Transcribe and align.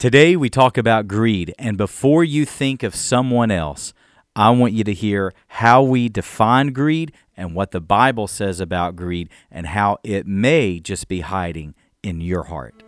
Today 0.00 0.34
we 0.34 0.48
talk 0.48 0.78
about 0.78 1.08
greed, 1.08 1.54
and 1.58 1.76
before 1.76 2.24
you 2.24 2.46
think 2.46 2.82
of 2.82 2.94
someone 2.94 3.50
else, 3.50 3.92
I 4.34 4.48
want 4.48 4.72
you 4.72 4.82
to 4.84 4.94
hear 4.94 5.34
how 5.46 5.82
we 5.82 6.08
define 6.08 6.72
greed 6.72 7.12
and 7.36 7.54
what 7.54 7.72
the 7.72 7.82
Bible 7.82 8.26
says 8.26 8.60
about 8.60 8.96
greed 8.96 9.28
and 9.50 9.66
how 9.66 9.98
it 10.02 10.26
may 10.26 10.80
just 10.80 11.06
be 11.06 11.20
hiding 11.20 11.74
in 12.02 12.22
your 12.22 12.44
heart. 12.44 12.82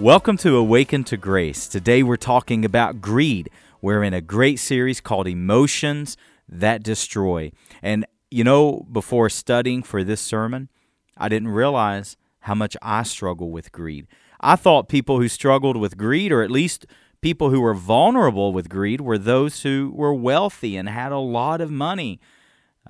Welcome 0.00 0.38
to 0.38 0.56
Awaken 0.56 1.04
to 1.04 1.18
Grace. 1.18 1.68
Today 1.68 2.02
we're 2.02 2.16
talking 2.16 2.64
about 2.64 3.02
greed. 3.02 3.50
We're 3.82 4.02
in 4.02 4.14
a 4.14 4.22
great 4.22 4.58
series 4.58 4.98
called 4.98 5.28
Emotions 5.28 6.16
That 6.48 6.82
Destroy. 6.82 7.52
And 7.82 8.06
you 8.30 8.42
know, 8.42 8.86
before 8.90 9.28
studying 9.28 9.82
for 9.82 10.02
this 10.02 10.22
sermon, 10.22 10.70
I 11.18 11.28
didn't 11.28 11.48
realize 11.48 12.16
how 12.38 12.54
much 12.54 12.78
I 12.80 13.02
struggle 13.02 13.50
with 13.50 13.72
greed. 13.72 14.06
I 14.40 14.56
thought 14.56 14.88
people 14.88 15.18
who 15.18 15.28
struggled 15.28 15.76
with 15.76 15.98
greed, 15.98 16.32
or 16.32 16.42
at 16.42 16.50
least 16.50 16.86
people 17.20 17.50
who 17.50 17.60
were 17.60 17.74
vulnerable 17.74 18.54
with 18.54 18.70
greed, 18.70 19.02
were 19.02 19.18
those 19.18 19.64
who 19.64 19.92
were 19.94 20.14
wealthy 20.14 20.78
and 20.78 20.88
had 20.88 21.12
a 21.12 21.18
lot 21.18 21.60
of 21.60 21.70
money. 21.70 22.20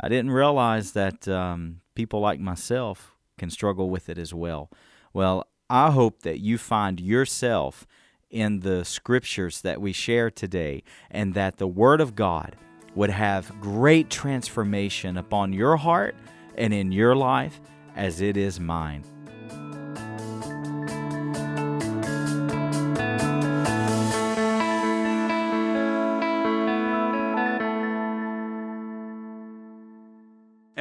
I 0.00 0.08
didn't 0.08 0.30
realize 0.30 0.92
that 0.92 1.26
um, 1.26 1.80
people 1.96 2.20
like 2.20 2.38
myself 2.38 3.16
can 3.36 3.50
struggle 3.50 3.90
with 3.90 4.08
it 4.08 4.16
as 4.16 4.32
well. 4.32 4.70
Well, 5.12 5.48
I 5.70 5.92
hope 5.92 6.22
that 6.22 6.40
you 6.40 6.58
find 6.58 6.98
yourself 6.98 7.86
in 8.28 8.60
the 8.60 8.84
scriptures 8.84 9.60
that 9.60 9.80
we 9.80 9.92
share 9.92 10.28
today 10.28 10.82
and 11.12 11.32
that 11.34 11.58
the 11.58 11.68
Word 11.68 12.00
of 12.00 12.16
God 12.16 12.56
would 12.96 13.10
have 13.10 13.60
great 13.60 14.10
transformation 14.10 15.16
upon 15.16 15.52
your 15.52 15.76
heart 15.76 16.16
and 16.56 16.74
in 16.74 16.90
your 16.90 17.14
life 17.14 17.60
as 17.94 18.20
it 18.20 18.36
is 18.36 18.58
mine. 18.58 19.04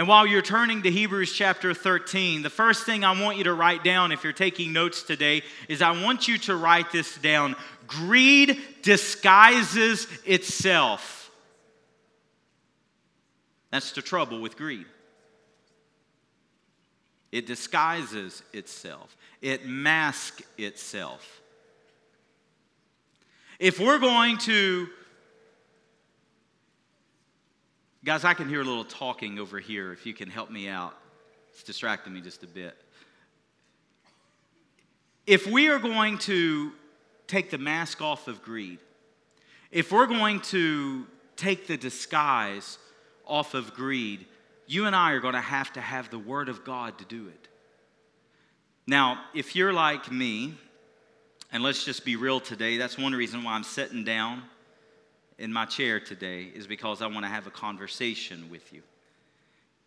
While 0.10 0.26
you're 0.26 0.42
turning 0.42 0.82
to 0.82 0.90
Hebrews 0.90 1.32
chapter 1.32 1.72
13, 1.72 2.42
the 2.42 2.50
first 2.50 2.84
thing 2.84 3.04
I 3.04 3.22
want 3.22 3.38
you 3.38 3.44
to 3.44 3.54
write 3.54 3.84
down 3.84 4.12
if 4.12 4.24
you're 4.24 4.34
taking 4.34 4.74
notes 4.74 5.04
today 5.04 5.44
is 5.68 5.84
I 5.84 6.04
want 6.04 6.28
you 6.28 6.40
to 6.40 6.56
write 6.56 6.92
this 6.92 7.20
down. 7.20 7.56
Greed 7.86 8.60
disguises 8.82 10.08
itself. 10.26 11.30
That's 13.70 13.92
the 13.92 14.02
trouble 14.02 14.42
with 14.42 14.58
greed. 14.58 14.88
It 17.32 17.46
disguises 17.46 18.42
itself, 18.52 19.16
it 19.44 19.68
masks 19.68 20.42
itself. 20.58 21.40
If 23.60 23.80
we're 23.80 24.00
going 24.00 24.40
to 24.40 24.90
Guys, 28.06 28.24
I 28.24 28.34
can 28.34 28.48
hear 28.48 28.62
a 28.62 28.64
little 28.64 28.86
talking 28.86 29.40
over 29.40 29.60
here 29.60 29.92
if 29.92 30.06
you 30.06 30.14
can 30.14 30.30
help 30.30 30.50
me 30.50 30.70
out. 30.70 30.96
It's 31.52 31.64
distracting 31.64 32.14
me 32.14 32.22
just 32.22 32.44
a 32.44 32.48
bit. 32.48 32.78
If 35.28 35.46
we 35.46 35.68
are 35.68 35.80
going 35.80 36.18
to 36.20 36.72
take 37.28 37.50
the 37.50 37.58
mask 37.58 38.02
off 38.02 38.30
of 38.30 38.42
greed, 38.42 38.80
if 39.70 39.92
we're 39.92 40.08
going 40.08 40.40
to 40.42 41.06
take 41.36 41.68
the 41.68 41.76
disguise 41.76 42.78
off 43.28 43.54
of 43.54 43.74
greed, 43.74 44.26
you 44.66 44.86
and 44.86 44.96
I 44.96 45.12
are 45.12 45.20
going 45.20 45.34
to 45.34 45.42
have 45.42 45.74
to 45.74 45.82
have 45.82 46.10
the 46.10 46.20
Word 46.20 46.48
of 46.48 46.64
God 46.64 46.98
to 47.00 47.06
do 47.06 47.28
it. 47.28 47.50
Now, 48.88 49.26
if 49.36 49.58
you're 49.58 49.74
like 49.74 50.10
me, 50.10 50.54
and 51.52 51.62
let's 51.64 51.84
just 51.84 52.06
be 52.06 52.16
real 52.16 52.40
today, 52.40 52.78
that's 52.78 52.98
one 52.98 53.12
reason 53.12 53.44
why 53.44 53.56
I'm 53.56 53.64
sitting 53.64 54.06
down 54.06 54.44
in 55.40 55.54
my 55.54 55.66
chair 55.66 56.00
today 56.00 56.44
is 56.54 56.68
because 56.68 57.02
I 57.02 57.08
want 57.08 57.24
to 57.24 57.30
have 57.30 57.48
a 57.48 57.52
conversation 57.52 58.50
with 58.52 58.72
you. 58.74 58.84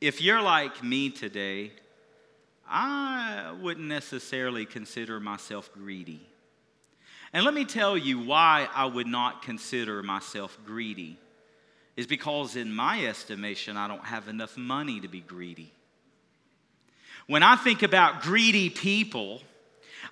If 0.01 0.21
you're 0.21 0.43
like 0.43 0.83
me 0.83 1.11
today, 1.11 1.73
I 2.69 3.55
wouldn't 3.61 3.87
necessarily 3.87 4.65
consider 4.65 5.21
myself 5.21 5.71
greedy. 5.75 6.27
And 7.35 7.45
let 7.45 7.55
me 7.55 7.65
tell 7.65 7.97
you 7.97 8.19
why 8.19 8.69
I 8.75 8.87
would 8.87 9.07
not 9.07 9.43
consider 9.43 10.03
myself 10.03 10.59
greedy 10.67 11.19
is 11.97 12.07
because, 12.07 12.57
in 12.57 12.73
my 12.73 13.07
estimation, 13.07 13.77
I 13.77 13.87
don't 13.87 14.05
have 14.05 14.29
enough 14.29 14.57
money 14.57 15.01
to 15.01 15.09
be 15.09 15.21
greedy. 15.21 15.71
When 17.27 17.43
I 17.43 17.57
think 17.57 17.83
about 17.83 18.23
greedy 18.23 18.71
people, 18.71 19.43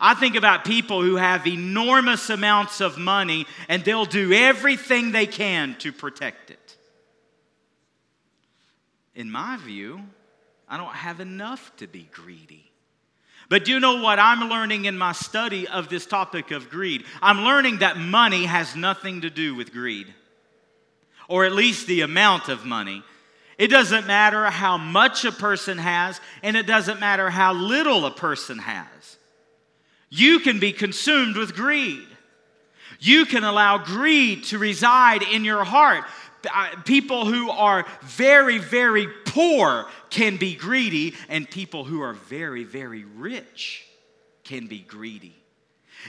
I 0.00 0.14
think 0.14 0.34
about 0.34 0.64
people 0.64 1.02
who 1.02 1.16
have 1.16 1.46
enormous 1.46 2.30
amounts 2.30 2.80
of 2.80 2.96
money 2.96 3.46
and 3.68 3.84
they'll 3.84 4.06
do 4.06 4.32
everything 4.32 5.12
they 5.12 5.26
can 5.26 5.76
to 5.80 5.92
protect 5.92 6.50
it. 6.50 6.76
In 9.14 9.30
my 9.30 9.58
view, 9.58 10.00
I 10.66 10.78
don't 10.78 10.94
have 10.94 11.20
enough 11.20 11.76
to 11.76 11.86
be 11.86 12.08
greedy. 12.10 12.70
But 13.50 13.64
do 13.64 13.72
you 13.72 13.80
know 13.80 14.00
what 14.00 14.18
I'm 14.18 14.48
learning 14.48 14.84
in 14.86 14.96
my 14.96 15.12
study 15.12 15.66
of 15.66 15.88
this 15.88 16.06
topic 16.06 16.52
of 16.52 16.70
greed? 16.70 17.04
I'm 17.20 17.40
learning 17.40 17.78
that 17.78 17.98
money 17.98 18.44
has 18.44 18.76
nothing 18.76 19.22
to 19.22 19.30
do 19.30 19.56
with 19.56 19.72
greed, 19.72 20.06
or 21.28 21.44
at 21.44 21.52
least 21.52 21.88
the 21.88 22.02
amount 22.02 22.48
of 22.48 22.64
money. 22.64 23.02
It 23.58 23.68
doesn't 23.68 24.06
matter 24.06 24.46
how 24.46 24.78
much 24.78 25.24
a 25.24 25.32
person 25.32 25.78
has, 25.78 26.20
and 26.44 26.56
it 26.56 26.66
doesn't 26.66 27.00
matter 27.00 27.28
how 27.28 27.52
little 27.52 28.06
a 28.06 28.12
person 28.12 28.58
has. 28.58 29.18
You 30.10 30.40
can 30.40 30.58
be 30.58 30.72
consumed 30.72 31.36
with 31.36 31.54
greed. 31.54 32.06
You 32.98 33.24
can 33.24 33.44
allow 33.44 33.78
greed 33.78 34.44
to 34.44 34.58
reside 34.58 35.22
in 35.22 35.44
your 35.44 35.64
heart. 35.64 36.04
Uh, 36.52 36.68
people 36.84 37.24
who 37.24 37.50
are 37.50 37.86
very, 38.02 38.58
very 38.58 39.06
poor 39.24 39.86
can 40.10 40.36
be 40.36 40.54
greedy, 40.54 41.14
and 41.28 41.48
people 41.48 41.84
who 41.84 42.02
are 42.02 42.14
very, 42.14 42.64
very 42.64 43.04
rich 43.04 43.86
can 44.44 44.66
be 44.66 44.80
greedy. 44.80 45.34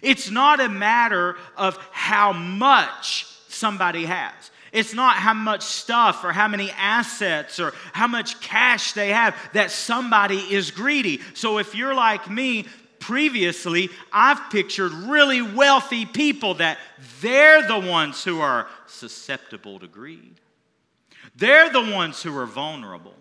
It's 0.01 0.29
not 0.29 0.59
a 0.59 0.69
matter 0.69 1.35
of 1.57 1.77
how 1.91 2.33
much 2.33 3.27
somebody 3.49 4.05
has. 4.05 4.33
It's 4.71 4.93
not 4.93 5.17
how 5.17 5.33
much 5.33 5.63
stuff 5.63 6.23
or 6.23 6.31
how 6.31 6.47
many 6.47 6.71
assets 6.71 7.59
or 7.59 7.73
how 7.91 8.07
much 8.07 8.39
cash 8.39 8.93
they 8.93 9.09
have 9.09 9.35
that 9.53 9.69
somebody 9.69 10.37
is 10.37 10.71
greedy. 10.71 11.19
So 11.33 11.57
if 11.57 11.75
you're 11.75 11.93
like 11.93 12.29
me, 12.29 12.67
previously, 13.01 13.89
I've 14.13 14.49
pictured 14.49 14.93
really 14.93 15.41
wealthy 15.41 16.05
people 16.05 16.53
that 16.55 16.77
they're 17.19 17.67
the 17.67 17.79
ones 17.79 18.23
who 18.23 18.39
are 18.39 18.67
susceptible 18.87 19.79
to 19.79 19.87
greed. 19.87 20.39
They're 21.35 21.69
the 21.69 21.91
ones 21.91 22.23
who 22.23 22.37
are 22.37 22.45
vulnerable. 22.45 23.15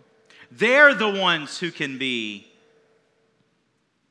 They're 0.53 0.95
the 0.95 1.11
ones 1.11 1.59
who 1.59 1.71
can 1.71 1.99
be 1.99 2.47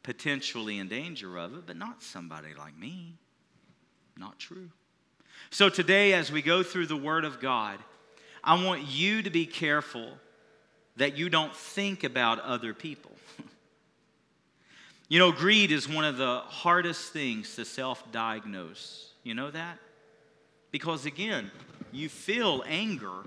potentially 0.03 0.79
in 0.79 0.87
danger 0.87 1.37
of 1.37 1.55
it, 1.55 1.65
but 1.65 1.77
not 1.77 2.01
somebody 2.01 2.53
like 2.57 2.77
me. 2.77 3.13
Not 4.17 4.39
true. 4.39 4.69
So 5.49 5.69
today, 5.69 6.13
as 6.13 6.31
we 6.31 6.41
go 6.41 6.63
through 6.63 6.87
the 6.87 6.97
Word 6.97 7.25
of 7.25 7.39
God, 7.39 7.79
I 8.43 8.63
want 8.63 8.83
you 8.83 9.21
to 9.21 9.29
be 9.29 9.45
careful 9.45 10.17
that 10.97 11.17
you 11.17 11.29
don't 11.29 11.55
think 11.55 12.03
about 12.03 12.39
other 12.39 12.73
people. 12.73 13.11
You 15.09 15.17
know, 15.17 15.31
greed 15.31 15.71
is 15.71 15.89
one 15.89 16.05
of 16.05 16.17
the 16.17 16.41
hardest 16.45 17.11
things 17.11 17.55
to 17.55 17.65
self 17.65 18.11
diagnose. 18.11 19.09
You 19.23 19.33
know 19.33 19.49
that? 19.49 19.79
Because 20.71 21.07
again, 21.07 21.49
you 21.91 22.09
feel 22.09 22.63
anger, 22.67 23.23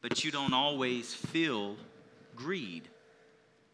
but 0.00 0.24
you 0.24 0.32
don't 0.32 0.52
always 0.52 1.14
feel 1.14 1.76
greed. 2.34 2.88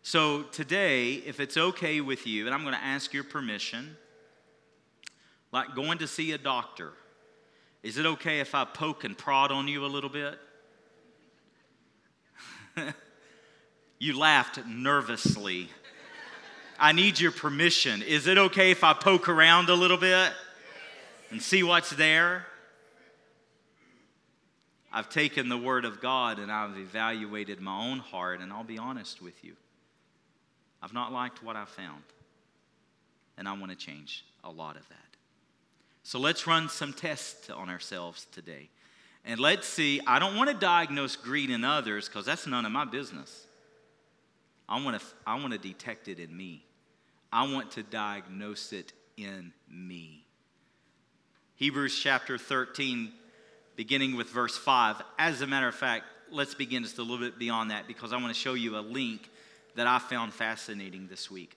So 0.02 0.42
today, 0.42 1.14
if 1.14 1.40
it's 1.40 1.56
okay 1.56 2.02
with 2.02 2.26
you, 2.26 2.44
and 2.44 2.54
I'm 2.54 2.62
going 2.62 2.74
to 2.74 2.84
ask 2.84 3.14
your 3.14 3.24
permission, 3.24 3.96
like 5.52 5.74
going 5.74 5.98
to 5.98 6.06
see 6.06 6.32
a 6.32 6.38
doctor, 6.38 6.92
is 7.82 7.96
it 7.96 8.04
okay 8.04 8.40
if 8.40 8.54
I 8.54 8.66
poke 8.66 9.04
and 9.04 9.16
prod 9.16 9.50
on 9.50 9.68
you 9.68 9.86
a 9.86 9.88
little 9.88 10.10
bit? 10.10 10.38
you 13.98 14.18
laughed 14.18 14.66
nervously. 14.66 15.70
I 16.78 16.92
need 16.92 17.18
your 17.18 17.32
permission. 17.32 18.02
Is 18.02 18.26
it 18.26 18.38
okay 18.38 18.70
if 18.70 18.84
I 18.84 18.92
poke 18.92 19.28
around 19.28 19.68
a 19.68 19.74
little 19.74 19.96
bit 19.96 20.32
and 21.30 21.42
see 21.42 21.62
what's 21.62 21.90
there? 21.90 22.46
I've 24.92 25.08
taken 25.08 25.48
the 25.48 25.58
Word 25.58 25.84
of 25.84 26.00
God 26.00 26.38
and 26.38 26.50
I've 26.50 26.78
evaluated 26.78 27.60
my 27.60 27.78
own 27.78 27.98
heart, 27.98 28.40
and 28.40 28.52
I'll 28.52 28.64
be 28.64 28.78
honest 28.78 29.20
with 29.20 29.44
you. 29.44 29.54
I've 30.80 30.94
not 30.94 31.12
liked 31.12 31.42
what 31.42 31.56
I've 31.56 31.68
found. 31.68 32.02
And 33.36 33.48
I 33.48 33.52
want 33.52 33.70
to 33.70 33.76
change 33.76 34.24
a 34.44 34.50
lot 34.50 34.76
of 34.76 34.88
that. 34.88 34.96
So 36.04 36.18
let's 36.18 36.46
run 36.46 36.68
some 36.68 36.92
tests 36.92 37.50
on 37.50 37.68
ourselves 37.68 38.26
today. 38.32 38.70
And 39.24 39.38
let's 39.38 39.66
see, 39.66 40.00
I 40.06 40.18
don't 40.18 40.36
want 40.36 40.48
to 40.48 40.56
diagnose 40.56 41.16
greed 41.16 41.50
in 41.50 41.64
others 41.64 42.08
because 42.08 42.24
that's 42.24 42.46
none 42.46 42.64
of 42.64 42.72
my 42.72 42.84
business. 42.84 43.46
I 44.68 44.82
want, 44.82 44.98
to, 44.98 45.06
I 45.26 45.34
want 45.34 45.52
to 45.52 45.58
detect 45.58 46.08
it 46.08 46.18
in 46.18 46.34
me. 46.34 46.64
I 47.32 47.52
want 47.52 47.72
to 47.72 47.82
diagnose 47.82 48.72
it 48.72 48.92
in 49.16 49.52
me. 49.70 50.24
Hebrews 51.56 51.98
chapter 51.98 52.38
13, 52.38 53.12
beginning 53.76 54.16
with 54.16 54.28
verse 54.28 54.56
5. 54.56 55.02
As 55.18 55.42
a 55.42 55.46
matter 55.46 55.68
of 55.68 55.74
fact, 55.74 56.04
let's 56.30 56.54
begin 56.54 56.84
just 56.84 56.98
a 56.98 57.02
little 57.02 57.18
bit 57.18 57.38
beyond 57.38 57.70
that 57.70 57.86
because 57.86 58.12
I 58.12 58.16
want 58.16 58.28
to 58.28 58.40
show 58.40 58.54
you 58.54 58.76
a 58.76 58.80
link 58.80 59.28
that 59.74 59.86
I 59.86 59.98
found 59.98 60.32
fascinating 60.32 61.08
this 61.08 61.30
week. 61.30 61.56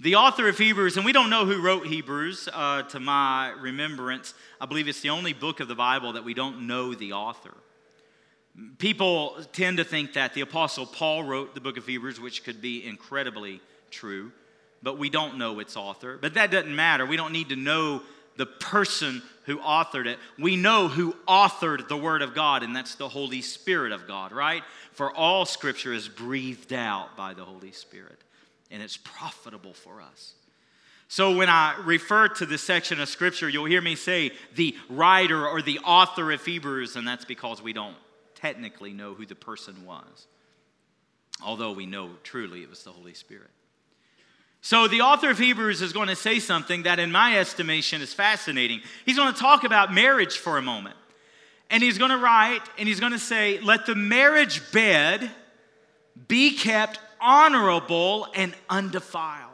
The 0.00 0.16
author 0.16 0.48
of 0.48 0.58
Hebrews, 0.58 0.96
and 0.96 1.06
we 1.06 1.12
don't 1.12 1.30
know 1.30 1.46
who 1.46 1.62
wrote 1.62 1.86
Hebrews 1.86 2.48
uh, 2.52 2.82
to 2.82 3.00
my 3.00 3.50
remembrance. 3.60 4.34
I 4.60 4.66
believe 4.66 4.88
it's 4.88 5.00
the 5.00 5.10
only 5.10 5.32
book 5.32 5.60
of 5.60 5.68
the 5.68 5.74
Bible 5.74 6.14
that 6.14 6.24
we 6.24 6.34
don't 6.34 6.66
know 6.66 6.94
the 6.94 7.12
author. 7.12 7.54
People 8.78 9.36
tend 9.52 9.78
to 9.78 9.84
think 9.84 10.14
that 10.14 10.34
the 10.34 10.40
Apostle 10.42 10.86
Paul 10.86 11.22
wrote 11.24 11.54
the 11.54 11.60
book 11.60 11.76
of 11.76 11.86
Hebrews, 11.86 12.20
which 12.20 12.44
could 12.44 12.60
be 12.60 12.84
incredibly 12.84 13.60
true, 13.90 14.32
but 14.82 14.98
we 14.98 15.10
don't 15.10 15.38
know 15.38 15.60
its 15.60 15.76
author. 15.76 16.18
But 16.20 16.34
that 16.34 16.50
doesn't 16.50 16.74
matter. 16.74 17.06
We 17.06 17.16
don't 17.16 17.32
need 17.32 17.50
to 17.50 17.56
know 17.56 18.02
the 18.36 18.46
person 18.46 19.22
who 19.44 19.58
authored 19.58 20.06
it. 20.06 20.18
We 20.38 20.56
know 20.56 20.88
who 20.88 21.14
authored 21.28 21.88
the 21.88 21.96
Word 21.96 22.22
of 22.22 22.34
God, 22.34 22.62
and 22.62 22.74
that's 22.74 22.94
the 22.94 23.08
Holy 23.08 23.42
Spirit 23.42 23.92
of 23.92 24.06
God, 24.06 24.32
right? 24.32 24.62
For 24.92 25.12
all 25.12 25.44
Scripture 25.44 25.92
is 25.92 26.08
breathed 26.08 26.72
out 26.72 27.16
by 27.16 27.34
the 27.34 27.44
Holy 27.44 27.72
Spirit 27.72 28.18
and 28.72 28.82
it's 28.82 28.96
profitable 28.96 29.74
for 29.74 30.00
us. 30.00 30.32
So, 31.06 31.36
when 31.36 31.50
I 31.50 31.76
refer 31.84 32.28
to 32.28 32.46
this 32.46 32.62
section 32.62 32.98
of 32.98 33.08
scripture, 33.08 33.46
you'll 33.46 33.66
hear 33.66 33.82
me 33.82 33.96
say 33.96 34.32
the 34.54 34.74
writer 34.88 35.46
or 35.46 35.60
the 35.60 35.78
author 35.80 36.32
of 36.32 36.42
Hebrews, 36.42 36.96
and 36.96 37.06
that's 37.06 37.26
because 37.26 37.62
we 37.62 37.74
don't 37.74 37.96
technically 38.34 38.94
know 38.94 39.12
who 39.12 39.26
the 39.26 39.34
person 39.34 39.84
was, 39.84 40.26
although 41.44 41.72
we 41.72 41.84
know 41.84 42.12
truly 42.22 42.62
it 42.62 42.70
was 42.70 42.82
the 42.82 42.92
Holy 42.92 43.12
Spirit. 43.12 43.50
So, 44.64 44.86
the 44.86 45.00
author 45.00 45.28
of 45.28 45.38
Hebrews 45.38 45.82
is 45.82 45.92
going 45.92 46.06
to 46.06 46.14
say 46.14 46.38
something 46.38 46.84
that, 46.84 47.00
in 47.00 47.10
my 47.10 47.36
estimation, 47.36 48.00
is 48.00 48.14
fascinating. 48.14 48.80
He's 49.04 49.16
going 49.16 49.34
to 49.34 49.38
talk 49.38 49.64
about 49.64 49.92
marriage 49.92 50.38
for 50.38 50.56
a 50.56 50.62
moment. 50.62 50.94
And 51.68 51.82
he's 51.82 51.98
going 51.98 52.12
to 52.12 52.16
write, 52.16 52.60
and 52.78 52.86
he's 52.86 53.00
going 53.00 53.10
to 53.10 53.18
say, 53.18 53.58
Let 53.58 53.86
the 53.86 53.96
marriage 53.96 54.70
bed 54.70 55.28
be 56.28 56.56
kept 56.56 57.00
honorable 57.20 58.28
and 58.36 58.54
undefiled. 58.70 59.48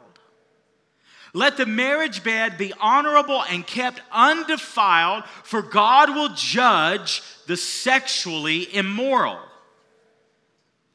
Let 1.33 1.57
the 1.57 1.65
marriage 1.65 2.23
bed 2.23 2.59
be 2.59 2.71
honorable 2.79 3.43
and 3.49 3.65
kept 3.65 4.01
undefiled, 4.11 5.23
for 5.43 5.63
God 5.63 6.13
will 6.13 6.29
judge 6.35 7.23
the 7.47 7.57
sexually 7.57 8.75
immoral. 8.75 9.39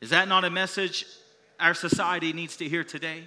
Is 0.00 0.10
that 0.10 0.28
not 0.28 0.44
a 0.44 0.50
message 0.50 1.04
our 1.58 1.74
society 1.74 2.32
needs 2.32 2.56
to 2.58 2.68
hear 2.68 2.84
today? 2.84 3.24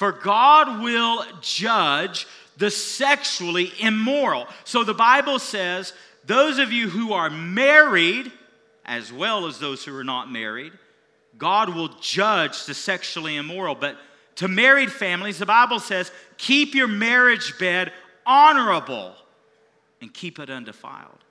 For 0.00 0.12
God 0.12 0.80
will 0.80 1.26
judge 1.42 2.26
the 2.56 2.70
sexually 2.70 3.70
immoral. 3.78 4.46
So 4.64 4.82
the 4.82 4.94
Bible 4.94 5.38
says, 5.38 5.92
those 6.24 6.58
of 6.58 6.72
you 6.72 6.88
who 6.88 7.12
are 7.12 7.28
married, 7.28 8.32
as 8.86 9.12
well 9.12 9.46
as 9.46 9.58
those 9.58 9.84
who 9.84 9.94
are 9.94 10.02
not 10.02 10.32
married, 10.32 10.72
God 11.36 11.74
will 11.74 11.90
judge 12.00 12.64
the 12.64 12.72
sexually 12.72 13.36
immoral. 13.36 13.74
But 13.74 13.98
to 14.36 14.48
married 14.48 14.90
families, 14.90 15.38
the 15.38 15.44
Bible 15.44 15.80
says, 15.80 16.10
keep 16.38 16.74
your 16.74 16.88
marriage 16.88 17.58
bed 17.58 17.92
honorable 18.24 19.14
and 20.00 20.14
keep 20.14 20.38
it 20.38 20.48
undefiled. 20.48 21.24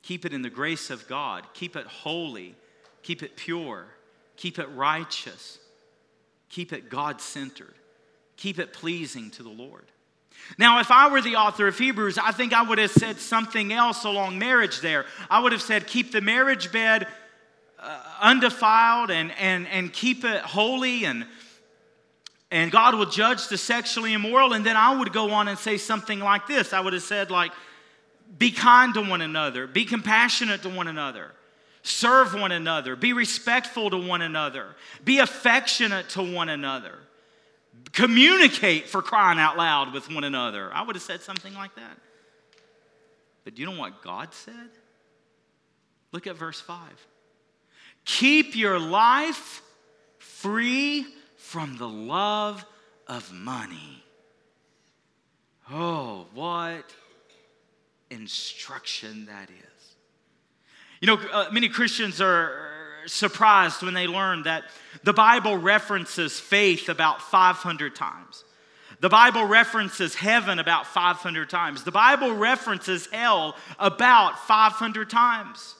Keep 0.00 0.24
it 0.24 0.32
in 0.32 0.40
the 0.40 0.48
grace 0.48 0.88
of 0.88 1.06
God. 1.06 1.44
Keep 1.52 1.76
it 1.76 1.86
holy. 1.86 2.54
Keep 3.02 3.22
it 3.22 3.36
pure. 3.36 3.84
Keep 4.38 4.58
it 4.58 4.68
righteous. 4.70 5.58
Keep 6.48 6.72
it 6.72 6.88
God 6.88 7.20
centered. 7.20 7.74
Keep 8.36 8.58
it 8.58 8.72
pleasing 8.72 9.30
to 9.32 9.42
the 9.42 9.48
Lord. 9.48 9.84
Now, 10.56 10.80
if 10.80 10.90
I 10.90 11.10
were 11.10 11.20
the 11.20 11.36
author 11.36 11.66
of 11.66 11.78
Hebrews, 11.78 12.16
I 12.16 12.32
think 12.32 12.52
I 12.52 12.62
would 12.62 12.78
have 12.78 12.90
said 12.90 13.18
something 13.18 13.72
else 13.72 14.04
along 14.04 14.38
marriage 14.38 14.80
there. 14.80 15.04
I 15.28 15.40
would 15.40 15.52
have 15.52 15.62
said, 15.62 15.86
keep 15.86 16.12
the 16.12 16.20
marriage 16.20 16.72
bed 16.72 17.06
uh, 17.78 18.02
undefiled 18.20 19.10
and, 19.10 19.32
and, 19.38 19.66
and 19.68 19.92
keep 19.92 20.24
it 20.24 20.40
holy 20.42 21.04
and, 21.04 21.26
and 22.50 22.72
God 22.72 22.94
will 22.94 23.06
judge 23.06 23.48
the 23.48 23.58
sexually 23.58 24.14
immoral. 24.14 24.52
And 24.52 24.64
then 24.64 24.76
I 24.76 24.96
would 24.96 25.12
go 25.12 25.32
on 25.32 25.48
and 25.48 25.58
say 25.58 25.76
something 25.76 26.18
like 26.20 26.46
this 26.46 26.72
I 26.72 26.80
would 26.80 26.92
have 26.92 27.02
said, 27.02 27.30
like, 27.30 27.52
be 28.38 28.50
kind 28.50 28.94
to 28.94 29.02
one 29.02 29.20
another, 29.20 29.66
be 29.66 29.84
compassionate 29.84 30.62
to 30.62 30.68
one 30.68 30.88
another, 30.88 31.32
serve 31.82 32.34
one 32.34 32.52
another, 32.52 32.96
be 32.96 33.12
respectful 33.12 33.90
to 33.90 33.96
one 33.96 34.22
another, 34.22 34.76
be 35.04 35.18
affectionate 35.18 36.08
to 36.10 36.22
one 36.22 36.48
another, 36.48 36.98
communicate 37.92 38.88
for 38.88 39.02
crying 39.02 39.38
out 39.38 39.56
loud 39.56 39.92
with 39.92 40.12
one 40.12 40.24
another. 40.24 40.72
I 40.72 40.82
would 40.82 40.96
have 40.96 41.02
said 41.02 41.22
something 41.22 41.54
like 41.54 41.74
that. 41.76 41.98
But 43.44 43.54
do 43.54 43.62
you 43.62 43.70
know 43.70 43.78
what 43.78 44.02
God 44.02 44.34
said? 44.34 44.70
Look 46.12 46.26
at 46.26 46.36
verse 46.36 46.60
5. 46.60 46.78
Keep 48.04 48.56
your 48.56 48.78
life 48.78 49.62
free 50.18 51.06
from 51.36 51.76
the 51.78 51.88
love 51.88 52.64
of 53.06 53.32
money. 53.32 54.02
Oh, 55.70 56.26
what 56.34 56.94
instruction 58.10 59.26
that 59.26 59.50
is. 59.50 59.67
You 61.00 61.06
know, 61.06 61.20
uh, 61.32 61.48
many 61.52 61.68
Christians 61.68 62.20
are 62.20 62.68
surprised 63.06 63.82
when 63.82 63.94
they 63.94 64.06
learn 64.06 64.42
that 64.42 64.64
the 65.04 65.12
Bible 65.12 65.56
references 65.56 66.40
faith 66.40 66.88
about 66.88 67.22
500 67.22 67.94
times. 67.94 68.44
The 69.00 69.08
Bible 69.08 69.44
references 69.44 70.14
heaven 70.16 70.58
about 70.58 70.86
500 70.86 71.48
times. 71.48 71.84
The 71.84 71.92
Bible 71.92 72.34
references 72.34 73.06
hell 73.12 73.54
about 73.78 74.38
500 74.46 75.08
times. 75.08 75.76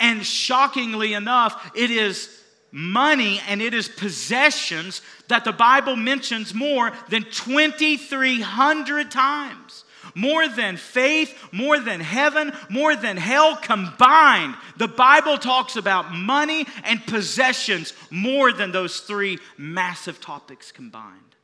And 0.00 0.26
shockingly 0.26 1.12
enough, 1.12 1.70
it 1.76 1.90
is 1.90 2.36
money 2.72 3.40
and 3.46 3.62
it 3.62 3.74
is 3.74 3.88
possessions 3.88 5.02
that 5.28 5.44
the 5.44 5.52
Bible 5.52 5.94
mentions 5.94 6.52
more 6.52 6.92
than 7.08 7.22
2,300 7.24 9.10
times. 9.10 9.84
More 10.14 10.48
than 10.48 10.76
faith, 10.76 11.36
more 11.52 11.78
than 11.78 12.00
heaven, 12.00 12.52
more 12.68 12.96
than 12.96 13.16
hell 13.16 13.56
combined. 13.56 14.54
The 14.76 14.88
Bible 14.88 15.38
talks 15.38 15.76
about 15.76 16.12
money 16.12 16.66
and 16.84 17.04
possessions 17.06 17.92
more 18.10 18.52
than 18.52 18.72
those 18.72 19.00
three 19.00 19.38
massive 19.56 20.20
topics 20.20 20.72
combined. 20.72 21.36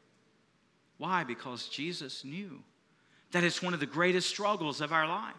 Why? 0.99 1.25
Because 1.25 1.69
Jesus 1.69 2.25
knew 2.25 2.63
that 3.33 3.45
it's 3.45 3.63
one 3.63 3.75
of 3.75 3.81
the 3.81 3.87
greatest 3.87 4.29
struggles 4.29 4.81
of 4.81 4.93
our 4.93 5.07
life. 5.07 5.35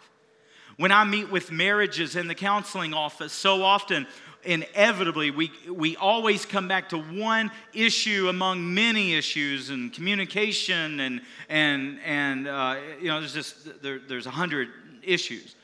When 0.76 0.92
I 0.92 1.06
meet 1.06 1.32
with 1.32 1.52
marriages 1.52 2.16
in 2.16 2.28
the 2.28 2.36
counseling 2.36 2.94
office, 2.94 3.34
so 3.34 3.64
often, 3.64 4.06
inevitably, 4.44 5.32
we, 5.32 5.52
we 5.72 5.96
always 5.96 6.46
come 6.46 6.68
back 6.68 6.90
to 6.90 6.98
one 6.98 7.52
issue 7.74 8.28
among 8.30 8.74
many 8.74 9.16
issues 9.16 9.70
and 9.70 9.92
communication, 9.92 11.00
and, 11.00 11.22
and, 11.50 12.00
and 12.06 12.48
uh, 12.48 12.76
you 13.00 13.08
know, 13.08 13.20
there's 13.20 13.34
just, 13.34 13.82
there, 13.82 14.00
there's 14.00 14.28
a 14.28 14.32
hundred 14.32 14.70
issues. 15.04 15.56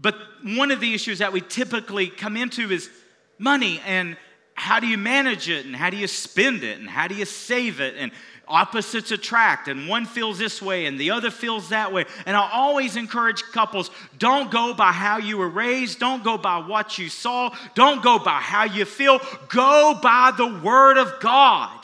But 0.00 0.16
one 0.42 0.70
of 0.70 0.80
the 0.80 0.94
issues 0.94 1.18
that 1.18 1.32
we 1.32 1.40
typically 1.40 2.08
come 2.08 2.36
into 2.36 2.70
is 2.70 2.90
money 3.38 3.80
and 3.86 4.16
how 4.54 4.80
do 4.80 4.86
you 4.86 4.98
manage 4.98 5.48
it 5.48 5.66
and 5.66 5.74
how 5.74 5.90
do 5.90 5.96
you 5.96 6.06
spend 6.06 6.62
it 6.62 6.78
and 6.78 6.88
how 6.88 7.08
do 7.08 7.14
you 7.14 7.24
save 7.24 7.80
it 7.80 7.94
and 7.96 8.12
opposites 8.48 9.10
attract, 9.10 9.68
and 9.68 9.88
one 9.88 10.04
feels 10.04 10.38
this 10.38 10.60
way 10.60 10.86
and 10.86 10.98
the 10.98 11.10
other 11.10 11.30
feels 11.30 11.70
that 11.70 11.92
way. 11.92 12.04
And 12.26 12.36
I 12.36 12.50
always 12.52 12.96
encourage 12.96 13.42
couples 13.42 13.90
don't 14.18 14.50
go 14.50 14.74
by 14.74 14.92
how 14.92 15.18
you 15.18 15.38
were 15.38 15.48
raised, 15.48 15.98
don't 15.98 16.24
go 16.24 16.36
by 16.36 16.58
what 16.58 16.98
you 16.98 17.08
saw, 17.08 17.54
don't 17.74 18.02
go 18.02 18.18
by 18.18 18.40
how 18.40 18.64
you 18.64 18.84
feel, 18.84 19.20
go 19.48 19.98
by 20.02 20.32
the 20.36 20.60
Word 20.62 20.98
of 20.98 21.20
God. 21.20 21.78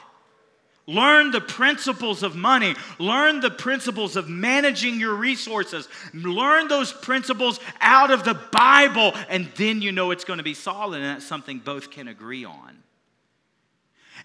Learn 0.88 1.32
the 1.32 1.42
principles 1.42 2.22
of 2.22 2.34
money. 2.34 2.74
Learn 2.98 3.40
the 3.40 3.50
principles 3.50 4.16
of 4.16 4.26
managing 4.26 4.98
your 4.98 5.14
resources. 5.14 5.86
Learn 6.14 6.66
those 6.68 6.94
principles 6.94 7.60
out 7.82 8.10
of 8.10 8.24
the 8.24 8.32
Bible, 8.50 9.12
and 9.28 9.48
then 9.56 9.82
you 9.82 9.92
know 9.92 10.12
it's 10.12 10.24
going 10.24 10.38
to 10.38 10.42
be 10.42 10.54
solid, 10.54 11.02
and 11.02 11.04
that's 11.04 11.26
something 11.26 11.58
both 11.58 11.90
can 11.90 12.08
agree 12.08 12.46
on. 12.46 12.78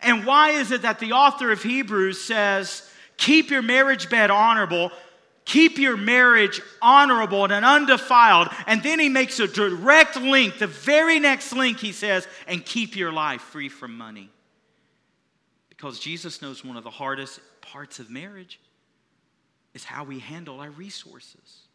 And 0.03 0.25
why 0.25 0.51
is 0.51 0.71
it 0.71 0.83
that 0.83 0.99
the 0.99 1.13
author 1.13 1.51
of 1.51 1.63
Hebrews 1.63 2.21
says, 2.21 2.89
keep 3.17 3.49
your 3.49 3.61
marriage 3.61 4.09
bed 4.09 4.31
honorable, 4.31 4.91
Keep 5.45 5.77
your 5.77 5.97
marriage 5.97 6.61
honorable 6.81 7.43
and 7.51 7.65
undefiled. 7.65 8.49
And 8.65 8.81
then 8.81 8.99
he 8.99 9.09
makes 9.09 9.39
a 9.39 9.47
direct 9.47 10.15
link, 10.15 10.57
the 10.57 10.67
very 10.67 11.19
next 11.19 11.53
link, 11.53 11.79
he 11.79 11.91
says, 11.91 12.27
and 12.47 12.65
keep 12.65 12.95
your 12.95 13.11
life 13.11 13.41
free 13.41 13.69
from 13.69 13.97
money. 13.97 14.29
Because 15.69 15.99
Jesus 15.99 16.41
knows 16.41 16.63
one 16.63 16.77
of 16.77 16.83
the 16.83 16.89
hardest 16.89 17.41
parts 17.61 17.99
of 17.99 18.09
marriage 18.09 18.59
is 19.73 19.83
how 19.83 20.05
we 20.05 20.19
handle 20.19 20.61
our 20.61 20.69
resources. 20.69 21.67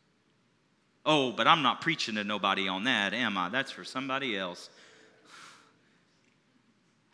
Oh, 1.05 1.33
but 1.33 1.47
I'm 1.47 1.63
not 1.63 1.81
preaching 1.81 2.15
to 2.15 2.25
nobody 2.25 2.69
on 2.69 2.85
that, 2.85 3.13
am 3.13 3.37
I? 3.37 3.51
That's 3.51 3.71
for 3.71 3.85
somebody 3.85 4.37
else. 4.37 4.71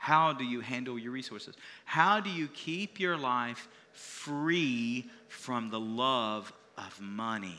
How 0.05 0.35
do 0.35 0.45
you 0.45 0.61
handle 0.61 0.99
your 0.99 1.13
resources? 1.13 1.55
How 1.87 2.21
do 2.21 2.29
you 2.29 2.47
keep 2.49 3.01
your 3.01 3.17
life 3.17 3.69
free 3.93 5.09
from 5.29 5.71
the 5.71 5.81
love 5.81 6.53
of 6.77 7.01
money? 7.01 7.57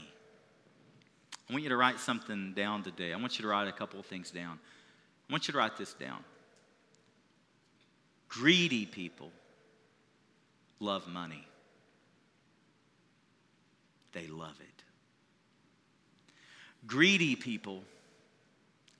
I 1.49 1.53
want 1.53 1.63
you 1.63 1.69
to 1.69 1.75
write 1.75 1.99
something 1.99 2.53
down 2.53 2.83
today. 2.83 3.13
I 3.13 3.15
want 3.17 3.39
you 3.39 3.41
to 3.41 3.47
write 3.47 3.67
a 3.67 3.71
couple 3.71 3.99
of 3.99 4.05
things 4.05 4.29
down. 4.29 4.59
I 5.27 5.33
want 5.33 5.47
you 5.47 5.53
to 5.53 5.57
write 5.57 5.75
this 5.75 5.95
down. 5.95 6.23
Greedy 8.29 8.85
people 8.85 9.31
love 10.79 11.07
money, 11.07 11.47
they 14.13 14.27
love 14.27 14.59
it. 14.59 14.83
Greedy 16.85 17.35
people 17.35 17.81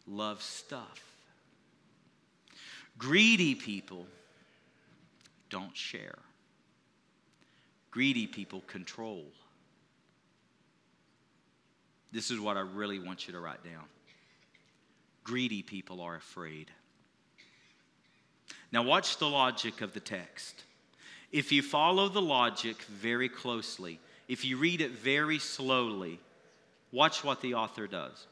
love 0.08 0.42
stuff. 0.42 1.15
Greedy 2.98 3.56
people 3.56 4.06
don't 5.50 5.76
share. 5.76 6.18
Greedy 7.92 8.28
people 8.28 8.62
control. 8.68 9.26
This 12.12 12.32
is 12.32 12.40
what 12.40 12.58
I 12.58 12.62
really 12.62 13.00
want 13.00 13.28
you 13.28 13.34
to 13.34 13.40
write 13.40 13.64
down. 13.64 13.84
Greedy 15.24 15.62
people 15.62 16.02
are 16.02 16.16
afraid. 16.16 16.72
Now, 18.72 18.84
watch 18.84 19.18
the 19.18 19.30
logic 19.30 19.82
of 19.82 19.94
the 19.94 20.00
text. 20.00 20.64
If 21.32 21.52
you 21.52 21.62
follow 21.62 22.10
the 22.10 22.22
logic 22.22 22.82
very 22.84 23.30
closely, 23.30 24.00
if 24.28 24.46
you 24.46 24.58
read 24.58 24.82
it 24.82 24.92
very 24.92 25.40
slowly, 25.40 26.20
watch 26.92 27.24
what 27.24 27.42
the 27.42 27.54
author 27.54 27.88
does. 27.88 28.28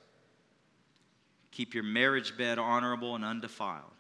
Keep 1.51 1.74
your 1.74 1.84
marriage 1.84 2.38
bed 2.38 2.60
honorable 2.60 3.15
and 3.15 3.24
undefiled. 3.24 3.93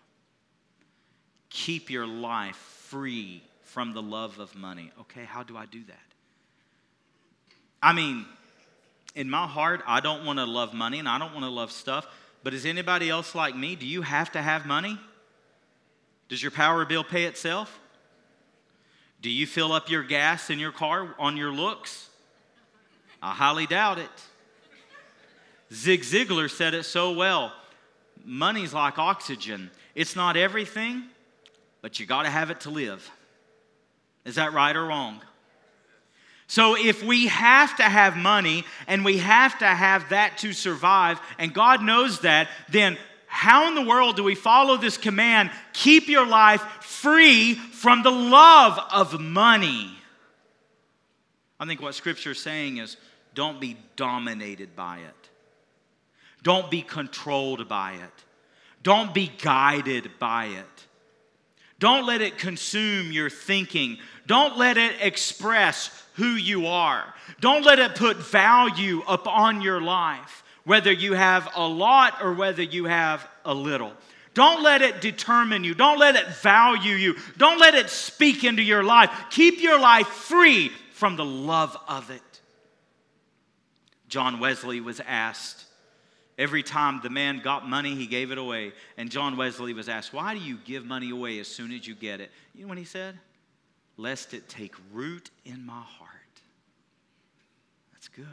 Keep 1.53 1.91
your 1.91 2.07
life 2.07 2.55
free 2.55 3.43
from 3.61 3.93
the 3.93 4.01
love 4.01 4.39
of 4.39 4.55
money. 4.55 4.91
Okay, 5.01 5.23
how 5.23 5.43
do 5.43 5.55
I 5.55 5.65
do 5.67 5.83
that? 5.85 5.99
I 7.81 7.93
mean, 7.93 8.25
in 9.15 9.29
my 9.29 9.45
heart, 9.45 9.83
I 9.85 9.99
don't 9.99 10.25
want 10.25 10.39
to 10.39 10.45
love 10.45 10.73
money 10.73 10.97
and 10.97 11.07
I 11.07 11.19
don't 11.19 11.31
want 11.31 11.45
to 11.45 11.51
love 11.51 11.71
stuff. 11.71 12.07
But 12.43 12.53
is 12.53 12.65
anybody 12.65 13.09
else 13.09 13.35
like 13.35 13.55
me? 13.55 13.75
Do 13.75 13.85
you 13.85 14.01
have 14.01 14.31
to 14.31 14.41
have 14.41 14.65
money? 14.65 14.99
Does 16.27 16.41
your 16.41 16.51
power 16.51 16.85
bill 16.85 17.03
pay 17.03 17.25
itself? 17.25 17.79
Do 19.21 19.29
you 19.29 19.45
fill 19.47 19.71
up 19.71 19.89
your 19.89 20.03
gas 20.03 20.49
in 20.49 20.57
your 20.59 20.71
car 20.71 21.15
on 21.19 21.37
your 21.37 21.53
looks? 21.53 22.09
I 23.21 23.31
highly 23.31 23.67
doubt 23.67 23.99
it. 23.99 24.09
Zig 25.71 26.01
Ziglar 26.01 26.49
said 26.49 26.73
it 26.73 26.83
so 26.83 27.13
well 27.13 27.53
money's 28.25 28.73
like 28.73 28.97
oxygen, 28.97 29.69
it's 29.95 30.15
not 30.15 30.37
everything, 30.37 31.03
but 31.83 31.99
you 31.99 32.05
got 32.05 32.23
to 32.23 32.29
have 32.29 32.49
it 32.49 32.61
to 32.61 32.71
live. 32.71 33.11
Is 34.25 34.35
that 34.35 34.53
right 34.53 34.75
or 34.75 34.85
wrong? 34.85 35.21
So, 36.47 36.77
if 36.77 37.03
we 37.03 37.27
have 37.27 37.75
to 37.77 37.83
have 37.83 38.15
money 38.15 38.63
and 38.87 39.03
we 39.03 39.17
have 39.17 39.59
to 39.59 39.65
have 39.65 40.09
that 40.09 40.37
to 40.39 40.53
survive, 40.53 41.19
and 41.37 41.53
God 41.53 41.83
knows 41.83 42.21
that, 42.21 42.47
then 42.69 42.97
how 43.27 43.67
in 43.67 43.75
the 43.75 43.81
world 43.81 44.15
do 44.15 44.23
we 44.23 44.35
follow 44.35 44.77
this 44.77 44.97
command? 44.97 45.51
Keep 45.73 46.07
your 46.07 46.25
life 46.25 46.61
free 46.81 47.55
from 47.55 48.03
the 48.03 48.11
love 48.11 48.79
of 48.91 49.19
money. 49.19 49.91
I 51.59 51.65
think 51.65 51.81
what 51.81 51.95
Scripture 51.95 52.31
is 52.31 52.39
saying 52.39 52.77
is 52.77 52.95
don't 53.33 53.59
be 53.59 53.77
dominated 53.95 54.75
by 54.75 54.99
it, 54.99 55.29
don't 56.43 56.71
be 56.71 56.81
controlled 56.81 57.67
by 57.67 57.93
it, 57.93 58.23
don't 58.83 59.13
be 59.13 59.31
guided 59.41 60.11
by 60.19 60.45
it. 60.45 60.87
Don't 61.83 62.05
let 62.05 62.21
it 62.21 62.37
consume 62.37 63.11
your 63.11 63.29
thinking. 63.29 63.97
Don't 64.25 64.57
let 64.57 64.77
it 64.77 64.95
express 65.01 65.91
who 66.13 66.29
you 66.29 66.67
are. 66.67 67.13
Don't 67.41 67.65
let 67.65 67.77
it 67.77 67.95
put 67.95 68.15
value 68.15 69.01
upon 69.05 69.59
your 69.59 69.81
life, 69.81 70.45
whether 70.63 70.93
you 70.93 71.11
have 71.11 71.49
a 71.57 71.67
lot 71.67 72.23
or 72.23 72.31
whether 72.31 72.63
you 72.63 72.85
have 72.85 73.27
a 73.43 73.53
little. 73.53 73.91
Don't 74.33 74.63
let 74.63 74.81
it 74.81 75.01
determine 75.01 75.65
you. 75.65 75.73
Don't 75.73 75.99
let 75.99 76.15
it 76.15 76.25
value 76.37 76.95
you. 76.95 77.17
Don't 77.35 77.59
let 77.59 77.75
it 77.75 77.89
speak 77.89 78.45
into 78.45 78.63
your 78.63 78.85
life. 78.85 79.09
Keep 79.29 79.61
your 79.61 79.77
life 79.77 80.07
free 80.07 80.69
from 80.93 81.17
the 81.17 81.25
love 81.25 81.75
of 81.89 82.09
it. 82.11 82.39
John 84.07 84.39
Wesley 84.39 84.79
was 84.79 85.01
asked, 85.01 85.65
Every 86.37 86.63
time 86.63 86.99
the 87.03 87.09
man 87.09 87.41
got 87.43 87.69
money, 87.69 87.93
he 87.93 88.07
gave 88.07 88.31
it 88.31 88.37
away. 88.37 88.73
And 88.97 89.11
John 89.11 89.37
Wesley 89.37 89.73
was 89.73 89.87
asked, 89.87 90.13
Why 90.13 90.33
do 90.33 90.39
you 90.39 90.57
give 90.65 90.85
money 90.85 91.11
away 91.11 91.39
as 91.39 91.47
soon 91.47 91.71
as 91.71 91.87
you 91.87 91.93
get 91.93 92.19
it? 92.19 92.31
You 92.55 92.63
know 92.63 92.69
what 92.69 92.77
he 92.77 92.85
said? 92.85 93.19
Lest 93.97 94.33
it 94.33 94.49
take 94.49 94.73
root 94.91 95.29
in 95.45 95.63
my 95.65 95.81
heart. 95.81 96.09
That's 97.93 98.07
good. 98.07 98.25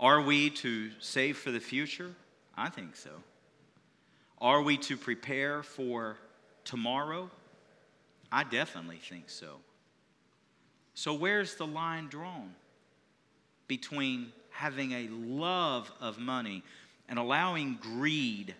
Are 0.00 0.20
we 0.20 0.50
to 0.50 0.90
save 0.98 1.38
for 1.38 1.52
the 1.52 1.60
future? 1.60 2.10
I 2.56 2.68
think 2.68 2.96
so. 2.96 3.10
Are 4.40 4.60
we 4.60 4.76
to 4.78 4.96
prepare 4.96 5.62
for 5.62 6.18
tomorrow? 6.64 7.30
I 8.32 8.42
definitely 8.42 8.98
think 8.98 9.30
so. 9.30 9.58
So, 10.94 11.14
where's 11.14 11.54
the 11.54 11.66
line 11.66 12.08
drawn 12.08 12.54
between 13.66 14.32
having 14.54 14.92
a 14.92 15.08
love 15.08 15.90
of 16.00 16.18
money 16.18 16.62
and 17.08 17.18
allowing 17.18 17.76
greed 17.82 18.54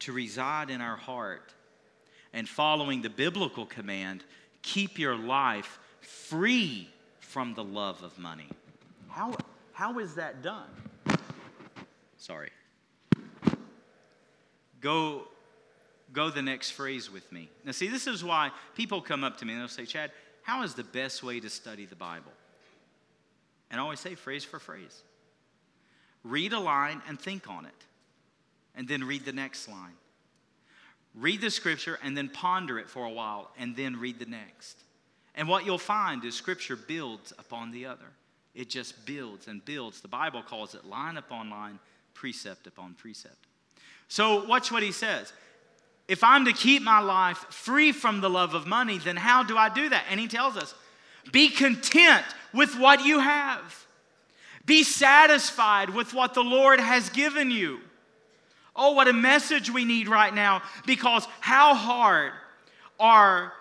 to 0.00 0.12
reside 0.12 0.70
in 0.70 0.80
our 0.80 0.96
heart 0.96 1.54
and 2.32 2.48
following 2.48 3.00
the 3.00 3.08
biblical 3.08 3.64
command 3.64 4.24
keep 4.62 4.98
your 4.98 5.16
life 5.16 5.78
free 6.00 6.90
from 7.20 7.54
the 7.54 7.62
love 7.62 8.02
of 8.02 8.18
money. 8.18 8.48
How, 9.08 9.34
how 9.72 10.00
is 10.00 10.16
that 10.16 10.42
done? 10.42 10.68
Sorry. 12.18 12.50
Go, 14.80 15.28
go 16.12 16.28
the 16.28 16.42
next 16.42 16.72
phrase 16.72 17.10
with 17.10 17.30
me. 17.30 17.48
Now, 17.64 17.70
see, 17.70 17.86
this 17.86 18.08
is 18.08 18.24
why 18.24 18.50
people 18.74 19.00
come 19.00 19.22
up 19.22 19.38
to 19.38 19.44
me 19.44 19.52
and 19.52 19.62
they'll 19.62 19.68
say, 19.68 19.86
Chad, 19.86 20.10
how 20.42 20.64
is 20.64 20.74
the 20.74 20.84
best 20.84 21.22
way 21.22 21.38
to 21.38 21.48
study 21.48 21.86
the 21.86 21.94
Bible? 21.94 22.32
And 23.70 23.80
I 23.80 23.84
always 23.84 24.00
say 24.00 24.16
phrase 24.16 24.44
for 24.44 24.58
phrase 24.58 25.02
read 26.28 26.52
a 26.52 26.60
line 26.60 27.02
and 27.08 27.18
think 27.20 27.48
on 27.48 27.64
it, 27.64 27.84
and 28.74 28.86
then 28.88 29.04
read 29.04 29.24
the 29.24 29.32
next 29.32 29.68
line. 29.68 29.94
Read 31.14 31.40
the 31.40 31.50
scripture 31.50 31.98
and 32.02 32.16
then 32.16 32.28
ponder 32.28 32.78
it 32.78 32.90
for 32.90 33.04
a 33.04 33.10
while, 33.10 33.50
and 33.58 33.74
then 33.74 33.98
read 33.98 34.18
the 34.18 34.26
next. 34.26 34.78
And 35.34 35.48
what 35.48 35.64
you'll 35.64 35.78
find 35.78 36.24
is 36.24 36.34
scripture 36.34 36.76
builds 36.76 37.32
upon 37.38 37.70
the 37.70 37.86
other. 37.86 38.06
It 38.54 38.70
just 38.70 39.04
builds 39.06 39.48
and 39.48 39.64
builds. 39.64 40.00
The 40.00 40.08
Bible 40.08 40.42
calls 40.42 40.74
it 40.74 40.84
line 40.84 41.16
upon 41.16 41.50
line, 41.50 41.78
precept 42.14 42.66
upon 42.66 42.94
precept. 42.94 43.46
So, 44.08 44.44
watch 44.46 44.70
what 44.70 44.82
he 44.82 44.92
says. 44.92 45.32
If 46.08 46.22
I'm 46.22 46.44
to 46.44 46.52
keep 46.52 46.82
my 46.82 47.00
life 47.00 47.38
free 47.50 47.92
from 47.92 48.20
the 48.20 48.30
love 48.30 48.54
of 48.54 48.66
money, 48.66 48.98
then 48.98 49.16
how 49.16 49.42
do 49.42 49.56
I 49.56 49.68
do 49.68 49.88
that? 49.88 50.04
And 50.10 50.20
he 50.20 50.28
tells 50.28 50.56
us 50.56 50.74
be 51.32 51.48
content 51.48 52.24
with 52.52 52.78
what 52.78 53.04
you 53.04 53.18
have. 53.18 53.85
Be 54.66 54.82
satisfied 54.82 55.90
with 55.90 56.12
what 56.12 56.34
the 56.34 56.42
Lord 56.42 56.80
has 56.80 57.08
given 57.10 57.50
you. 57.50 57.80
Oh, 58.74 58.92
what 58.92 59.08
a 59.08 59.12
message 59.12 59.70
we 59.70 59.84
need 59.84 60.08
right 60.08 60.34
now 60.34 60.62
because 60.84 61.26
how 61.40 61.74
hard 61.74 62.32
are 63.00 63.52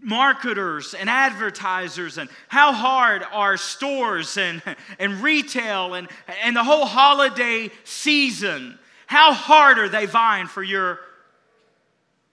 marketers 0.00 0.94
and 0.94 1.10
advertisers 1.10 2.18
and 2.18 2.30
how 2.48 2.72
hard 2.72 3.24
are 3.32 3.56
stores 3.56 4.36
and, 4.36 4.62
and 4.98 5.22
retail 5.22 5.94
and, 5.94 6.08
and 6.42 6.54
the 6.54 6.64
whole 6.64 6.84
holiday 6.84 7.70
season 7.84 8.78
how 9.06 9.32
hard 9.32 9.78
are 9.78 9.88
they 9.88 10.04
vying 10.04 10.46
for 10.46 10.62
your 10.62 10.98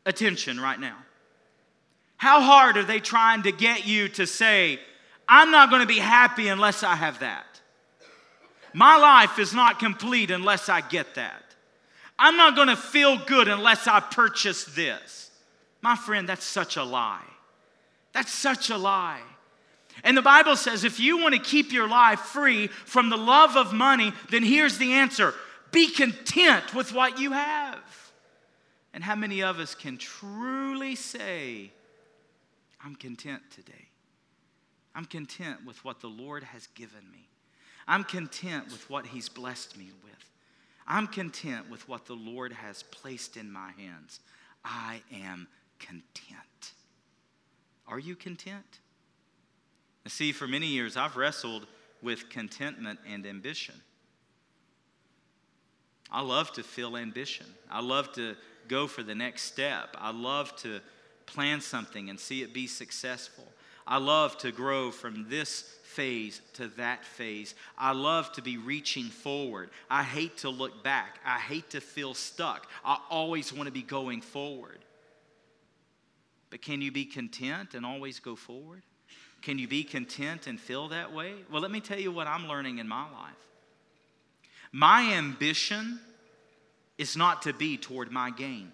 attention 0.06 0.60
right 0.60 0.80
now 0.80 0.98
how 2.18 2.42
hard 2.42 2.76
are 2.76 2.84
they 2.84 3.00
trying 3.00 3.44
to 3.44 3.52
get 3.54 3.88
you 3.88 4.10
to 4.10 4.28
say 4.28 4.80
I'm 5.28 5.52
not 5.52 5.70
going 5.70 5.82
to 5.82 5.88
be 5.88 6.00
happy 6.00 6.48
unless 6.48 6.84
I 6.84 6.96
have 6.96 7.20
that. 7.20 7.46
My 8.74 8.98
life 8.98 9.40
is 9.40 9.54
not 9.54 9.80
complete 9.80 10.32
unless 10.32 10.70
I 10.70 10.82
get 10.82 11.16
that. 11.16 11.44
I'm 12.18 12.38
not 12.38 12.56
going 12.56 12.68
to 12.68 12.76
feel 12.76 13.18
good 13.18 13.48
unless 13.48 13.88
I 13.88 14.00
purchase 14.00 14.66
this. 14.66 15.32
My 15.82 15.96
friend, 15.96 16.28
that's 16.28 16.46
such 16.46 16.78
a 16.78 16.84
lie. 16.84 17.24
That's 18.14 18.32
such 18.32 18.70
a 18.70 18.78
lie. 18.78 19.22
And 20.04 20.18
the 20.18 20.22
Bible 20.22 20.56
says 20.56 20.84
if 20.84 21.00
you 21.00 21.18
want 21.18 21.36
to 21.36 21.40
keep 21.40 21.72
your 21.72 21.88
life 21.88 22.20
free 22.20 22.68
from 22.68 23.10
the 23.10 23.18
love 23.18 23.56
of 23.56 23.74
money, 23.74 24.14
then 24.30 24.44
here's 24.44 24.78
the 24.78 24.94
answer 24.94 25.34
be 25.72 25.90
content 25.90 26.74
with 26.74 26.94
what 26.94 27.20
you 27.20 27.34
have. 27.34 27.80
And 28.94 29.04
how 29.04 29.16
many 29.16 29.44
of 29.44 29.60
us 29.60 29.76
can 29.76 29.98
truly 29.98 30.96
say, 30.96 31.72
I'm 32.84 32.96
content 32.96 33.42
today? 33.52 33.85
I'm 34.96 35.06
content 35.06 35.66
with 35.66 35.84
what 35.84 36.00
the 36.00 36.08
Lord 36.08 36.44
has 36.44 36.68
given 36.68 37.12
me. 37.12 37.28
I'm 37.88 38.04
content 38.04 38.66
with 38.72 38.90
what 38.90 39.06
He's 39.06 39.30
blessed 39.30 39.78
me 39.78 39.92
with. 40.04 40.14
I'm 40.88 41.08
content 41.08 41.70
with 41.70 41.88
what 41.90 42.06
the 42.06 42.14
Lord 42.14 42.54
has 42.54 42.84
placed 42.84 43.38
in 43.38 43.52
my 43.52 43.72
hands. 43.78 44.22
I 44.64 45.02
am 45.14 45.48
content. 45.80 46.74
Are 47.88 48.00
you 48.00 48.16
content? 48.16 48.80
See, 50.08 50.32
for 50.32 50.48
many 50.48 50.68
years, 50.68 50.96
I've 50.96 51.18
wrestled 51.18 51.68
with 52.02 52.30
contentment 52.30 53.00
and 53.08 53.26
ambition. 53.26 53.76
I 56.12 56.22
love 56.22 56.52
to 56.54 56.64
feel 56.64 56.96
ambition. 56.96 57.48
I 57.70 57.82
love 57.82 58.14
to 58.14 58.36
go 58.68 58.88
for 58.88 59.04
the 59.04 59.16
next 59.16 59.44
step. 59.44 59.96
I 59.98 60.12
love 60.12 60.56
to 60.58 60.80
plan 61.26 61.62
something 61.62 62.10
and 62.10 62.20
see 62.20 62.44
it 62.44 62.54
be 62.54 62.68
successful. 62.68 63.46
I 63.88 63.98
love 63.98 64.38
to 64.40 64.52
grow 64.52 64.92
from 64.92 65.30
this 65.30 65.62
phase 65.84 66.42
to 66.54 66.68
that 66.70 67.06
phase. 67.06 67.56
I 67.78 67.94
love 67.94 68.32
to 68.34 68.42
be 68.42 68.58
reaching 68.58 69.06
forward. 69.06 69.70
I 69.90 70.04
hate 70.04 70.38
to 70.40 70.50
look 70.50 70.84
back. 70.84 71.20
I 71.26 71.40
hate 71.40 71.70
to 71.72 71.82
feel 71.82 72.14
stuck. 72.14 72.68
I 72.84 72.98
always 73.10 73.54
want 73.54 73.68
to 73.68 73.72
be 73.72 73.84
going 73.84 74.22
forward. 74.22 74.80
But 76.50 76.62
can 76.62 76.82
you 76.82 76.92
be 76.92 77.06
content 77.06 77.76
and 77.76 77.86
always 77.86 78.20
go 78.20 78.36
forward? 78.36 78.82
Can 79.42 79.60
you 79.60 79.68
be 79.68 79.84
content 79.84 80.48
and 80.48 80.60
feel 80.60 80.88
that 80.90 81.14
way? 81.14 81.34
Well, 81.52 81.62
let 81.62 81.72
me 81.72 81.80
tell 81.80 82.00
you 82.00 82.12
what 82.12 82.28
I'm 82.28 82.48
learning 82.48 82.80
in 82.80 82.88
my 82.88 83.04
life. 83.04 83.34
My 84.72 85.14
ambition 85.14 86.00
is 86.98 87.16
not 87.16 87.44
to 87.44 87.54
be 87.54 87.78
toward 87.78 88.12
my 88.12 88.32
gain. 88.32 88.72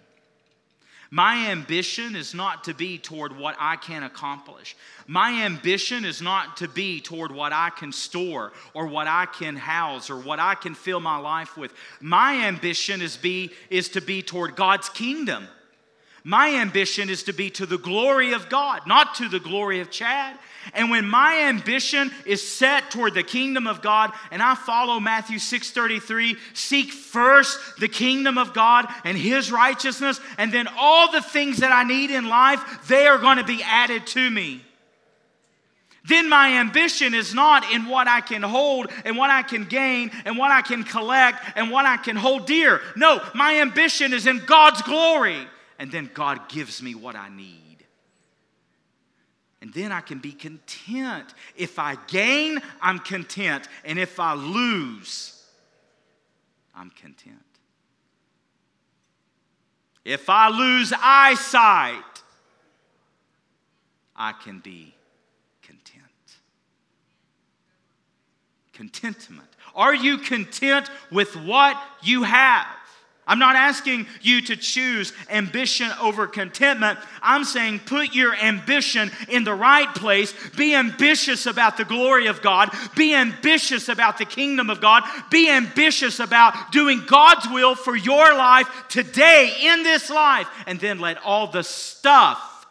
My 1.14 1.48
ambition 1.50 2.16
is 2.16 2.32
not 2.32 2.64
to 2.64 2.72
be 2.72 2.96
toward 2.96 3.36
what 3.36 3.54
I 3.60 3.76
can 3.76 4.02
accomplish. 4.02 4.74
My 5.06 5.42
ambition 5.42 6.06
is 6.06 6.22
not 6.22 6.56
to 6.56 6.68
be 6.68 7.02
toward 7.02 7.30
what 7.30 7.52
I 7.52 7.68
can 7.68 7.92
store 7.92 8.54
or 8.72 8.86
what 8.86 9.06
I 9.06 9.26
can 9.26 9.54
house 9.54 10.08
or 10.08 10.16
what 10.16 10.40
I 10.40 10.54
can 10.54 10.74
fill 10.74 11.00
my 11.00 11.18
life 11.18 11.58
with. 11.58 11.74
My 12.00 12.46
ambition 12.46 13.02
is, 13.02 13.18
be, 13.18 13.50
is 13.68 13.90
to 13.90 14.00
be 14.00 14.22
toward 14.22 14.56
God's 14.56 14.88
kingdom. 14.88 15.48
My 16.24 16.54
ambition 16.56 17.10
is 17.10 17.24
to 17.24 17.32
be 17.32 17.50
to 17.50 17.66
the 17.66 17.78
glory 17.78 18.32
of 18.32 18.48
God, 18.48 18.86
not 18.86 19.16
to 19.16 19.28
the 19.28 19.40
glory 19.40 19.80
of 19.80 19.90
Chad. 19.90 20.38
And 20.72 20.88
when 20.88 21.04
my 21.04 21.48
ambition 21.48 22.12
is 22.24 22.46
set 22.46 22.92
toward 22.92 23.14
the 23.14 23.24
kingdom 23.24 23.66
of 23.66 23.82
God 23.82 24.12
and 24.30 24.40
I 24.40 24.54
follow 24.54 25.00
Matthew 25.00 25.38
6:33, 25.38 26.36
seek 26.54 26.92
first 26.92 27.58
the 27.80 27.88
kingdom 27.88 28.38
of 28.38 28.54
God 28.54 28.86
and 29.04 29.18
his 29.18 29.50
righteousness 29.50 30.20
and 30.38 30.52
then 30.52 30.68
all 30.78 31.10
the 31.10 31.20
things 31.20 31.58
that 31.58 31.72
I 31.72 31.82
need 31.82 32.12
in 32.12 32.28
life, 32.28 32.86
they 32.86 33.08
are 33.08 33.18
going 33.18 33.38
to 33.38 33.44
be 33.44 33.62
added 33.64 34.06
to 34.08 34.30
me. 34.30 34.64
Then 36.04 36.28
my 36.28 36.54
ambition 36.58 37.14
is 37.14 37.34
not 37.34 37.68
in 37.72 37.86
what 37.86 38.06
I 38.06 38.20
can 38.20 38.42
hold 38.42 38.90
and 39.04 39.16
what 39.16 39.30
I 39.30 39.42
can 39.42 39.64
gain 39.64 40.12
and 40.24 40.38
what 40.38 40.52
I 40.52 40.62
can 40.62 40.84
collect 40.84 41.42
and 41.56 41.70
what 41.70 41.86
I 41.86 41.96
can 41.96 42.14
hold 42.14 42.46
dear. 42.46 42.80
No, 42.94 43.20
my 43.34 43.60
ambition 43.60 44.12
is 44.12 44.28
in 44.28 44.38
God's 44.44 44.82
glory 44.82 45.48
and 45.78 45.90
then 45.90 46.10
God 46.12 46.48
gives 46.48 46.82
me 46.82 46.94
what 46.94 47.16
I 47.16 47.28
need. 47.28 47.84
And 49.60 49.72
then 49.72 49.92
I 49.92 50.00
can 50.00 50.18
be 50.18 50.32
content. 50.32 51.34
If 51.56 51.78
I 51.78 51.96
gain, 52.08 52.58
I'm 52.80 52.98
content. 52.98 53.68
And 53.84 53.96
if 53.96 54.18
I 54.18 54.34
lose, 54.34 55.40
I'm 56.74 56.90
content. 56.90 57.38
If 60.04 60.28
I 60.28 60.48
lose 60.48 60.92
eyesight, 61.00 62.02
I 64.16 64.32
can 64.32 64.58
be 64.58 64.94
content. 65.62 66.02
Contentment. 68.72 69.48
Are 69.76 69.94
you 69.94 70.18
content 70.18 70.90
with 71.12 71.36
what 71.36 71.80
you 72.02 72.24
have? 72.24 72.66
I'm 73.24 73.38
not 73.38 73.54
asking 73.54 74.06
you 74.20 74.42
to 74.42 74.56
choose 74.56 75.12
ambition 75.30 75.88
over 76.00 76.26
contentment. 76.26 76.98
I'm 77.22 77.44
saying 77.44 77.80
put 77.86 78.14
your 78.14 78.34
ambition 78.34 79.12
in 79.28 79.44
the 79.44 79.54
right 79.54 79.92
place. 79.94 80.34
Be 80.56 80.74
ambitious 80.74 81.46
about 81.46 81.76
the 81.76 81.84
glory 81.84 82.26
of 82.26 82.42
God. 82.42 82.70
Be 82.96 83.14
ambitious 83.14 83.88
about 83.88 84.18
the 84.18 84.24
kingdom 84.24 84.70
of 84.70 84.80
God. 84.80 85.04
Be 85.30 85.48
ambitious 85.48 86.18
about 86.18 86.72
doing 86.72 87.02
God's 87.06 87.48
will 87.48 87.76
for 87.76 87.94
your 87.94 88.34
life 88.34 88.68
today 88.88 89.56
in 89.62 89.84
this 89.84 90.10
life. 90.10 90.48
And 90.66 90.80
then 90.80 90.98
let 90.98 91.18
all 91.22 91.46
the 91.46 91.62
stuff 91.62 92.66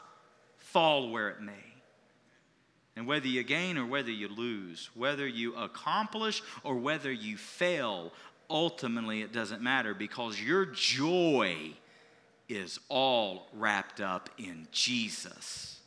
fall 0.58 1.12
where 1.12 1.30
it 1.30 1.42
may. 1.42 1.54
And 2.98 3.08
whether 3.08 3.28
you 3.28 3.44
gain 3.44 3.78
or 3.78 3.86
whether 3.86 4.12
you 4.12 4.28
lose, 4.28 4.90
whether 4.96 5.26
you 5.26 5.56
accomplish 5.56 6.44
or 6.64 6.76
whether 6.76 7.12
you 7.12 7.38
fail, 7.38 8.12
ultimately 8.52 9.22
it 9.22 9.32
doesn't 9.32 9.62
matter 9.62 9.94
because 9.94 10.40
your 10.40 10.66
joy 10.66 11.56
is 12.50 12.80
all 12.90 13.48
wrapped 13.54 14.02
up 14.02 14.30
in 14.38 14.68
Jesus. 14.72 15.80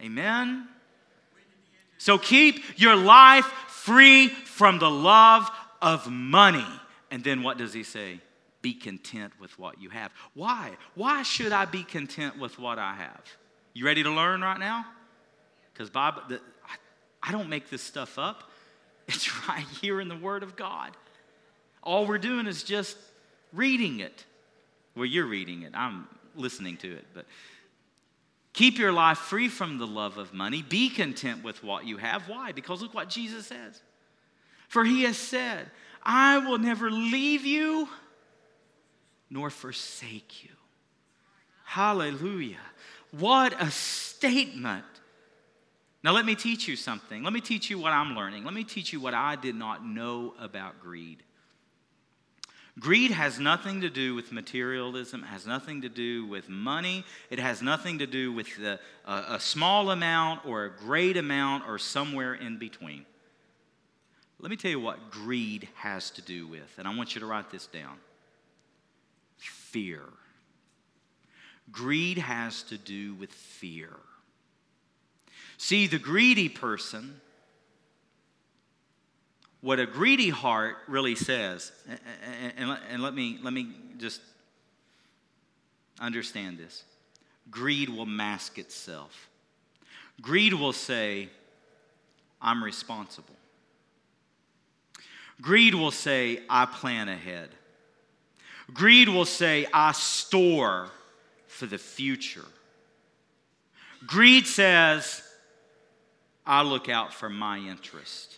Amen? 0.00 0.68
So 1.98 2.18
keep 2.18 2.62
your 2.78 2.94
life 2.94 3.46
free 3.68 4.28
from 4.28 4.78
the 4.78 4.90
love 4.90 5.50
of 5.82 6.08
money. 6.08 6.66
And 7.10 7.24
then 7.24 7.42
what 7.42 7.58
does 7.58 7.72
he 7.72 7.82
say? 7.82 8.20
Be 8.62 8.74
content 8.74 9.32
with 9.40 9.58
what 9.58 9.80
you 9.80 9.90
have. 9.90 10.12
Why? 10.34 10.72
Why 10.94 11.22
should 11.22 11.52
I 11.52 11.64
be 11.64 11.82
content 11.82 12.38
with 12.38 12.58
what 12.58 12.78
I 12.78 12.94
have? 12.94 13.22
You 13.74 13.84
ready 13.84 14.02
to 14.02 14.10
learn 14.10 14.40
right 14.40 14.58
now? 14.58 14.86
Because 15.72 15.90
Bob, 15.90 16.28
the, 16.28 16.40
I, 16.66 17.28
I 17.28 17.32
don't 17.32 17.48
make 17.48 17.70
this 17.70 17.82
stuff 17.82 18.18
up. 18.18 18.50
It's 19.08 19.48
right 19.48 19.66
here 19.80 20.00
in 20.00 20.08
the 20.08 20.16
Word 20.16 20.42
of 20.42 20.56
God. 20.56 20.96
All 21.86 22.04
we're 22.04 22.18
doing 22.18 22.48
is 22.48 22.64
just 22.64 22.96
reading 23.52 24.00
it. 24.00 24.24
Well, 24.96 25.06
you're 25.06 25.26
reading 25.26 25.62
it, 25.62 25.72
I'm 25.74 26.08
listening 26.34 26.76
to 26.78 26.92
it, 26.92 27.06
but 27.14 27.26
keep 28.52 28.76
your 28.76 28.92
life 28.92 29.18
free 29.18 29.48
from 29.48 29.78
the 29.78 29.86
love 29.86 30.18
of 30.18 30.34
money. 30.34 30.62
Be 30.62 30.90
content 30.90 31.44
with 31.44 31.62
what 31.62 31.86
you 31.86 31.96
have. 31.98 32.28
Why? 32.28 32.50
Because 32.50 32.82
look 32.82 32.92
what 32.92 33.08
Jesus 33.08 33.46
says. 33.46 33.80
For 34.68 34.84
he 34.84 35.04
has 35.04 35.16
said, 35.16 35.70
I 36.02 36.38
will 36.38 36.58
never 36.58 36.90
leave 36.90 37.46
you 37.46 37.88
nor 39.30 39.48
forsake 39.48 40.42
you. 40.42 40.50
Hallelujah. 41.64 42.56
What 43.12 43.54
a 43.62 43.70
statement. 43.70 44.84
Now, 46.02 46.12
let 46.12 46.24
me 46.24 46.34
teach 46.34 46.66
you 46.66 46.74
something. 46.74 47.22
Let 47.22 47.32
me 47.32 47.40
teach 47.40 47.70
you 47.70 47.78
what 47.78 47.92
I'm 47.92 48.14
learning. 48.14 48.44
Let 48.44 48.54
me 48.54 48.64
teach 48.64 48.92
you 48.92 49.00
what 49.00 49.14
I 49.14 49.36
did 49.36 49.54
not 49.54 49.84
know 49.84 50.34
about 50.40 50.80
greed. 50.80 51.22
Greed 52.78 53.10
has 53.10 53.38
nothing 53.38 53.80
to 53.80 53.88
do 53.88 54.14
with 54.14 54.32
materialism, 54.32 55.22
has 55.22 55.46
nothing 55.46 55.80
to 55.82 55.88
do 55.88 56.26
with 56.26 56.48
money, 56.48 57.04
it 57.30 57.38
has 57.38 57.62
nothing 57.62 57.98
to 58.00 58.06
do 58.06 58.32
with 58.32 58.54
the, 58.58 58.78
a 59.06 59.40
small 59.40 59.90
amount 59.90 60.44
or 60.44 60.64
a 60.64 60.70
great 60.70 61.16
amount 61.16 61.66
or 61.66 61.78
somewhere 61.78 62.34
in 62.34 62.58
between. 62.58 63.06
Let 64.38 64.50
me 64.50 64.56
tell 64.56 64.70
you 64.70 64.80
what 64.80 65.10
greed 65.10 65.68
has 65.76 66.10
to 66.10 66.22
do 66.22 66.46
with, 66.46 66.70
and 66.76 66.86
I 66.86 66.94
want 66.94 67.14
you 67.14 67.20
to 67.20 67.26
write 67.26 67.50
this 67.50 67.66
down 67.66 67.96
fear. 69.38 70.04
Greed 71.70 72.18
has 72.18 72.62
to 72.64 72.78
do 72.78 73.14
with 73.14 73.30
fear. 73.30 73.90
See, 75.58 75.86
the 75.86 75.98
greedy 75.98 76.48
person 76.48 77.20
what 79.66 79.80
a 79.80 79.86
greedy 79.86 80.30
heart 80.30 80.76
really 80.86 81.16
says, 81.16 81.72
and, 82.56 83.02
let, 83.02 83.14
me, 83.16 83.40
let 83.42 83.52
me 83.52 83.66
just 83.98 84.20
understand 85.98 86.56
this 86.56 86.84
greed 87.50 87.88
will 87.88 88.06
mask 88.06 88.58
itself. 88.58 89.28
Greed 90.22 90.54
will 90.54 90.72
say, 90.72 91.30
I'm 92.40 92.62
responsible. 92.62 93.34
Greed 95.40 95.74
will 95.74 95.90
say, 95.90 96.42
I 96.48 96.66
plan 96.66 97.08
ahead. 97.08 97.48
Greed 98.72 99.08
will 99.08 99.24
say, 99.24 99.66
I 99.74 99.90
store 99.90 100.90
for 101.48 101.66
the 101.66 101.78
future. 101.78 102.44
Greed 104.06 104.46
says, 104.46 105.24
I 106.46 106.62
look 106.62 106.88
out 106.88 107.12
for 107.12 107.28
my 107.28 107.58
interest 107.58 108.35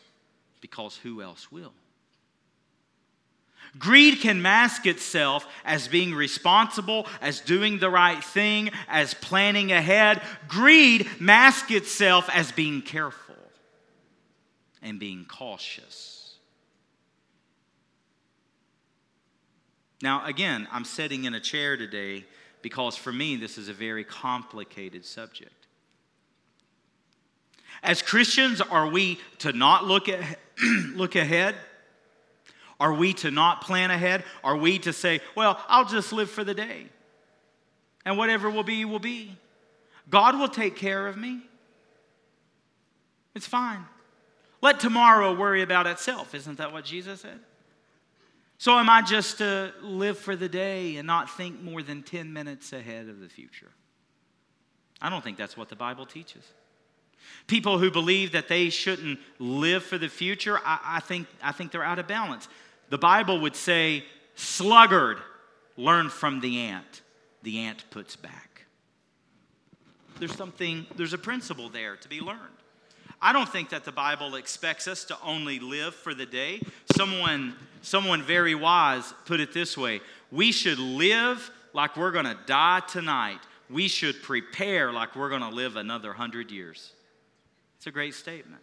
because 0.61 0.97
who 0.97 1.23
else 1.23 1.51
will? 1.53 1.73
Greed 3.79 4.21
can 4.21 4.41
mask 4.41 4.87
itself 4.87 5.47
as 5.65 5.89
being 5.89 6.15
responsible, 6.15 7.07
as 7.21 7.41
doing 7.41 7.79
the 7.79 7.91
right 7.91 8.25
thing, 8.25 8.71
as 8.89 9.13
planning 9.13 9.73
ahead. 9.73 10.23
Greed 10.49 11.07
masks 11.21 11.71
itself 11.71 12.31
as 12.33 12.51
being 12.53 12.81
careful. 12.83 13.35
and 14.81 14.99
being 15.01 15.25
cautious. 15.25 16.37
Now, 20.01 20.25
again, 20.25 20.69
I'm 20.71 20.85
sitting 20.85 21.25
in 21.25 21.35
a 21.35 21.41
chair 21.41 21.77
today 21.77 22.25
because 22.63 22.97
for 22.97 23.13
me, 23.13 23.37
this 23.37 23.59
is 23.59 23.69
a 23.69 23.73
very 23.73 24.05
complicated 24.05 25.05
subject. 25.05 25.67
As 27.83 28.03
Christians, 28.03 28.61
are 28.61 28.89
we 28.89 29.19
to 29.39 29.53
not 29.53 29.85
look, 29.85 30.09
at, 30.09 30.39
look 30.95 31.17
ahead? 31.17 31.55
Are 32.81 32.93
we 32.93 33.13
to 33.15 33.31
not 33.31 33.63
plan 33.63 33.91
ahead? 33.91 34.25
Are 34.45 34.57
we 34.57 34.79
to 34.81 34.93
say, 34.93 35.21
well, 35.35 35.61
I'll 35.69 35.85
just 35.85 36.13
live 36.13 36.31
for 36.31 36.45
the 36.45 36.55
day 36.55 36.87
and 38.05 38.17
whatever 38.17 38.51
will 38.51 38.63
be, 38.63 38.85
will 38.85 38.99
be? 38.99 39.37
God 40.09 40.39
will 40.39 40.49
take 40.49 40.77
care 40.77 41.07
of 41.07 41.17
me. 41.17 41.41
It's 43.35 43.47
fine. 43.47 43.85
Let 44.61 44.81
tomorrow 44.81 45.35
worry 45.35 45.63
about 45.63 45.87
itself. 45.87 46.35
Isn't 46.35 46.59
that 46.59 46.73
what 46.73 46.85
Jesus 46.85 47.21
said? 47.21 47.39
So, 48.61 48.77
am 48.77 48.91
I 48.91 49.03
just 49.03 49.39
to 49.39 49.73
live 49.83 50.19
for 50.19 50.35
the 50.35 50.49
day 50.49 50.97
and 50.97 51.07
not 51.07 51.31
think 51.31 51.63
more 51.63 51.81
than 51.81 52.03
10 52.03 52.33
minutes 52.33 52.73
ahead 52.73 53.09
of 53.09 53.21
the 53.21 53.29
future? 53.29 53.71
I 55.01 55.11
don't 55.11 55.23
think 55.23 55.37
that's 55.37 55.57
what 55.57 55.69
the 55.69 55.77
Bible 55.77 56.07
teaches. 56.07 56.43
People 57.47 57.79
who 57.79 57.91
believe 57.91 58.33
that 58.33 58.49
they 58.49 58.71
shouldn't 58.71 59.19
live 59.39 59.83
for 59.83 59.99
the 59.99 60.09
future, 60.09 60.59
I, 60.65 60.81
I, 60.85 61.01
think, 61.01 61.27
I 61.43 61.53
think 61.53 61.73
they're 61.73 61.83
out 61.83 61.99
of 61.99 62.07
balance. 62.07 62.49
The 62.91 62.99
Bible 62.99 63.41
would 63.41 63.57
say, 63.57 64.05
sluggard, 64.35 65.19
learn 65.77 66.11
from 66.11 66.41
the 66.41 66.59
ant. 66.61 67.03
The 67.43 67.61
ant 67.61 67.85
puts 67.91 68.17
back. 68.17 68.65
There's 70.19 70.35
something, 70.35 70.87
there's 70.97 71.13
a 71.13 71.19
principle 71.19 71.69
there 71.69 71.97
to 71.97 72.09
be 72.09 72.21
learned. 72.21 72.41
I 73.21 73.33
don't 73.33 73.49
think 73.49 73.71
that 73.71 73.85
the 73.85 73.93
Bible 73.93 74.37
expects 74.37 74.87
us 74.87 75.05
to 75.07 75.17
only 75.25 75.59
live 75.59 75.95
for 75.95 76.15
the 76.15 76.27
day. 76.27 76.61
Someone, 76.95 77.55
someone 77.83 78.23
very 78.23 78.55
wise 78.55 79.13
put 79.25 79.41
it 79.41 79.53
this 79.53 79.77
way 79.77 80.01
we 80.31 80.53
should 80.53 80.79
live 80.79 81.51
like 81.73 81.97
we're 81.97 82.13
going 82.13 82.27
to 82.27 82.37
die 82.47 82.81
tonight. 82.81 83.41
We 83.71 83.89
should 83.89 84.23
prepare 84.23 84.93
like 84.93 85.17
we're 85.17 85.31
going 85.31 85.43
to 85.43 85.49
live 85.49 85.77
another 85.77 86.13
hundred 86.13 86.51
years. 86.51 86.93
It's 87.79 87.87
a 87.87 87.91
great 87.93 88.15
statement. 88.15 88.63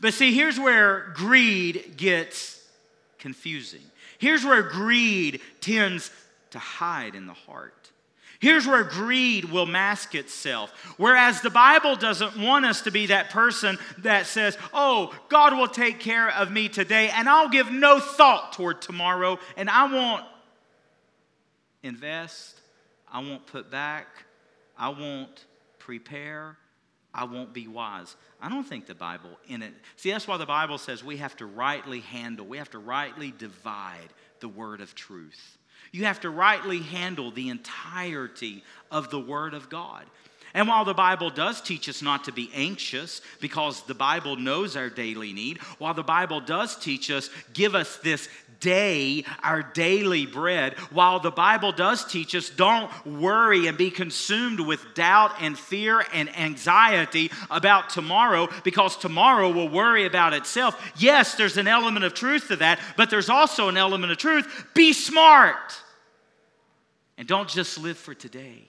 But 0.00 0.14
see, 0.14 0.34
here's 0.34 0.58
where 0.58 1.12
greed 1.14 1.94
gets 1.96 2.60
confusing. 3.18 3.80
Here's 4.18 4.44
where 4.44 4.62
greed 4.62 5.40
tends 5.60 6.10
to 6.50 6.58
hide 6.58 7.14
in 7.14 7.26
the 7.26 7.32
heart. 7.32 7.90
Here's 8.40 8.66
where 8.66 8.84
greed 8.84 9.46
will 9.46 9.64
mask 9.64 10.14
itself. 10.14 10.70
Whereas 10.98 11.40
the 11.40 11.50
Bible 11.50 11.96
doesn't 11.96 12.36
want 12.36 12.66
us 12.66 12.82
to 12.82 12.90
be 12.90 13.06
that 13.06 13.30
person 13.30 13.78
that 13.98 14.26
says, 14.26 14.58
Oh, 14.74 15.14
God 15.28 15.56
will 15.56 15.68
take 15.68 16.00
care 16.00 16.30
of 16.30 16.50
me 16.50 16.68
today, 16.68 17.08
and 17.10 17.28
I'll 17.28 17.48
give 17.48 17.70
no 17.70 18.00
thought 18.00 18.52
toward 18.52 18.82
tomorrow, 18.82 19.38
and 19.56 19.70
I 19.70 19.90
won't 19.90 20.24
invest, 21.82 22.60
I 23.10 23.20
won't 23.20 23.46
put 23.46 23.70
back, 23.70 24.08
I 24.76 24.88
won't 24.88 25.46
prepare, 25.78 26.58
I 27.14 27.24
won't 27.24 27.52
be 27.52 27.68
wise. 27.68 28.16
I 28.42 28.48
don't 28.48 28.66
think 28.66 28.86
the 28.86 28.94
Bible 28.94 29.30
in 29.48 29.62
it. 29.62 29.72
See, 29.96 30.10
that's 30.10 30.26
why 30.26 30.36
the 30.36 30.46
Bible 30.46 30.78
says 30.78 31.04
we 31.04 31.18
have 31.18 31.36
to 31.36 31.46
rightly 31.46 32.00
handle, 32.00 32.44
we 32.44 32.58
have 32.58 32.70
to 32.70 32.78
rightly 32.78 33.32
divide 33.38 34.08
the 34.40 34.48
word 34.48 34.80
of 34.80 34.94
truth. 34.94 35.58
You 35.92 36.06
have 36.06 36.20
to 36.22 36.30
rightly 36.30 36.80
handle 36.80 37.30
the 37.30 37.50
entirety 37.50 38.64
of 38.90 39.10
the 39.10 39.20
Word 39.20 39.54
of 39.54 39.68
God. 39.68 40.04
And 40.52 40.68
while 40.68 40.84
the 40.84 40.94
Bible 40.94 41.30
does 41.30 41.60
teach 41.60 41.88
us 41.88 42.00
not 42.00 42.24
to 42.24 42.32
be 42.32 42.50
anxious 42.54 43.20
because 43.40 43.82
the 43.82 43.94
Bible 43.94 44.36
knows 44.36 44.76
our 44.76 44.88
daily 44.88 45.32
need, 45.32 45.58
while 45.78 45.94
the 45.94 46.04
Bible 46.04 46.40
does 46.40 46.76
teach 46.76 47.10
us, 47.10 47.30
give 47.52 47.74
us 47.74 47.96
this 47.98 48.28
our 49.42 49.62
daily 49.62 50.26
bread, 50.26 50.74
while 50.90 51.20
the 51.20 51.30
Bible 51.30 51.72
does 51.72 52.04
teach 52.04 52.34
us, 52.34 52.50
don't 52.50 52.90
worry 53.06 53.66
and 53.66 53.76
be 53.76 53.90
consumed 53.90 54.60
with 54.60 54.94
doubt 54.94 55.32
and 55.40 55.58
fear 55.58 56.04
and 56.12 56.34
anxiety 56.36 57.30
about 57.50 57.90
tomorrow 57.90 58.48
because 58.62 58.96
tomorrow 58.96 59.50
will 59.50 59.68
worry 59.68 60.06
about 60.06 60.32
itself. 60.32 60.92
Yes, 60.96 61.34
there's 61.34 61.56
an 61.56 61.68
element 61.68 62.04
of 62.04 62.14
truth 62.14 62.48
to 62.48 62.56
that, 62.56 62.80
but 62.96 63.10
there's 63.10 63.28
also 63.28 63.68
an 63.68 63.76
element 63.76 64.12
of 64.12 64.18
truth. 64.18 64.66
Be 64.74 64.92
smart. 64.92 65.80
And 67.16 67.28
don't 67.28 67.48
just 67.48 67.78
live 67.78 67.98
for 67.98 68.14
today. 68.14 68.66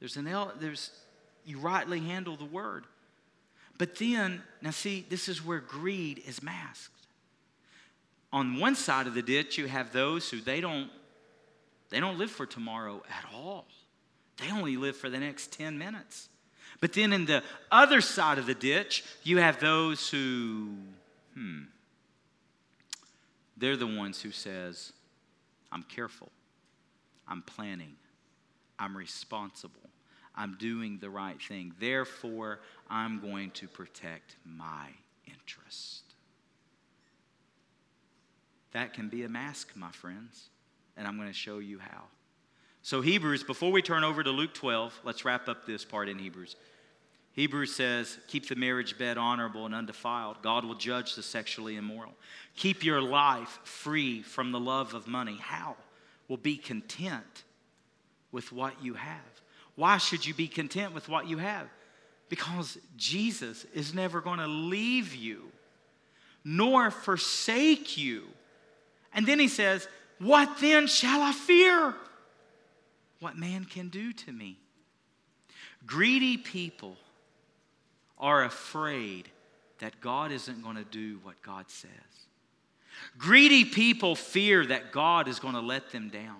There's 0.00 0.16
an 0.16 0.24
there's 0.58 0.90
you 1.44 1.58
rightly 1.58 2.00
handle 2.00 2.36
the 2.36 2.44
word. 2.44 2.84
But 3.76 3.96
then, 3.96 4.42
now 4.62 4.70
see, 4.70 5.04
this 5.08 5.28
is 5.28 5.44
where 5.44 5.60
greed 5.60 6.22
is 6.26 6.42
masked. 6.42 6.93
On 8.34 8.58
one 8.58 8.74
side 8.74 9.06
of 9.06 9.14
the 9.14 9.22
ditch, 9.22 9.56
you 9.58 9.68
have 9.68 9.92
those 9.92 10.28
who 10.28 10.40
they 10.40 10.60
don't 10.60 10.90
they 11.90 12.00
don't 12.00 12.18
live 12.18 12.30
for 12.30 12.44
tomorrow 12.44 13.02
at 13.08 13.32
all. 13.32 13.66
They 14.38 14.50
only 14.50 14.76
live 14.76 14.96
for 14.96 15.08
the 15.08 15.20
next 15.20 15.52
10 15.52 15.78
minutes. 15.78 16.28
But 16.80 16.92
then 16.92 17.12
in 17.12 17.24
the 17.24 17.44
other 17.70 18.00
side 18.00 18.38
of 18.38 18.46
the 18.46 18.54
ditch, 18.54 19.04
you 19.22 19.38
have 19.38 19.60
those 19.60 20.10
who, 20.10 20.70
hmm, 21.34 21.62
they're 23.56 23.76
the 23.76 23.86
ones 23.86 24.20
who 24.20 24.32
says, 24.32 24.92
I'm 25.70 25.84
careful. 25.84 26.32
I'm 27.28 27.42
planning. 27.42 27.94
I'm 28.76 28.96
responsible. 28.96 29.88
I'm 30.34 30.56
doing 30.58 30.98
the 31.00 31.10
right 31.10 31.40
thing. 31.40 31.74
Therefore, 31.78 32.58
I'm 32.90 33.20
going 33.20 33.52
to 33.52 33.68
protect 33.68 34.34
my 34.44 34.88
interest. 35.28 36.03
That 38.74 38.92
can 38.92 39.08
be 39.08 39.22
a 39.22 39.28
mask, 39.28 39.72
my 39.74 39.90
friends, 39.90 40.50
and 40.96 41.08
I'm 41.08 41.16
going 41.16 41.28
to 41.28 41.34
show 41.34 41.58
you 41.58 41.78
how. 41.78 42.02
So, 42.82 43.00
Hebrews, 43.00 43.42
before 43.42 43.72
we 43.72 43.80
turn 43.80 44.04
over 44.04 44.22
to 44.22 44.30
Luke 44.30 44.52
12, 44.52 45.00
let's 45.04 45.24
wrap 45.24 45.48
up 45.48 45.64
this 45.64 45.84
part 45.84 46.10
in 46.10 46.18
Hebrews. 46.18 46.56
Hebrews 47.32 47.74
says, 47.74 48.18
Keep 48.28 48.48
the 48.48 48.56
marriage 48.56 48.98
bed 48.98 49.16
honorable 49.16 49.64
and 49.64 49.74
undefiled. 49.74 50.42
God 50.42 50.66
will 50.66 50.74
judge 50.74 51.14
the 51.14 51.22
sexually 51.22 51.76
immoral. 51.76 52.12
Keep 52.56 52.84
your 52.84 53.00
life 53.00 53.58
free 53.64 54.20
from 54.22 54.52
the 54.52 54.60
love 54.60 54.92
of 54.92 55.08
money. 55.08 55.38
How? 55.40 55.76
will 56.28 56.36
be 56.36 56.56
content 56.56 57.44
with 58.32 58.52
what 58.52 58.82
you 58.82 58.94
have. 58.94 59.20
Why 59.76 59.98
should 59.98 60.26
you 60.26 60.34
be 60.34 60.48
content 60.48 60.94
with 60.94 61.08
what 61.08 61.28
you 61.28 61.38
have? 61.38 61.68
Because 62.28 62.78
Jesus 62.96 63.64
is 63.74 63.94
never 63.94 64.20
going 64.20 64.38
to 64.38 64.46
leave 64.46 65.14
you 65.14 65.42
nor 66.44 66.90
forsake 66.90 67.96
you. 67.96 68.24
And 69.14 69.26
then 69.26 69.38
he 69.38 69.48
says, 69.48 69.88
What 70.18 70.58
then 70.60 70.86
shall 70.86 71.22
I 71.22 71.32
fear? 71.32 71.94
What 73.20 73.38
man 73.38 73.64
can 73.64 73.88
do 73.88 74.12
to 74.12 74.32
me? 74.32 74.58
Greedy 75.86 76.36
people 76.36 76.96
are 78.18 78.44
afraid 78.44 79.28
that 79.78 80.00
God 80.00 80.32
isn't 80.32 80.62
going 80.62 80.76
to 80.76 80.84
do 80.84 81.18
what 81.22 81.40
God 81.42 81.70
says. 81.70 81.90
Greedy 83.18 83.64
people 83.64 84.14
fear 84.14 84.64
that 84.66 84.92
God 84.92 85.28
is 85.28 85.38
going 85.38 85.54
to 85.54 85.60
let 85.60 85.90
them 85.90 86.08
down. 86.08 86.36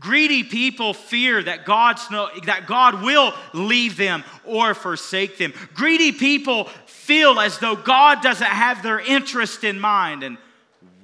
Greedy 0.00 0.44
people 0.44 0.94
fear 0.94 1.42
that, 1.42 1.64
God's 1.64 2.08
no, 2.10 2.28
that 2.44 2.66
God 2.66 3.02
will 3.02 3.34
leave 3.52 3.96
them 3.96 4.22
or 4.44 4.74
forsake 4.74 5.38
them. 5.38 5.52
Greedy 5.74 6.12
people 6.12 6.64
feel 6.86 7.40
as 7.40 7.58
though 7.58 7.74
God 7.74 8.22
doesn't 8.22 8.46
have 8.46 8.82
their 8.82 9.00
interest 9.00 9.64
in 9.64 9.80
mind. 9.80 10.22
And 10.22 10.38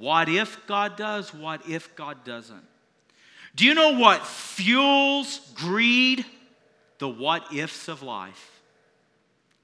what 0.04 0.28
if 0.28 0.66
God 0.66 0.98
does? 0.98 1.32
What 1.32 1.66
if 1.66 1.96
God 1.96 2.24
doesn't? 2.24 2.62
Do 3.56 3.64
you 3.64 3.72
know 3.72 3.98
what 3.98 4.26
fuels 4.26 5.38
greed? 5.54 6.26
The 6.98 7.08
what 7.08 7.50
ifs 7.54 7.88
of 7.88 8.02
life. 8.02 8.60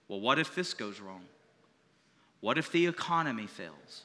Well, 0.09 0.21
what 0.21 0.39
if 0.39 0.55
this 0.55 0.73
goes 0.73 0.99
wrong? 0.99 1.21
What 2.41 2.57
if 2.57 2.73
the 2.73 2.87
economy 2.87 3.49
fails? 3.49 4.05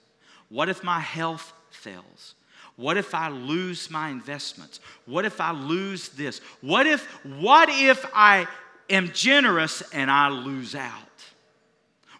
What 0.49 0.67
if 0.67 0.83
my 0.83 0.99
health 0.99 1.53
fails? 1.71 2.35
What 2.75 2.97
if 2.97 3.15
I 3.15 3.29
lose 3.29 3.89
my 3.89 4.09
investments? 4.09 4.81
What 5.05 5.23
if 5.23 5.39
I 5.39 5.51
lose 5.51 6.09
this? 6.09 6.39
What 6.59 6.85
if 6.85 7.05
what 7.23 7.69
if 7.69 8.05
I 8.13 8.45
am 8.89 9.09
generous 9.13 9.81
and 9.93 10.11
I 10.11 10.27
lose 10.27 10.75
out? 10.75 11.04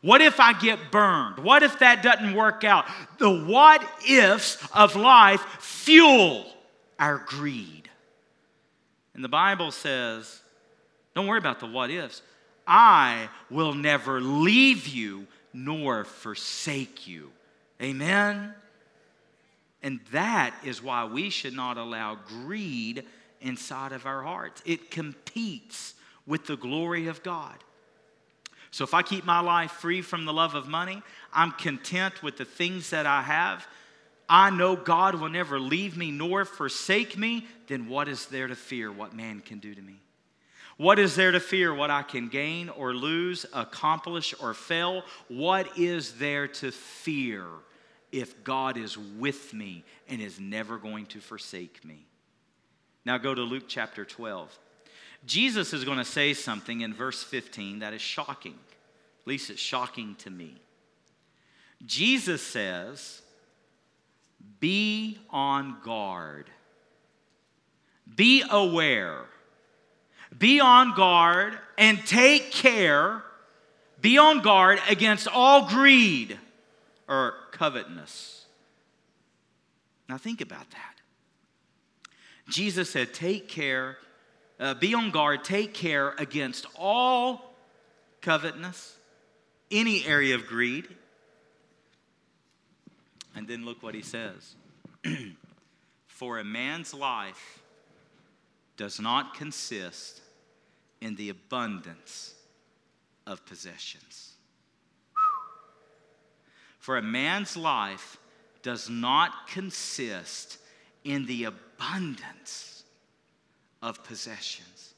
What 0.06 0.22
if 0.22 0.40
I 0.40 0.54
get 0.54 0.92
burned? 0.92 1.40
What 1.40 1.64
if 1.64 1.80
that 1.80 2.04
doesn't 2.04 2.36
work 2.36 2.64
out? 2.64 2.86
The 3.18 3.44
what 3.44 3.84
ifs 4.08 4.64
of 4.72 4.96
life 4.96 5.42
fuel 5.60 6.46
our 7.00 7.18
greed. 7.18 7.90
And 9.16 9.24
the 9.24 9.30
Bible 9.30 9.72
says, 9.72 10.42
don't 11.16 11.26
worry 11.26 11.40
about 11.40 11.60
the 11.60 11.66
what 11.66 11.90
ifs. 11.90 12.22
I 12.68 13.30
will 13.50 13.74
never 13.74 14.22
leave 14.22 14.88
you 14.88 15.26
nor 15.54 16.04
forsake 16.04 17.08
you. 17.08 17.32
Amen? 17.82 18.54
And 19.82 20.02
that 20.12 20.54
is 20.64 20.84
why 20.84 21.06
we 21.06 21.32
should 21.32 21.56
not 21.56 21.80
allow 21.80 22.20
greed 22.28 23.06
inside 23.42 23.92
of 23.92 24.06
our 24.06 24.22
hearts. 24.22 24.62
It 24.68 24.92
competes 24.92 25.96
with 26.28 26.46
the 26.46 26.58
glory 26.58 27.08
of 27.08 27.24
God. 27.24 27.56
So 28.76 28.84
if 28.84 28.94
I 28.94 29.04
keep 29.04 29.24
my 29.24 29.40
life 29.40 29.72
free 29.72 30.02
from 30.02 30.26
the 30.26 30.34
love 30.34 30.54
of 30.54 30.68
money, 30.68 31.02
I'm 31.32 31.54
content 31.54 32.22
with 32.22 32.36
the 32.36 32.44
things 32.44 32.90
that 32.90 33.06
I 33.06 33.22
have. 33.22 33.66
I 34.28 34.50
know 34.50 34.76
God 34.76 35.16
will 35.16 35.30
never 35.30 35.62
leave 35.62 35.96
me 35.96 36.12
nor 36.12 36.44
forsake 36.44 37.18
me. 37.18 37.48
Then 37.68 37.88
what 37.88 38.10
is 38.10 38.26
there 38.26 38.48
to 38.48 38.56
fear 38.56 38.92
what 38.92 39.16
man 39.16 39.40
can 39.40 39.60
do 39.60 39.74
to 39.74 39.82
me? 39.82 40.02
What 40.76 41.00
is 41.00 41.16
there 41.16 41.32
to 41.32 41.40
fear 41.40 41.74
what 41.74 41.90
I 41.90 42.04
can 42.04 42.28
gain 42.28 42.68
or 42.68 42.94
lose, 42.94 43.46
accomplish 43.54 44.36
or 44.42 44.54
fail? 44.54 45.04
What 45.30 45.78
is 45.78 46.16
there 46.16 46.50
to 46.50 46.74
fear 46.74 47.46
if 48.12 48.44
God 48.44 48.76
is 48.76 48.98
with 48.98 49.54
me 49.54 49.86
and 50.10 50.22
is 50.22 50.38
never 50.38 50.78
going 50.78 51.06
to 51.06 51.22
forsake 51.22 51.86
me? 51.86 52.06
Now 53.06 53.20
go 53.20 53.34
to 53.34 53.42
Luke 53.42 53.70
chapter 53.70 54.04
12. 54.04 54.60
Jesus 55.26 55.74
is 55.74 55.84
going 55.84 55.98
to 55.98 56.06
say 56.06 56.34
something 56.34 56.82
in 56.82 56.94
verse 56.94 57.24
15 57.24 57.80
that 57.80 57.94
is 57.94 58.02
shocking. 58.02 58.54
At 59.22 59.28
least 59.28 59.50
it's 59.50 59.62
shocking 59.62 60.16
to 60.20 60.30
me. 60.30 60.56
Jesus 61.86 62.42
says, 62.42 63.22
Be 64.60 65.20
on 65.30 65.78
guard, 65.84 66.50
be 68.16 68.44
aware 68.50 69.26
be 70.38 70.60
on 70.60 70.94
guard 70.96 71.58
and 71.78 72.06
take 72.06 72.52
care, 72.52 73.24
be 74.02 74.18
on 74.18 74.42
guard 74.42 74.80
against 74.90 75.28
all 75.28 75.68
greed 75.68 76.38
or 77.08 77.36
covetousness. 77.52 78.46
Now, 80.10 80.18
think 80.18 80.42
about 80.42 80.70
that. 80.72 80.96
Jesus 82.50 82.90
said, 82.90 83.14
Take 83.14 83.48
care, 83.48 83.98
uh, 84.60 84.74
be 84.74 84.94
on 84.94 85.12
guard, 85.12 85.44
take 85.44 85.74
care 85.74 86.14
against 86.18 86.66
all 86.78 87.54
covetousness, 88.22 88.96
any 89.72 90.06
area 90.06 90.36
of 90.36 90.48
greed. 90.48 90.88
And 93.36 93.48
then 93.48 93.66
look 93.66 93.84
what 93.84 93.96
he 93.96 94.02
says 94.02 94.56
For 96.08 96.40
a 96.40 96.44
man's 96.44 96.94
life 96.94 97.62
does 98.78 99.00
not 99.00 99.34
consist 99.36 100.22
in 101.02 101.16
the 101.16 101.30
abundance 101.30 102.34
of 103.28 103.46
possessions. 103.46 104.34
For 106.80 106.98
a 106.98 107.02
man's 107.02 107.58
life 107.58 108.18
does 108.62 108.90
not 108.90 109.48
consist 109.48 110.58
in 111.04 111.26
the 111.26 111.46
abundance 111.46 112.75
of 113.86 114.04
possessions. 114.04 114.96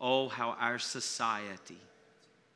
Oh, 0.00 0.28
how 0.28 0.56
our 0.58 0.78
society 0.78 1.78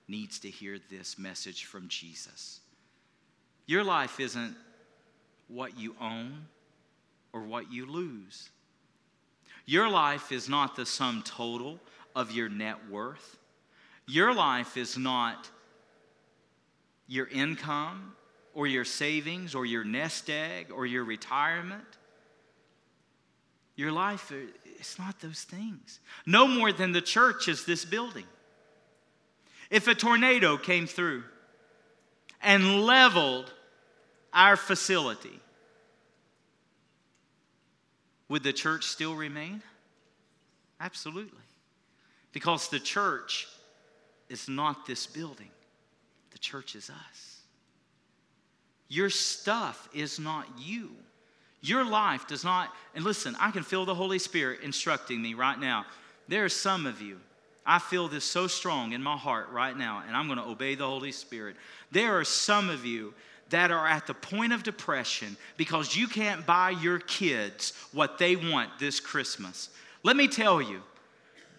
needs 0.09 0.39
to 0.41 0.49
hear 0.49 0.79
this 0.91 1.19
message 1.19 1.67
from 1.67 1.87
Jesus. 1.89 2.61
Your 3.67 3.85
life 3.85 4.19
isn't 4.19 4.57
what 5.47 5.79
you 5.79 5.95
own 6.01 6.47
or 7.35 7.43
what 7.43 7.71
you 7.71 7.85
lose. 7.85 8.49
Your 9.67 9.91
life 9.91 10.33
is 10.33 10.49
not 10.49 10.75
the 10.75 10.87
sum 10.87 11.23
total 11.23 11.79
of 12.17 12.33
your 12.33 12.49
net 12.49 12.89
worth. 12.91 13.37
Your 14.07 14.35
life 14.35 14.79
is 14.79 14.97
not 14.97 15.51
your 17.07 17.29
income 17.29 18.15
or 18.55 18.67
your 18.67 18.87
savings 18.87 19.55
or 19.55 19.67
your 19.67 19.85
nest 19.85 20.31
egg 20.31 20.69
or 20.73 20.87
your 20.87 21.05
retirement. 21.05 21.85
Your 23.77 23.93
life, 23.93 24.33
it's 24.79 24.99
not 24.99 25.21
those 25.21 25.43
things. 25.43 26.01
No 26.25 26.47
more 26.47 26.73
than 26.73 26.93
the 26.93 27.01
church 27.01 27.49
is 27.49 27.65
this 27.65 27.85
building. 27.85 28.27
If 29.71 29.89
a 29.89 29.95
tornado 29.95 30.57
came 30.57 30.87
through 30.87 31.25
and 32.43 32.85
leveled 32.85 33.53
our 34.33 34.57
facility, 34.57 35.41
would 38.29 38.43
the 38.43 38.53
church 38.53 38.85
still 38.85 39.15
remain? 39.15 39.63
Absolutely. 40.81 41.39
Because 42.33 42.69
the 42.69 42.81
church 42.81 43.49
is 44.29 44.49
not 44.49 44.87
this 44.87 45.07
building, 45.07 45.51
the 46.31 46.39
church 46.39 46.75
is 46.75 46.91
us. 46.91 47.41
Your 48.89 49.11
stuff 49.11 49.89
is 49.93 50.19
not 50.19 50.47
you. 50.59 50.91
Your 51.61 51.85
life 51.85 52.27
does 52.27 52.45
not, 52.45 52.73
and 52.95 53.05
listen, 53.05 53.37
I 53.41 53.51
can 53.51 53.63
feel 53.63 53.85
the 53.85 53.95
Holy 53.95 54.19
Spirit 54.19 54.61
instructing 54.63 55.21
me 55.21 55.35
right 55.35 55.59
now. 55.59 55.87
There 56.29 56.45
are 56.45 56.51
some 56.51 56.87
of 56.87 57.01
you, 57.01 57.19
I 57.67 57.79
feel 57.79 58.09
this 58.09 58.25
so 58.25 58.47
strong 58.47 58.93
in 58.93 59.03
my 59.03 59.17
heart 59.17 59.51
right 59.51 59.77
now, 59.77 60.03
and 60.07 60.17
I'm 60.17 60.27
going 60.27 60.39
to 60.39 60.45
obey 60.45 60.75
the 60.75 60.87
Holy 60.87 61.13
Spirit. 61.13 61.57
There 61.91 62.19
are 62.19 62.25
some 62.25 62.71
of 62.71 62.87
you 62.87 63.13
that 63.51 63.71
are 63.71 63.87
at 63.87 64.07
the 64.07 64.15
point 64.15 64.53
of 64.53 64.63
depression 64.63 65.37
because 65.57 65.97
you 65.97 66.07
can't 66.07 66.47
buy 66.47 66.71
your 66.71 66.99
kids 66.99 67.73
what 67.93 68.19
they 68.19 68.37
want 68.37 68.71
this 68.79 69.01
Christmas. 69.01 69.71
Let 70.03 70.17
me 70.17 70.29
tell 70.29 70.63
you, 70.63 70.83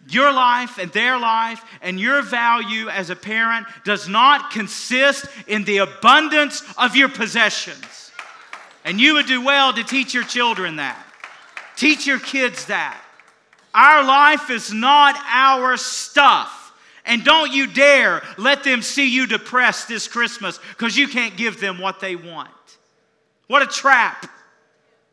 your 0.07 0.31
life 0.31 0.77
and 0.77 0.91
their 0.93 1.19
life 1.19 1.63
and 1.81 1.99
your 1.99 2.21
value 2.21 2.89
as 2.89 3.09
a 3.09 3.15
parent 3.15 3.67
does 3.83 4.07
not 4.07 4.51
consist 4.51 5.25
in 5.47 5.65
the 5.65 5.79
abundance 5.79 6.63
of 6.77 6.95
your 6.95 7.09
possessions. 7.09 8.08
And 8.89 8.99
you 8.99 9.13
would 9.13 9.27
do 9.27 9.39
well 9.39 9.71
to 9.71 9.83
teach 9.83 10.15
your 10.15 10.23
children 10.23 10.77
that. 10.77 10.97
Teach 11.75 12.07
your 12.07 12.19
kids 12.19 12.65
that. 12.65 12.99
Our 13.71 14.03
life 14.03 14.49
is 14.49 14.73
not 14.73 15.15
our 15.27 15.77
stuff. 15.77 16.73
And 17.05 17.23
don't 17.23 17.53
you 17.53 17.67
dare 17.67 18.23
let 18.39 18.63
them 18.63 18.81
see 18.81 19.07
you 19.07 19.27
depressed 19.27 19.87
this 19.87 20.07
Christmas 20.07 20.59
because 20.69 20.97
you 20.97 21.07
can't 21.07 21.37
give 21.37 21.61
them 21.61 21.77
what 21.77 21.99
they 21.99 22.15
want. 22.15 22.49
What 23.45 23.61
a 23.61 23.67
trap. 23.67 24.25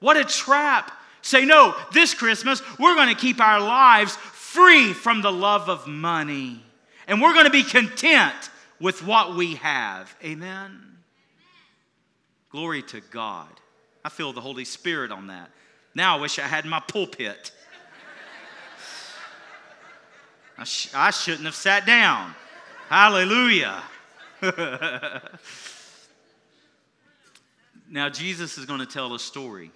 What 0.01 0.17
a 0.17 0.25
trap. 0.25 0.91
Say, 1.21 1.45
no, 1.45 1.77
this 1.93 2.15
Christmas, 2.15 2.63
we're 2.79 2.95
going 2.95 3.15
to 3.15 3.21
keep 3.21 3.43
our 3.43 3.61
lives 3.61 4.17
free 4.17 4.95
from 4.95 5.21
the 5.21 5.31
love 5.31 5.69
of 5.69 5.87
money. 5.87 6.63
And 7.07 7.21
we're 7.21 7.35
going 7.35 7.45
to 7.45 7.51
be 7.51 7.63
content 7.63 8.49
with 8.81 9.05
what 9.05 9.37
we 9.37 9.57
have. 9.57 10.17
Amen. 10.25 10.97
Glory 12.49 12.81
to 12.85 13.03
God. 13.11 13.51
I 14.07 14.09
feel 14.09 14.33
the 14.33 14.41
Holy 14.41 14.65
Spirit 14.65 15.11
on 15.11 15.27
that. 15.27 15.51
Now 15.93 16.17
I 16.17 16.21
wish 16.21 16.39
I 16.39 16.43
had 16.43 16.65
my 16.65 16.79
pulpit. 16.79 17.51
I, 20.57 20.63
sh- 20.63 20.95
I 20.95 21.11
shouldn't 21.11 21.45
have 21.45 21.57
sat 21.57 21.87
down. 21.87 22.33
Hallelujah. 22.89 23.83
now, 27.91 28.09
Jesus 28.09 28.57
is 28.59 28.65
going 28.65 28.79
to 28.79 28.87
tell 28.87 29.13
a 29.13 29.19
story. 29.19 29.73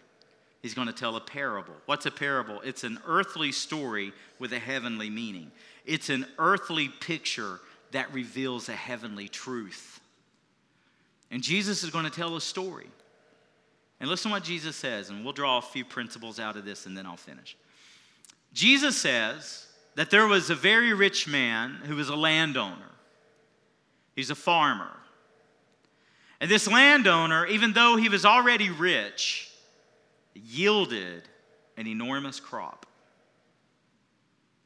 He's 0.62 0.74
going 0.74 0.86
to 0.86 0.92
tell 0.92 1.16
a 1.16 1.20
parable. 1.20 1.74
What's 1.86 2.06
a 2.06 2.12
parable? 2.12 2.60
It's 2.60 2.84
an 2.84 3.00
earthly 3.08 3.50
story 3.50 4.12
with 4.38 4.52
a 4.52 4.60
heavenly 4.60 5.10
meaning, 5.10 5.50
it's 5.84 6.08
an 6.08 6.24
earthly 6.38 6.86
picture 6.88 7.58
that 7.90 8.14
reveals 8.14 8.68
a 8.68 8.76
heavenly 8.76 9.26
truth. 9.26 9.98
And 11.32 11.42
Jesus 11.42 11.82
is 11.82 11.90
going 11.90 12.04
to 12.04 12.12
tell 12.12 12.36
a 12.36 12.40
story. 12.40 12.86
And 14.00 14.08
listen 14.08 14.30
to 14.30 14.34
what 14.34 14.44
Jesus 14.44 14.76
says, 14.76 15.10
and 15.10 15.22
we'll 15.22 15.34
draw 15.34 15.58
a 15.58 15.62
few 15.62 15.84
principles 15.84 16.40
out 16.40 16.56
of 16.56 16.64
this 16.64 16.86
and 16.86 16.96
then 16.96 17.06
I'll 17.06 17.16
finish. 17.16 17.56
Jesus 18.52 18.96
says, 18.96 19.66
that 19.96 20.10
there 20.10 20.26
was 20.26 20.50
a 20.50 20.54
very 20.54 20.92
rich 20.92 21.26
man 21.28 21.78
who 21.84 21.96
was 21.96 22.08
a 22.08 22.16
landowner. 22.16 22.90
He's 24.14 24.30
a 24.30 24.34
farmer. 24.34 24.96
And 26.40 26.50
this 26.50 26.66
landowner, 26.66 27.46
even 27.46 27.72
though 27.72 27.96
he 27.96 28.08
was 28.08 28.24
already 28.24 28.70
rich, 28.70 29.50
yielded 30.34 31.24
an 31.76 31.86
enormous 31.86 32.40
crop. 32.40 32.86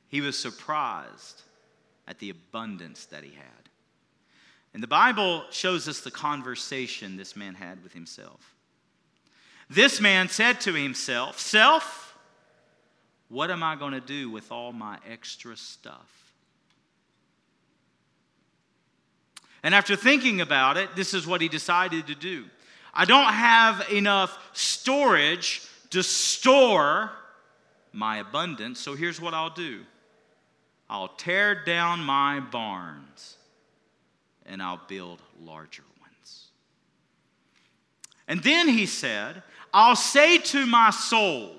He 0.08 0.20
was 0.20 0.38
surprised 0.38 1.42
at 2.06 2.18
the 2.18 2.30
abundance 2.30 3.06
that 3.06 3.24
he 3.24 3.34
had. 3.34 3.68
And 4.72 4.82
the 4.82 4.88
Bible 4.88 5.44
shows 5.50 5.88
us 5.88 6.00
the 6.00 6.10
conversation 6.10 7.16
this 7.16 7.34
man 7.34 7.54
had 7.54 7.82
with 7.82 7.92
himself. 7.92 8.53
This 9.70 10.00
man 10.00 10.28
said 10.28 10.60
to 10.62 10.74
himself, 10.74 11.38
Self, 11.38 12.16
what 13.28 13.50
am 13.50 13.62
I 13.62 13.76
going 13.76 13.92
to 13.92 14.00
do 14.00 14.30
with 14.30 14.52
all 14.52 14.72
my 14.72 14.98
extra 15.10 15.56
stuff? 15.56 16.32
And 19.62 19.74
after 19.74 19.96
thinking 19.96 20.42
about 20.42 20.76
it, 20.76 20.94
this 20.94 21.14
is 21.14 21.26
what 21.26 21.40
he 21.40 21.48
decided 21.48 22.06
to 22.08 22.14
do. 22.14 22.44
I 22.92 23.06
don't 23.06 23.32
have 23.32 23.90
enough 23.90 24.38
storage 24.52 25.62
to 25.90 26.02
store 26.02 27.10
my 27.92 28.18
abundance, 28.18 28.78
so 28.78 28.94
here's 28.94 29.20
what 29.20 29.34
I'll 29.34 29.50
do 29.50 29.84
I'll 30.88 31.08
tear 31.08 31.64
down 31.64 32.00
my 32.00 32.40
barns 32.40 33.38
and 34.44 34.62
I'll 34.62 34.82
build 34.86 35.20
larger 35.42 35.84
ones. 36.00 36.48
And 38.28 38.42
then 38.42 38.68
he 38.68 38.84
said, 38.84 39.42
I'll 39.76 39.96
say 39.96 40.38
to 40.38 40.66
my 40.66 40.90
soul, 40.90 41.50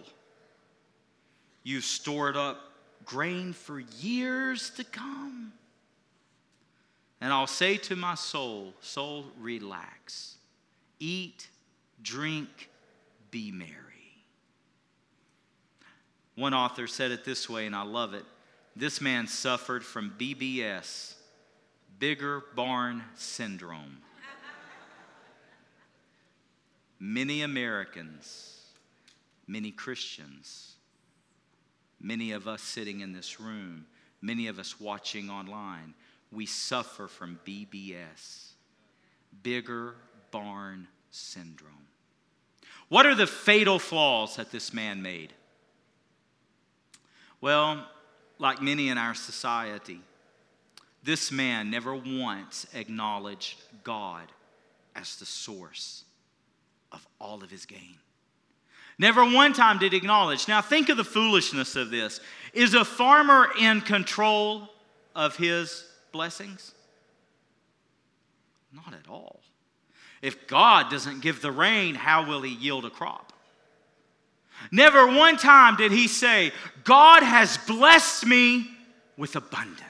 you 1.63 1.75
have 1.75 1.83
stored 1.83 2.37
stored 2.37 2.37
up 2.37 2.61
grain 3.03 3.51
for 3.51 3.81
years 3.99 4.69
to 4.71 4.85
come. 4.85 5.51
And 7.19 7.33
I'll 7.33 7.45
say 7.45 7.75
to 7.75 7.95
my 7.97 8.15
soul, 8.15 8.73
Soul, 8.79 9.25
relax. 9.37 10.37
Eat, 10.97 11.49
drink, 12.01 12.69
be 13.31 13.51
merry. 13.51 13.73
One 16.35 16.53
author 16.53 16.87
said 16.87 17.11
it 17.11 17.25
this 17.25 17.49
way, 17.49 17.65
and 17.65 17.75
I 17.75 17.83
love 17.83 18.13
it. 18.13 18.23
This 18.77 19.01
man 19.01 19.27
suffered 19.27 19.83
from 19.83 20.13
BBS, 20.17 21.15
bigger 21.99 22.43
barn 22.55 23.03
syndrome. 23.15 23.97
Many 26.99 27.41
Americans, 27.41 28.63
many 29.47 29.71
Christians, 29.71 30.75
many 31.99 32.31
of 32.31 32.47
us 32.47 32.61
sitting 32.61 33.01
in 33.01 33.11
this 33.11 33.39
room, 33.39 33.85
many 34.21 34.47
of 34.47 34.59
us 34.59 34.79
watching 34.79 35.29
online, 35.29 35.93
we 36.31 36.45
suffer 36.45 37.07
from 37.07 37.39
BBS, 37.45 38.53
bigger 39.43 39.95
barn 40.31 40.87
syndrome. 41.11 41.73
What 42.87 43.05
are 43.05 43.15
the 43.15 43.27
fatal 43.27 43.79
flaws 43.79 44.37
that 44.37 44.51
this 44.51 44.73
man 44.73 45.01
made? 45.01 45.33
Well, 47.41 47.85
like 48.39 48.61
many 48.61 48.89
in 48.89 48.97
our 48.97 49.15
society, 49.15 49.99
this 51.03 51.31
man 51.31 51.69
never 51.69 51.93
once 51.93 52.65
acknowledged 52.73 53.61
God 53.83 54.31
as 54.95 55.17
the 55.17 55.25
source 55.25 56.04
of 56.95 57.07
all 57.19 57.43
of 57.43 57.51
his 57.51 57.65
gain. 57.65 57.97
Never 58.97 59.23
one 59.25 59.53
time 59.53 59.77
did 59.77 59.91
he 59.91 59.97
acknowledge. 59.97 60.47
Now, 60.47 60.61
think 60.61 60.89
of 60.89 60.97
the 60.97 61.03
foolishness 61.03 61.75
of 61.75 61.91
this. 61.91 62.21
Is 62.53 62.73
a 62.73 62.85
farmer 62.85 63.49
in 63.59 63.81
control 63.81 64.69
of 65.13 65.35
his 65.35 65.85
blessings? 66.13 66.73
Not 68.71 68.93
at 68.93 69.09
all. 69.09 69.41
If 70.21 70.47
God 70.47 70.89
doesn't 70.89 71.21
give 71.21 71.41
the 71.41 71.51
rain, 71.51 71.93
how 71.93 72.27
will 72.27 72.41
he 72.41 72.53
yield 72.53 72.85
a 72.85 72.89
crop? 72.89 73.33
Never 74.71 75.05
one 75.07 75.37
time 75.37 75.75
did 75.75 75.91
he 75.91 76.07
say, 76.07 76.51
God 76.85 77.21
has 77.21 77.57
blessed 77.57 78.25
me 78.25 78.69
with 79.17 79.35
abundance. 79.35 79.81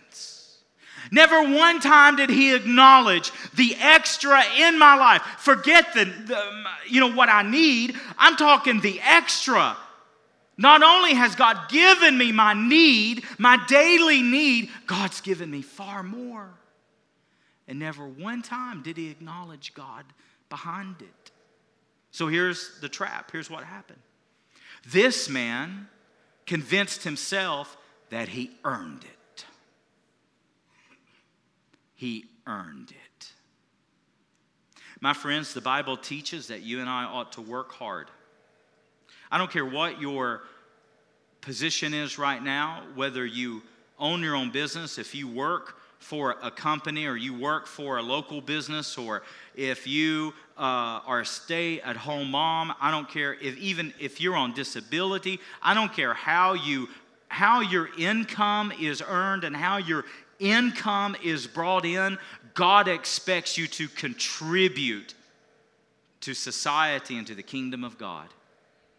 Never 1.11 1.43
one 1.43 1.79
time 1.79 2.15
did 2.15 2.29
he 2.29 2.53
acknowledge 2.53 3.31
the 3.53 3.75
extra 3.79 4.43
in 4.57 4.79
my 4.79 4.95
life. 4.95 5.21
Forget 5.39 5.93
the, 5.93 6.05
the, 6.05 6.63
you 6.87 6.99
know 6.99 7.13
what 7.13 7.29
I 7.29 7.43
need. 7.43 7.95
I'm 8.17 8.35
talking 8.35 8.81
the 8.81 8.99
extra. 9.01 9.77
Not 10.57 10.83
only 10.83 11.13
has 11.13 11.35
God 11.35 11.69
given 11.69 12.17
me 12.17 12.31
my 12.31 12.53
need, 12.53 13.23
my 13.37 13.57
daily 13.67 14.21
need, 14.21 14.69
God's 14.87 15.21
given 15.21 15.51
me 15.51 15.61
far 15.61 16.01
more. 16.01 16.49
And 17.67 17.79
never 17.79 18.07
one 18.07 18.41
time 18.41 18.81
did 18.81 18.95
he 18.97 19.09
acknowledge 19.09 19.73
God 19.73 20.05
behind 20.49 21.01
it. 21.01 21.31
So 22.11 22.27
here's 22.27 22.79
the 22.79 22.89
trap. 22.89 23.31
Here's 23.31 23.49
what 23.49 23.63
happened. 23.63 23.99
This 24.87 25.27
man 25.27 25.89
convinced 26.45 27.03
himself 27.03 27.75
that 28.09 28.29
he 28.29 28.51
earned 28.63 29.03
it. 29.03 29.14
He 31.95 32.25
earned 32.45 32.91
it. 32.91 33.31
My 35.01 35.13
friends, 35.13 35.53
the 35.53 35.61
Bible 35.61 35.97
teaches 35.97 36.47
that 36.47 36.61
you 36.61 36.79
and 36.79 36.89
I 36.89 37.03
ought 37.03 37.33
to 37.33 37.41
work 37.41 37.71
hard. 37.73 38.07
I 39.31 39.37
don't 39.37 39.51
care 39.51 39.65
what 39.65 39.99
your 39.99 40.43
position 41.41 41.93
is 41.93 42.17
right 42.17 42.41
now, 42.41 42.83
whether 42.95 43.25
you 43.25 43.61
own 43.99 44.21
your 44.21 44.35
own 44.35 44.51
business, 44.51 44.97
if 44.97 45.15
you 45.15 45.27
work 45.27 45.77
for 45.99 46.35
a 46.43 46.51
company 46.51 47.07
or 47.07 47.15
you 47.15 47.33
work 47.33 47.65
for 47.65 47.97
a 47.97 48.01
local 48.01 48.41
business 48.41 48.97
or 48.97 49.23
if 49.55 49.87
you 49.87 50.33
uh, 50.57 51.01
are 51.05 51.21
a 51.21 51.25
stay 51.25 51.81
at 51.81 51.97
home 51.97 52.29
mom 52.29 52.73
i 52.79 52.91
don't 52.91 53.09
care 53.09 53.33
if 53.35 53.57
even 53.57 53.93
if 53.99 54.21
you're 54.21 54.35
on 54.35 54.53
disability 54.53 55.39
i 55.63 55.73
don't 55.73 55.93
care 55.93 56.13
how 56.13 56.53
you 56.53 56.87
how 57.27 57.59
your 57.59 57.89
income 57.97 58.71
is 58.79 59.01
earned 59.07 59.43
and 59.43 59.55
how 59.55 59.77
your 59.77 60.05
income 60.39 61.15
is 61.23 61.47
brought 61.47 61.85
in 61.85 62.17
god 62.53 62.87
expects 62.87 63.57
you 63.57 63.67
to 63.67 63.87
contribute 63.87 65.13
to 66.21 66.33
society 66.33 67.17
and 67.17 67.27
to 67.27 67.35
the 67.35 67.43
kingdom 67.43 67.83
of 67.83 67.97
god 67.97 68.27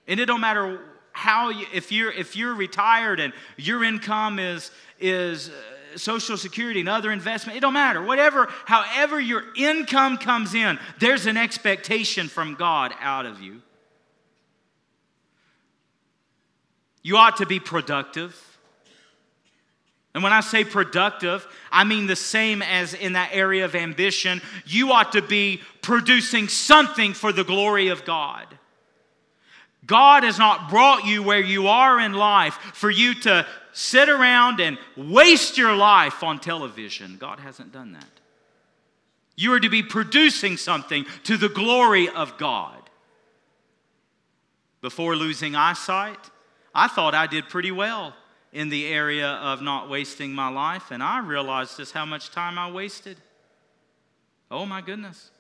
and 0.09 0.20
it 0.20 0.27
don't 0.27 0.40
matter 0.40 0.81
how 1.12 1.49
you, 1.49 1.66
if 1.72 1.90
you're 1.90 2.12
if 2.12 2.37
you're 2.37 2.55
retired 2.55 3.20
and 3.20 3.33
your 3.57 3.83
income 3.83 4.38
is 4.38 4.70
is 5.01 5.49
uh, 5.49 5.53
social 5.96 6.37
security 6.37 6.81
and 6.81 6.88
other 6.88 7.11
investment, 7.11 7.57
it 7.57 7.61
don't 7.61 7.72
matter. 7.72 8.03
Whatever, 8.03 8.49
however 8.66 9.18
your 9.18 9.44
income 9.57 10.18
comes 10.18 10.55
in, 10.55 10.79
there's 11.01 11.27
an 11.27 11.38
expectation 11.38 12.29
from 12.29 12.55
God 12.55 12.92
out 13.01 13.25
of 13.25 13.40
you. 13.40 13.62
You 17.03 17.16
ought 17.16 17.38
to 17.38 17.46
be 17.46 17.61
productive. 17.61 18.56
And 20.16 20.22
when 20.22 20.33
I 20.33 20.40
say 20.40 20.64
productive, 20.64 21.46
I 21.70 21.85
mean 21.85 22.07
the 22.07 22.16
same 22.16 22.62
as 22.62 22.94
in 22.94 23.12
that 23.12 23.33
area 23.35 23.66
of 23.66 23.74
ambition. 23.74 24.40
You 24.64 24.92
ought 24.92 25.12
to 25.12 25.20
be 25.20 25.61
producing 25.83 26.48
something 26.48 27.12
for 27.12 27.33
the 27.33 27.44
glory 27.44 27.88
of 27.88 28.07
God. 28.07 28.46
God 29.85 30.22
has 30.22 30.38
not 30.38 30.70
brought 30.70 31.05
you 31.05 31.22
where 31.22 31.42
you 31.42 31.68
are 31.68 32.00
in 32.00 32.14
life 32.14 32.55
for 32.72 32.88
you 32.88 33.12
to 33.16 33.46
sit 33.74 34.09
around 34.09 34.59
and 34.59 34.79
waste 34.96 35.59
your 35.59 35.76
life 35.76 36.22
on 36.22 36.38
television. 36.38 37.18
God 37.18 37.38
hasn't 37.38 37.74
done 37.74 37.92
that. 37.92 38.20
You 39.37 39.52
are 39.52 39.61
to 39.61 39.68
be 39.68 39.83
producing 39.83 40.57
something 40.57 41.05
to 41.24 41.37
the 41.37 41.50
glory 41.50 42.09
of 42.09 42.38
God. 42.38 42.88
Before 44.81 45.14
losing 45.14 45.55
eyesight, 45.55 46.31
I 46.74 46.88
thought 46.88 47.14
I 47.14 47.26
did 47.26 47.50
pretty 47.50 47.70
well 47.70 48.14
in 48.53 48.69
the 48.69 48.87
area 48.87 49.29
of 49.29 49.61
not 49.61 49.89
wasting 49.91 50.33
my 50.33 50.49
life, 50.49 50.91
and 50.91 51.03
I 51.03 51.21
realized 51.21 51.77
just 51.77 51.93
how 51.93 52.05
much 52.07 52.31
time 52.31 52.59
I 52.59 52.71
wasted. 52.71 53.19
Oh 54.51 54.65
my 54.65 54.81
goodness. 54.81 55.31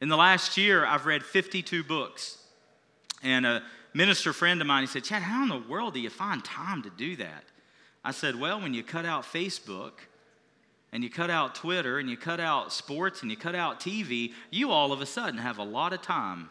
In 0.00 0.08
the 0.08 0.16
last 0.16 0.56
year, 0.56 0.84
I've 0.84 1.06
read 1.06 1.22
52 1.22 1.84
books. 1.84 2.38
And 3.22 3.46
a 3.46 3.62
minister 3.94 4.32
friend 4.32 4.60
of 4.60 4.66
mine, 4.66 4.82
he 4.82 4.88
said, 4.88 5.04
Chad, 5.04 5.22
how 5.22 5.44
in 5.44 5.48
the 5.48 5.68
world 5.68 5.94
do 5.94 6.00
you 6.00 6.10
find 6.10 6.44
time 6.44 6.82
to 6.82 6.90
do 6.90 7.16
that? 7.16 7.44
I 8.04 8.10
said, 8.10 8.38
Well, 8.38 8.60
when 8.60 8.74
you 8.74 8.82
cut 8.82 9.06
out 9.06 9.22
Facebook 9.22 9.92
and 10.92 11.04
you 11.04 11.10
cut 11.10 11.30
out 11.30 11.54
Twitter 11.54 11.98
and 11.98 12.10
you 12.10 12.16
cut 12.16 12.40
out 12.40 12.72
sports 12.72 13.22
and 13.22 13.30
you 13.30 13.36
cut 13.36 13.54
out 13.54 13.78
TV, 13.78 14.32
you 14.50 14.70
all 14.72 14.92
of 14.92 15.00
a 15.00 15.06
sudden 15.06 15.38
have 15.38 15.58
a 15.58 15.64
lot 15.64 15.92
of 15.92 16.02
time. 16.02 16.50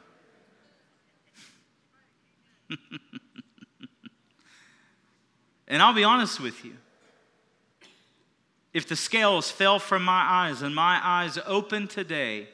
and 5.71 5.81
I'll 5.81 5.93
be 5.93 6.03
honest 6.03 6.41
with 6.41 6.65
you. 6.65 6.73
If 8.73 8.87
the 8.87 8.95
scales 8.95 9.49
fell 9.49 9.79
from 9.79 10.03
my 10.03 10.21
eyes 10.21 10.61
and 10.61 10.75
my 10.75 10.99
eyes 11.01 11.39
opened 11.45 11.89
today, 11.89 12.49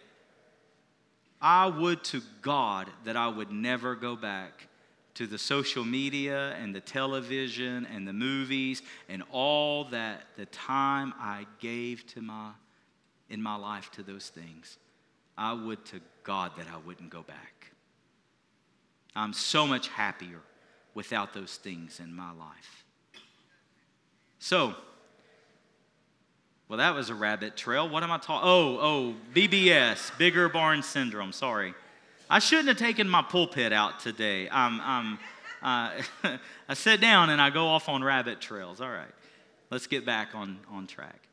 I 1.41 1.65
would 1.65 2.03
to 2.05 2.21
God 2.41 2.89
that 3.05 3.17
I 3.17 3.27
would 3.27 3.51
never 3.51 3.95
go 3.95 4.15
back 4.15 4.67
to 5.15 5.25
the 5.25 5.37
social 5.39 5.83
media 5.83 6.55
and 6.61 6.75
the 6.75 6.79
television 6.79 7.87
and 7.87 8.07
the 8.07 8.13
movies 8.13 8.83
and 9.09 9.23
all 9.31 9.85
that 9.85 10.27
the 10.37 10.45
time 10.47 11.11
I 11.19 11.47
gave 11.59 12.05
to 12.13 12.21
my 12.21 12.51
in 13.29 13.41
my 13.41 13.55
life 13.55 13.91
to 13.91 14.03
those 14.03 14.29
things. 14.29 14.77
I 15.37 15.53
would 15.53 15.83
to 15.85 16.01
God 16.23 16.51
that 16.57 16.67
I 16.71 16.77
wouldn't 16.85 17.09
go 17.09 17.23
back. 17.23 17.71
I'm 19.15 19.33
so 19.33 19.65
much 19.65 19.87
happier 19.87 20.39
without 20.93 21.33
those 21.33 21.57
things 21.57 21.99
in 21.99 22.15
my 22.15 22.31
life. 22.31 22.86
So, 24.39 24.75
well, 26.67 26.77
that 26.77 26.93
was 26.93 27.09
a 27.09 27.15
rabbit 27.15 27.55
trail. 27.55 27.87
What 27.87 28.03
am 28.03 28.11
I 28.11 28.17
talking? 28.17 28.47
Oh, 28.47 28.77
oh, 28.79 29.15
BBS, 29.33 30.17
bigger 30.17 30.49
barn 30.49 30.83
syndrome. 30.83 31.31
Sorry. 31.31 31.73
I 32.29 32.39
shouldn't 32.39 32.67
have 32.67 32.77
taken 32.77 33.07
my 33.07 33.21
pulpit 33.21 33.71
out 33.71 34.01
today. 34.01 34.49
I'm, 34.49 34.81
I'm, 34.81 35.19
uh, 35.61 36.37
I 36.69 36.73
sit 36.73 36.99
down 36.99 37.29
and 37.29 37.41
I 37.41 37.49
go 37.49 37.67
off 37.67 37.87
on 37.87 38.03
rabbit 38.03 38.41
trails. 38.41 38.81
All 38.81 38.89
right, 38.89 39.13
let's 39.69 39.87
get 39.87 40.05
back 40.05 40.35
on, 40.35 40.59
on 40.69 40.87
track. 40.87 41.27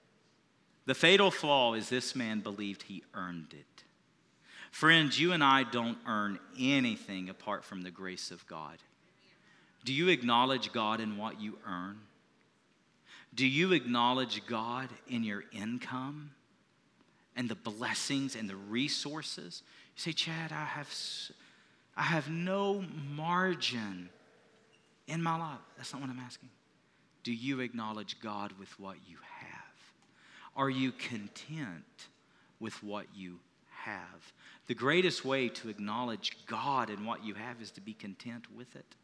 The 0.86 0.94
fatal 0.94 1.30
flaw 1.30 1.74
is 1.74 1.88
this 1.88 2.14
man 2.14 2.40
believed 2.40 2.84
he 2.84 3.02
earned 3.14 3.52
it. 3.52 3.84
Friends, 4.70 5.18
you 5.18 5.32
and 5.32 5.42
I 5.42 5.62
don't 5.64 5.98
earn 6.06 6.38
anything 6.58 7.28
apart 7.28 7.64
from 7.64 7.82
the 7.82 7.90
grace 7.90 8.30
of 8.30 8.46
God. 8.46 8.76
Do 9.84 9.92
you 9.92 10.08
acknowledge 10.08 10.72
God 10.72 11.00
in 11.00 11.16
what 11.16 11.40
you 11.40 11.58
earn? 11.66 11.98
Do 13.34 13.46
you 13.46 13.72
acknowledge 13.72 14.46
God 14.46 14.88
in 15.08 15.24
your 15.24 15.44
income 15.52 16.30
and 17.36 17.48
the 17.48 17.56
blessings 17.56 18.36
and 18.36 18.48
the 18.48 18.56
resources? 18.56 19.62
You 19.96 20.00
say, 20.00 20.12
Chad, 20.12 20.52
I 20.52 20.64
have, 20.64 20.88
I 21.96 22.02
have 22.02 22.30
no 22.30 22.84
margin 23.14 24.08
in 25.08 25.22
my 25.22 25.36
life. 25.36 25.58
That's 25.76 25.92
not 25.92 26.02
what 26.02 26.10
I'm 26.10 26.20
asking. 26.20 26.50
Do 27.24 27.32
you 27.32 27.60
acknowledge 27.60 28.20
God 28.20 28.52
with 28.58 28.78
what 28.78 28.96
you 29.08 29.16
have? 29.40 29.64
Are 30.56 30.70
you 30.70 30.92
content 30.92 32.08
with 32.60 32.80
what 32.84 33.06
you 33.14 33.40
have? 33.70 34.32
The 34.66 34.74
greatest 34.74 35.24
way 35.24 35.48
to 35.48 35.68
acknowledge 35.68 36.36
God 36.46 36.90
and 36.90 37.04
what 37.06 37.24
you 37.24 37.34
have 37.34 37.60
is 37.60 37.70
to 37.72 37.80
be 37.80 37.94
content 37.94 38.44
with 38.56 38.76
it. 38.76 38.94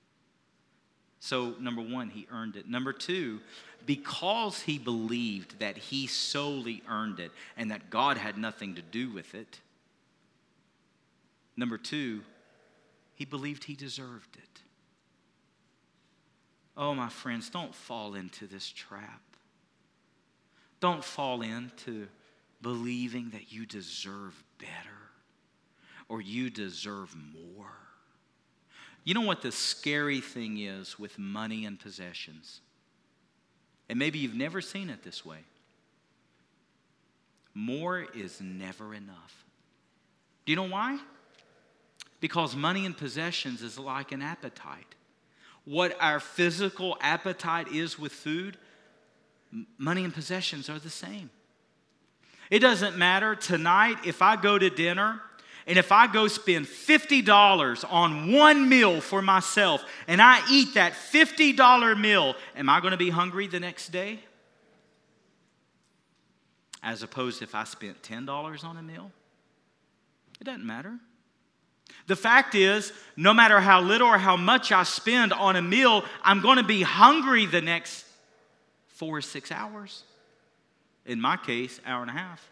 So, 1.21 1.55
number 1.61 1.83
one, 1.83 2.09
he 2.09 2.27
earned 2.33 2.57
it. 2.57 2.67
Number 2.67 2.95
two, 2.95 3.41
because 3.85 4.63
he 4.63 4.79
believed 4.79 5.59
that 5.61 5.77
he 5.77 6.07
solely 6.07 6.83
earned 6.89 7.21
it 7.21 7.31
and 7.59 7.71
that 7.71 7.91
God 7.91 8.17
had 8.17 8.39
nothing 8.39 8.75
to 8.77 8.83
do 8.83 9.11
with 9.11 9.35
it. 9.35 9.61
Number 11.59 11.77
two, 11.77 12.23
he 13.15 13.27
believed 13.27 13.65
he 13.65 13.75
deserved 13.75 14.37
it. 14.37 14.63
Oh, 16.75 16.95
my 16.95 17.11
friends, 17.11 17.51
don't 17.51 17.75
fall 17.75 18.15
into 18.15 18.47
this 18.47 18.67
trap. 18.67 19.21
Don't 20.81 21.05
fall 21.05 21.43
into 21.43 22.09
believing 22.63 23.31
that 23.31 23.53
you 23.53 23.67
deserve 23.67 24.43
better 24.59 24.71
or 26.09 26.23
you 26.23 26.49
deserve 26.49 27.15
more. 27.15 27.90
You 29.05 29.15
know 29.15 29.23
what 29.23 29.43
the 29.43 29.53
scary 29.53 30.21
thing 30.21 30.59
is 30.59 30.99
with 30.99 31.19
money 31.19 31.65
and 31.65 31.79
possessions? 31.79 32.61
And 33.89 33.99
maybe 33.99 34.19
you've 34.19 34.35
never 34.35 34.61
seen 34.61 34.91
it 34.91 35.03
this 35.03 35.25
way. 35.25 35.39
More 37.55 38.07
is 38.15 38.41
never 38.41 38.95
enough. 38.95 39.45
Do 40.45 40.53
you 40.53 40.57
know 40.57 40.69
why? 40.69 40.99
Because 42.21 42.55
money 42.55 42.87
and 42.87 42.97
possessions 42.97 43.63
is 43.63 43.79
like 43.79 44.13
an 44.13 44.23
appetite. 44.23 44.95
What 45.65 45.97
our 46.01 46.21
physical 46.21 46.97
appetite 47.01 47.69
is 47.69 47.99
with 47.99 48.13
food, 48.13 48.57
money 49.79 50.05
and 50.05 50.15
possessions 50.15 50.69
are 50.69 50.79
the 50.79 50.91
same. 50.91 51.31
It 52.51 52.61
doesn't 52.61 52.97
matter 52.97 53.35
tonight 53.35 53.99
if 54.05 54.23
I 54.23 54.37
go 54.37 54.59
to 54.59 54.71
dinner 54.71 55.21
and 55.71 55.79
if 55.79 55.93
I 55.93 56.09
go 56.09 56.27
spend 56.27 56.67
$50 56.67 57.85
on 57.89 58.33
one 58.33 58.69
meal 58.69 59.01
for 59.01 59.23
myself 59.23 59.85
and 60.09 60.21
I 60.21 60.43
eat 60.51 60.75
that 60.75 60.95
$50 60.95 61.97
meal, 61.97 62.35
am 62.57 62.69
I 62.69 62.81
going 62.81 62.91
to 62.91 62.97
be 62.97 63.09
hungry 63.09 63.47
the 63.47 63.61
next 63.61 63.91
day? 63.91 64.19
As 66.83 67.05
opposed 67.05 67.41
if 67.41 67.55
I 67.55 67.63
spent 67.63 68.03
$10 68.03 68.65
on 68.65 68.79
a 68.79 68.83
meal? 68.83 69.13
It 70.41 70.45
doesn't 70.45 70.67
matter. 70.67 70.99
The 72.09 72.17
fact 72.17 72.57
is, 72.57 72.93
no 73.17 73.33
matter 73.33 73.61
how 73.61 73.81
little 73.81 74.09
or 74.09 74.19
how 74.19 74.37
much 74.37 74.73
I 74.73 74.83
spend 74.83 75.33
on 75.33 75.55
a 75.55 75.63
meal, 75.63 76.05
I'm 76.25 76.41
going 76.41 76.57
to 76.57 76.65
be 76.65 76.83
hungry 76.83 77.47
the 77.47 77.61
next 77.61 78.05
four 78.89 79.19
or 79.19 79.23
six 79.23 79.53
hours. 79.53 80.03
In 81.07 81.21
my 81.21 81.37
case, 81.37 81.81
hour 81.87 82.03
and 82.03 82.11
a 82.11 82.15
half. 82.15 82.45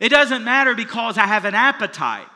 It 0.00 0.08
doesn't 0.08 0.44
matter 0.44 0.74
because 0.74 1.18
I 1.18 1.26
have 1.26 1.44
an 1.44 1.54
appetite. 1.54 2.26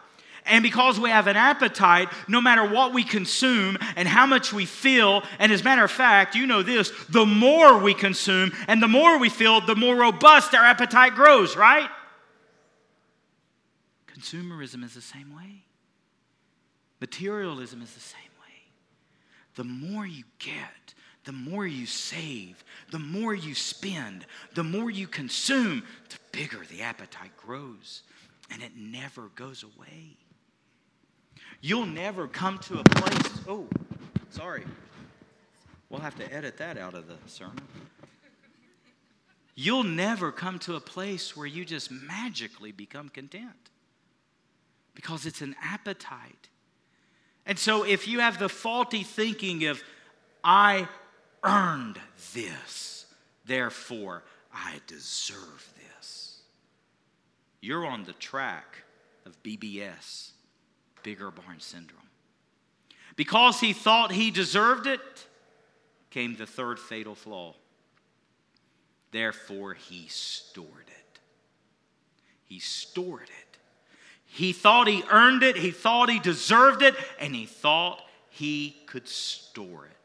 And 0.49 0.62
because 0.62 0.99
we 0.99 1.11
have 1.11 1.26
an 1.26 1.36
appetite, 1.36 2.09
no 2.26 2.40
matter 2.40 2.66
what 2.66 2.94
we 2.94 3.05
consume 3.05 3.76
and 3.96 4.09
how 4.09 4.24
much 4.24 4.53
we 4.53 4.64
feel, 4.64 5.22
and 5.38 5.53
as 5.53 5.61
a 5.61 5.64
matter 5.64 5.84
of 5.84 5.90
fact, 5.90 6.34
you 6.34 6.46
know 6.46 6.62
this, 6.62 6.90
the 7.11 7.26
more 7.26 7.78
we 7.78 7.92
consume 7.92 8.53
and 8.66 8.82
the 8.82 8.88
more 8.88 9.18
we 9.18 9.28
feel, 9.28 9.61
the 9.61 9.76
more 9.76 9.94
robust 9.94 10.55
our 10.55 10.64
appetite 10.64 11.14
grows, 11.14 11.55
right? 11.55 11.90
Consumerism 14.07 14.82
is 14.82 14.94
the 14.94 15.03
same 15.03 15.36
way. 15.36 15.64
Materialism 17.01 17.82
is 17.82 17.92
the 17.92 18.01
same 18.01 18.20
way. 18.40 18.62
The 19.55 19.64
more 19.64 20.07
you 20.07 20.24
get, 20.38 20.94
the 21.29 21.33
more 21.33 21.66
you 21.66 21.85
save, 21.85 22.64
the 22.91 22.99
more 22.99 23.35
you 23.35 23.55
spend, 23.55 24.24
the 24.55 24.64
more 24.64 24.91
you 24.91 25.07
consume, 25.07 25.83
the 26.09 26.16
bigger 26.33 26.64
the 26.70 26.81
appetite 26.81 27.37
grows. 27.37 28.03
And 28.51 28.62
it 28.62 28.70
never 28.79 29.29
goes 29.35 29.62
away. 29.62 30.16
You'll 31.61 31.85
never 31.85 32.29
come 32.29 32.57
to 32.61 32.79
a 32.79 32.83
place, 32.83 33.41
oh, 33.47 33.66
sorry. 34.31 34.64
We'll 35.91 36.01
have 36.01 36.16
to 36.16 36.33
edit 36.33 36.57
that 36.57 36.79
out 36.79 36.95
of 36.95 37.07
the 37.07 37.16
sermon. 37.26 37.61
You'll 39.55 39.85
never 39.85 40.33
come 40.33 40.59
to 40.61 40.76
a 40.76 40.81
place 40.81 41.37
where 41.37 41.47
you 41.47 41.66
just 41.66 41.91
magically 41.93 42.72
become 42.72 43.11
content 43.11 43.68
because 44.95 45.26
it's 45.26 45.43
an 45.43 45.57
appetite. 45.62 46.49
And 47.45 47.59
so 47.59 47.83
if 47.83 48.09
you 48.09 48.20
have 48.20 48.39
the 48.39 48.49
faulty 48.49 49.03
thinking 49.03 49.66
of, 49.66 49.83
I 50.43 50.89
earned 51.49 51.99
this. 52.34 53.07
Therefore, 53.44 54.22
I 54.53 54.80
deserve 54.86 55.72
this. 55.96 56.42
You're 57.61 57.86
on 57.86 58.05
the 58.05 58.12
track 58.12 58.84
of 59.24 59.42
BBS, 59.42 60.30
bigger 61.03 61.30
barn 61.30 61.61
syndrome. 61.61 62.03
Because 63.16 63.61
he 63.61 63.72
thought 63.72 64.12
he 64.12 64.30
deserved 64.30 64.86
it, 64.86 65.01
came 66.11 66.36
the 66.36 66.46
third 66.46 66.78
fatal 66.78 67.14
flaw. 67.14 67.55
Therefore, 69.11 69.74
he 69.74 70.07
stored 70.09 70.86
it. 70.86 71.18
He 72.44 72.59
stored 72.59 73.22
it. 73.28 73.59
He 74.24 74.53
thought 74.53 74.86
he 74.86 75.03
earned 75.11 75.42
it, 75.42 75.57
he 75.57 75.70
thought 75.70 76.11
he 76.11 76.18
deserved 76.18 76.82
it, 76.82 76.94
and 77.18 77.34
he 77.34 77.46
thought 77.46 78.03
he 78.28 78.76
could 78.86 79.09
store 79.09 79.86
it. 79.86 79.97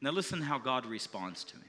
Now, 0.00 0.10
listen 0.10 0.42
how 0.42 0.58
God 0.58 0.86
responds 0.86 1.44
to 1.44 1.56
him. 1.56 1.64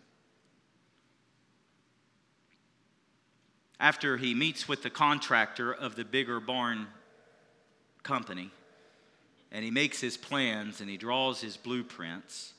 After 3.79 4.17
he 4.17 4.33
meets 4.33 4.67
with 4.67 4.83
the 4.83 4.89
contractor 4.89 5.73
of 5.73 5.95
the 5.95 6.05
bigger 6.05 6.39
barn 6.39 6.87
company, 8.03 8.51
and 9.51 9.65
he 9.65 9.71
makes 9.71 9.99
his 9.99 10.15
plans 10.15 10.79
and 10.79 10.89
he 10.89 10.97
draws 10.97 11.41
his 11.41 11.57
blueprints, 11.57 12.53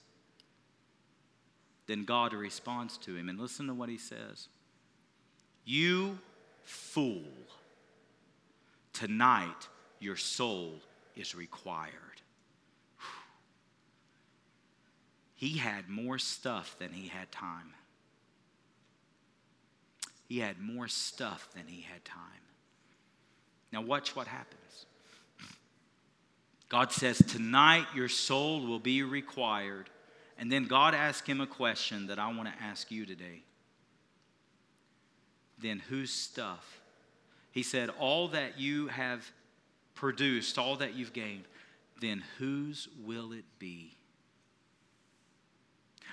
then 1.86 2.04
God 2.04 2.34
responds 2.34 2.98
to 2.98 3.16
him. 3.16 3.28
And 3.28 3.40
listen 3.40 3.66
to 3.68 3.74
what 3.74 3.88
he 3.88 3.98
says 3.98 4.48
You 5.64 6.18
fool, 6.64 7.24
tonight 8.92 9.68
your 10.00 10.16
soul 10.16 10.74
is 11.16 11.34
required. 11.34 12.11
He 15.42 15.58
had 15.58 15.88
more 15.88 16.20
stuff 16.20 16.76
than 16.78 16.92
he 16.92 17.08
had 17.08 17.32
time. 17.32 17.74
He 20.28 20.38
had 20.38 20.60
more 20.60 20.86
stuff 20.86 21.48
than 21.52 21.64
he 21.66 21.80
had 21.80 22.04
time. 22.04 22.22
Now, 23.72 23.80
watch 23.82 24.14
what 24.14 24.28
happens. 24.28 24.86
God 26.68 26.92
says, 26.92 27.18
Tonight 27.18 27.86
your 27.92 28.08
soul 28.08 28.64
will 28.64 28.78
be 28.78 29.02
required. 29.02 29.90
And 30.38 30.50
then 30.50 30.66
God 30.66 30.94
asked 30.94 31.26
him 31.26 31.40
a 31.40 31.46
question 31.48 32.06
that 32.06 32.20
I 32.20 32.28
want 32.28 32.48
to 32.48 32.62
ask 32.62 32.92
you 32.92 33.04
today. 33.04 33.42
Then 35.58 35.80
whose 35.88 36.12
stuff? 36.12 36.80
He 37.50 37.64
said, 37.64 37.90
All 37.98 38.28
that 38.28 38.60
you 38.60 38.86
have 38.86 39.28
produced, 39.96 40.56
all 40.56 40.76
that 40.76 40.94
you've 40.94 41.12
gained, 41.12 41.46
then 42.00 42.22
whose 42.38 42.86
will 43.04 43.32
it 43.32 43.44
be? 43.58 43.96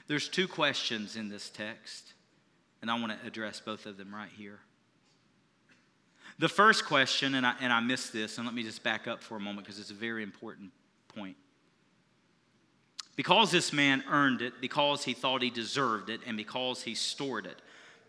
There's 0.10 0.28
two 0.28 0.48
questions 0.48 1.16
in 1.16 1.30
this 1.30 1.52
text, 1.52 2.14
and 2.82 2.90
I 2.90 3.00
want 3.00 3.14
to 3.14 3.28
address 3.28 3.60
both 3.60 3.86
of 3.86 3.96
them 3.96 4.14
right 4.14 4.32
here. 4.36 4.60
The 6.40 6.50
first 6.50 6.86
question, 6.86 7.36
and 7.36 7.46
I, 7.46 7.54
and 7.62 7.72
I 7.72 7.80
missed 7.80 8.12
this, 8.12 8.38
and 8.38 8.48
let 8.48 8.56
me 8.56 8.64
just 8.64 8.82
back 8.82 9.08
up 9.08 9.22
for 9.22 9.38
a 9.38 9.40
moment 9.40 9.68
because 9.68 9.80
it's 9.80 9.92
a 9.92 9.94
very 9.94 10.24
important 10.24 10.72
point. 11.10 11.36
Because 13.16 13.52
this 13.52 13.72
man 13.72 14.04
earned 14.10 14.42
it, 14.42 14.54
because 14.60 15.04
he 15.04 15.14
thought 15.14 15.44
he 15.44 15.52
deserved 15.52 16.10
it, 16.10 16.22
and 16.26 16.36
because 16.36 16.82
he 16.82 16.96
stored 16.96 17.46
it, 17.46 17.62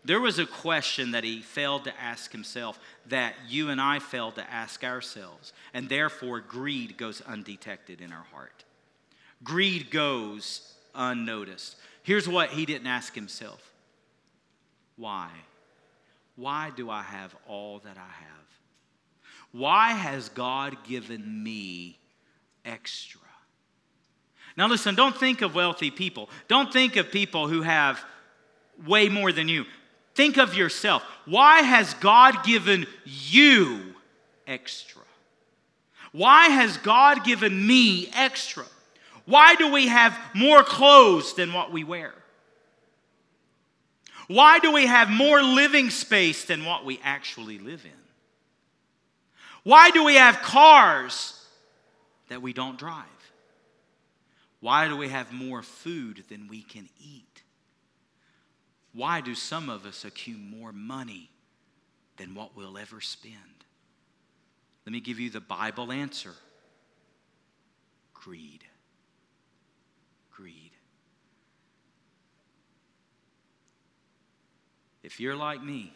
there 0.03 0.19
was 0.19 0.39
a 0.39 0.47
question 0.47 1.11
that 1.11 1.23
he 1.23 1.41
failed 1.41 1.83
to 1.83 2.01
ask 2.01 2.31
himself 2.31 2.79
that 3.09 3.35
you 3.47 3.69
and 3.69 3.79
I 3.79 3.99
failed 3.99 4.35
to 4.35 4.51
ask 4.51 4.83
ourselves. 4.83 5.53
And 5.71 5.87
therefore, 5.87 6.39
greed 6.39 6.97
goes 6.97 7.21
undetected 7.21 8.01
in 8.01 8.11
our 8.11 8.25
heart. 8.33 8.65
Greed 9.43 9.91
goes 9.91 10.73
unnoticed. 10.95 11.75
Here's 12.03 12.27
what 12.27 12.49
he 12.49 12.65
didn't 12.65 12.87
ask 12.87 13.13
himself 13.13 13.71
Why? 14.95 15.29
Why 16.35 16.71
do 16.75 16.89
I 16.89 17.03
have 17.03 17.35
all 17.47 17.79
that 17.79 17.97
I 17.97 17.99
have? 17.99 18.41
Why 19.51 19.91
has 19.91 20.29
God 20.29 20.77
given 20.87 21.43
me 21.43 21.99
extra? 22.63 23.19
Now, 24.57 24.67
listen, 24.67 24.95
don't 24.95 25.15
think 25.15 25.41
of 25.41 25.55
wealthy 25.55 25.91
people. 25.91 26.29
Don't 26.47 26.71
think 26.71 26.95
of 26.95 27.11
people 27.11 27.47
who 27.47 27.61
have 27.61 28.03
way 28.85 29.09
more 29.09 29.31
than 29.31 29.47
you. 29.47 29.65
Think 30.15 30.37
of 30.37 30.55
yourself. 30.55 31.03
Why 31.25 31.61
has 31.61 31.93
God 31.95 32.43
given 32.43 32.85
you 33.05 33.79
extra? 34.47 35.01
Why 36.11 36.47
has 36.47 36.77
God 36.77 37.23
given 37.23 37.65
me 37.65 38.09
extra? 38.13 38.65
Why 39.25 39.55
do 39.55 39.71
we 39.71 39.87
have 39.87 40.17
more 40.33 40.63
clothes 40.63 41.33
than 41.33 41.53
what 41.53 41.71
we 41.71 41.83
wear? 41.83 42.13
Why 44.27 44.59
do 44.59 44.71
we 44.71 44.85
have 44.85 45.09
more 45.09 45.41
living 45.41 45.89
space 45.89 46.45
than 46.45 46.65
what 46.65 46.85
we 46.85 46.99
actually 47.03 47.59
live 47.59 47.85
in? 47.85 47.91
Why 49.63 49.91
do 49.91 50.03
we 50.03 50.15
have 50.15 50.41
cars 50.41 51.37
that 52.29 52.41
we 52.41 52.53
don't 52.53 52.79
drive? 52.79 53.05
Why 54.59 54.87
do 54.87 54.95
we 54.95 55.09
have 55.09 55.33
more 55.33 55.61
food 55.61 56.23
than 56.29 56.47
we 56.47 56.61
can 56.61 56.87
eat? 56.99 57.43
Why 58.93 59.21
do 59.21 59.35
some 59.35 59.69
of 59.69 59.85
us 59.85 60.05
accumulate 60.05 60.57
more 60.57 60.71
money 60.71 61.29
than 62.17 62.35
what 62.35 62.55
we'll 62.55 62.77
ever 62.77 63.01
spend? 63.01 63.35
Let 64.85 64.93
me 64.93 64.99
give 64.99 65.19
you 65.19 65.29
the 65.29 65.41
Bible 65.41 65.91
answer 65.91 66.33
greed. 68.13 68.63
If 75.03 75.19
you're 75.19 75.35
like 75.35 75.63
me, 75.63 75.93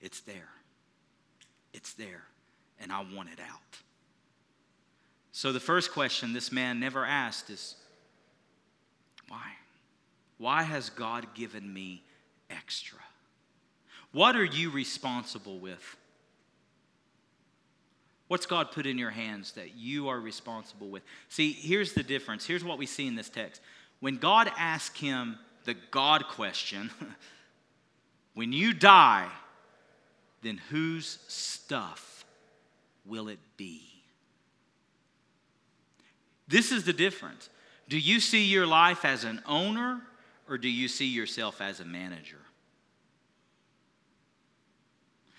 it's 0.00 0.20
there. 0.20 0.48
It's 1.72 1.94
there, 1.94 2.24
and 2.80 2.92
I 2.92 3.04
want 3.14 3.30
it 3.30 3.40
out. 3.40 3.78
So, 5.30 5.52
the 5.52 5.60
first 5.60 5.92
question 5.92 6.32
this 6.32 6.52
man 6.52 6.78
never 6.78 7.04
asked 7.04 7.48
is 7.48 7.76
why? 9.28 9.52
Why 10.38 10.62
has 10.62 10.90
God 10.90 11.34
given 11.34 11.72
me 11.72 12.02
extra? 12.50 12.98
What 14.12 14.36
are 14.36 14.44
you 14.44 14.70
responsible 14.70 15.58
with? 15.58 15.96
What's 18.28 18.46
God 18.46 18.72
put 18.72 18.86
in 18.86 18.98
your 18.98 19.10
hands 19.10 19.52
that 19.52 19.74
you 19.74 20.08
are 20.08 20.20
responsible 20.20 20.88
with? 20.88 21.02
See, 21.28 21.52
here's 21.52 21.92
the 21.92 22.02
difference. 22.02 22.46
Here's 22.46 22.64
what 22.64 22.78
we 22.78 22.86
see 22.86 23.06
in 23.06 23.14
this 23.14 23.28
text. 23.28 23.60
When 24.00 24.16
God 24.16 24.50
asked 24.58 24.98
him 24.98 25.38
the 25.64 25.74
God 25.90 26.26
question 26.28 26.90
when 28.34 28.52
you 28.52 28.72
die, 28.72 29.28
then 30.42 30.58
whose 30.70 31.18
stuff 31.28 32.24
will 33.04 33.28
it 33.28 33.38
be? 33.56 33.82
This 36.48 36.72
is 36.72 36.84
the 36.84 36.92
difference. 36.92 37.48
Do 37.88 37.98
you 37.98 38.20
see 38.20 38.44
your 38.44 38.66
life 38.66 39.04
as 39.04 39.24
an 39.24 39.42
owner 39.46 40.02
or 40.48 40.58
do 40.58 40.68
you 40.68 40.88
see 40.88 41.06
yourself 41.06 41.60
as 41.60 41.80
a 41.80 41.84
manager? 41.84 42.40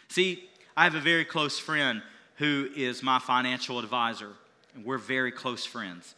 See, 0.07 0.49
I 0.75 0.83
have 0.83 0.95
a 0.95 0.99
very 0.99 1.25
close 1.25 1.59
friend 1.59 2.01
who 2.35 2.69
is 2.75 3.03
my 3.03 3.19
financial 3.19 3.79
advisor, 3.79 4.31
and 4.73 4.85
we're 4.85 4.97
very 4.97 5.31
close 5.31 5.65
friends. 5.65 6.15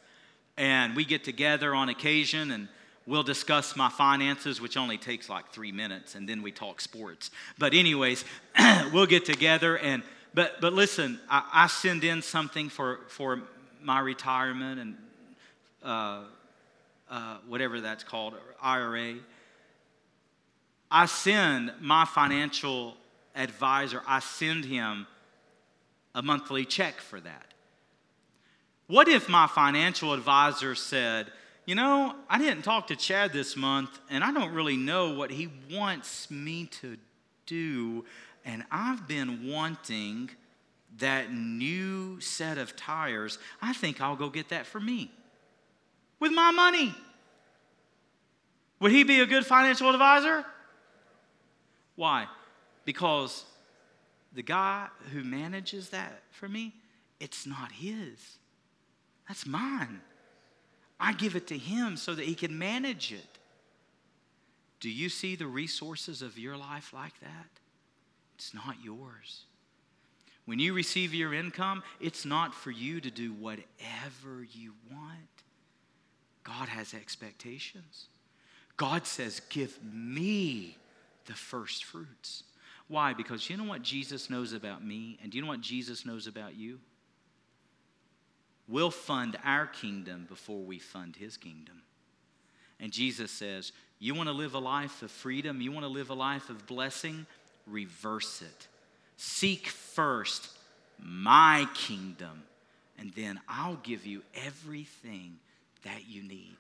And 0.58 0.96
we 0.96 1.04
get 1.04 1.24
together 1.24 1.76
on 1.76 1.90
occasion 1.90 2.52
and 2.52 2.68
we'll 3.08 3.24
discuss 3.24 3.76
my 3.76 3.90
finances, 3.90 4.60
which 4.60 4.78
only 4.78 4.98
takes 4.98 5.30
like 5.30 5.52
three 5.52 5.72
minutes, 5.72 6.16
and 6.16 6.28
then 6.28 6.42
we 6.42 6.52
talk 6.52 6.82
sports. 6.82 7.32
But, 7.58 7.74
anyways, 7.74 8.26
we'll 8.94 9.06
get 9.06 9.26
together 9.26 9.78
and 9.78 10.04
but 10.36 10.60
but 10.60 10.74
listen, 10.74 11.22
I, 11.30 11.50
I, 11.54 11.68
send 11.68 12.04
in 12.04 12.22
something 12.22 12.68
for 12.68 13.00
for 13.08 13.42
my 13.82 14.02
retirement 14.02 14.82
and 14.82 14.96
uh, 15.82 16.24
uh, 17.10 17.38
whatever 17.48 17.80
that's 17.80 18.04
called, 18.04 18.34
IRA. 18.62 19.16
I 20.92 21.06
send 21.06 21.72
my 21.80 22.04
financial 22.04 22.98
advisor. 23.34 24.02
I 24.06 24.20
send 24.20 24.66
him 24.66 25.08
a 26.14 26.22
monthly 26.22 26.66
check 26.66 26.96
for 26.96 27.22
that. 27.22 27.54
What 28.88 29.08
if 29.08 29.30
my 29.30 29.48
financial 29.48 30.14
advisor 30.14 30.76
said, 30.76 31.32
you 31.66 31.74
know, 31.76 32.16
I 32.30 32.38
didn't 32.38 32.64
talk 32.64 32.88
to 32.88 32.96
Chad 32.96 33.34
this 33.34 33.56
month, 33.56 34.00
and 34.10 34.24
I 34.24 34.32
don't 34.32 34.54
really 34.54 34.78
know 34.78 35.16
what 35.16 35.32
he 35.32 35.50
wants 35.72 36.30
me 36.30 36.66
to 36.82 36.98
do, 37.46 38.06
and 38.44 38.64
I've 38.72 39.08
been 39.08 39.48
wanting 39.48 40.30
that 41.00 41.34
new 41.34 42.20
set 42.22 42.58
of 42.58 42.76
tires. 42.76 43.40
I 43.62 43.74
think 43.74 44.00
I'll 44.00 44.16
go 44.16 44.30
get 44.30 44.50
that 44.50 44.66
for 44.66 44.80
me 44.80 45.12
with 46.20 46.32
my 46.32 46.52
money. 46.52 46.94
Would 48.80 48.92
he 48.92 49.04
be 49.04 49.20
a 49.22 49.26
good 49.26 49.46
financial 49.46 49.90
advisor? 49.90 50.46
Why? 51.96 52.28
Because 52.84 53.46
the 54.34 54.44
guy 54.44 54.88
who 55.12 55.24
manages 55.24 55.90
that 55.90 56.22
for 56.30 56.48
me, 56.48 56.74
it's 57.20 57.48
not 57.48 57.72
his. 57.72 58.38
That's 59.28 59.46
mine. 59.46 60.02
I 61.00 61.14
give 61.14 61.36
it 61.36 61.48
to 61.48 61.58
him 61.58 61.98
so 61.98 62.16
that 62.16 62.26
he 62.26 62.36
can 62.36 62.58
manage 62.58 63.12
it. 63.12 63.38
Do 64.80 64.90
you 64.90 65.10
see 65.10 65.36
the 65.36 65.48
resources 65.48 66.22
of 66.22 66.38
your 66.38 66.58
life 66.58 66.94
like 66.94 67.20
that? 67.22 67.50
It's 68.36 68.54
not 68.54 68.76
yours. 68.84 69.44
When 70.46 70.60
you 70.60 70.74
receive 70.74 71.14
your 71.14 71.34
income, 71.34 71.82
it's 72.00 72.26
not 72.26 72.54
for 72.54 72.72
you 72.72 73.02
to 73.02 73.10
do 73.10 73.34
whatever 73.34 74.44
you 74.52 74.74
want. 74.92 75.12
God 76.44 76.70
has 76.70 76.94
expectations. 76.94 78.08
God 78.78 79.08
says, 79.08 79.42
Give 79.50 79.78
me 79.84 80.78
the 81.26 81.34
first 81.34 81.86
fruits. 81.86 82.44
Why? 82.88 83.14
Because 83.14 83.50
you 83.50 83.58
know 83.58 83.64
what 83.64 83.82
Jesus 83.82 84.30
knows 84.30 84.54
about 84.54 84.86
me, 84.86 85.18
and 85.24 85.32
do 85.32 85.38
you 85.38 85.44
know 85.44 85.50
what 85.50 85.62
Jesus 85.62 86.06
knows 86.06 86.28
about 86.28 86.56
you? 86.56 86.80
We'll 88.68 88.92
fund 88.92 89.38
our 89.44 89.68
kingdom 89.68 90.26
before 90.28 90.62
we 90.62 90.80
fund 90.80 91.16
his 91.16 91.38
kingdom. 91.38 91.82
And 92.80 92.92
Jesus 92.92 93.32
says, 93.32 93.72
You 94.00 94.16
want 94.16 94.28
to 94.28 94.34
live 94.34 94.54
a 94.54 94.60
life 94.60 95.02
of 95.02 95.12
freedom? 95.12 95.62
You 95.62 95.72
want 95.72 95.84
to 95.84 95.92
live 95.92 96.10
a 96.10 96.16
life 96.16 96.50
of 96.50 96.66
blessing? 96.66 97.26
Reverse 97.68 98.42
it. 98.42 98.68
Seek 99.18 99.68
first 99.68 100.50
my 101.00 101.68
kingdom, 101.74 102.44
and 102.98 103.12
then 103.14 103.40
I'll 103.48 103.80
give 103.84 104.06
you 104.06 104.22
everything 104.46 105.38
that 105.84 106.08
you 106.08 106.24
need. 106.24 106.56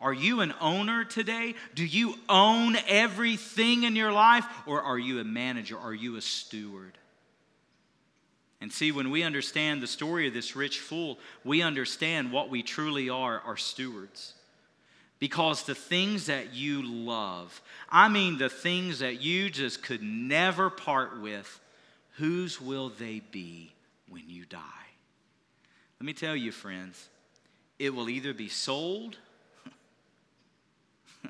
Are 0.00 0.12
you 0.12 0.40
an 0.40 0.52
owner 0.60 1.04
today? 1.04 1.54
Do 1.74 1.84
you 1.84 2.14
own 2.28 2.76
everything 2.86 3.84
in 3.84 3.96
your 3.96 4.12
life? 4.12 4.44
Or 4.66 4.82
are 4.82 4.98
you 4.98 5.20
a 5.20 5.24
manager? 5.24 5.78
Are 5.78 5.94
you 5.94 6.16
a 6.16 6.20
steward? 6.20 6.98
And 8.66 8.72
see, 8.72 8.90
when 8.90 9.12
we 9.12 9.22
understand 9.22 9.80
the 9.80 9.86
story 9.86 10.26
of 10.26 10.34
this 10.34 10.56
rich 10.56 10.80
fool, 10.80 11.20
we 11.44 11.62
understand 11.62 12.32
what 12.32 12.50
we 12.50 12.64
truly 12.64 13.08
are 13.08 13.40
are 13.42 13.56
stewards. 13.56 14.34
Because 15.20 15.62
the 15.62 15.74
things 15.76 16.26
that 16.26 16.52
you 16.52 16.82
love, 16.82 17.62
I 17.88 18.08
mean 18.08 18.38
the 18.38 18.48
things 18.48 18.98
that 18.98 19.22
you 19.22 19.50
just 19.50 19.84
could 19.84 20.02
never 20.02 20.68
part 20.68 21.20
with, 21.20 21.60
whose 22.16 22.60
will 22.60 22.88
they 22.88 23.20
be 23.30 23.70
when 24.08 24.24
you 24.26 24.44
die? 24.46 24.58
Let 26.00 26.06
me 26.06 26.12
tell 26.12 26.34
you, 26.34 26.50
friends, 26.50 27.08
it 27.78 27.94
will 27.94 28.08
either 28.10 28.34
be 28.34 28.48
sold 28.48 29.16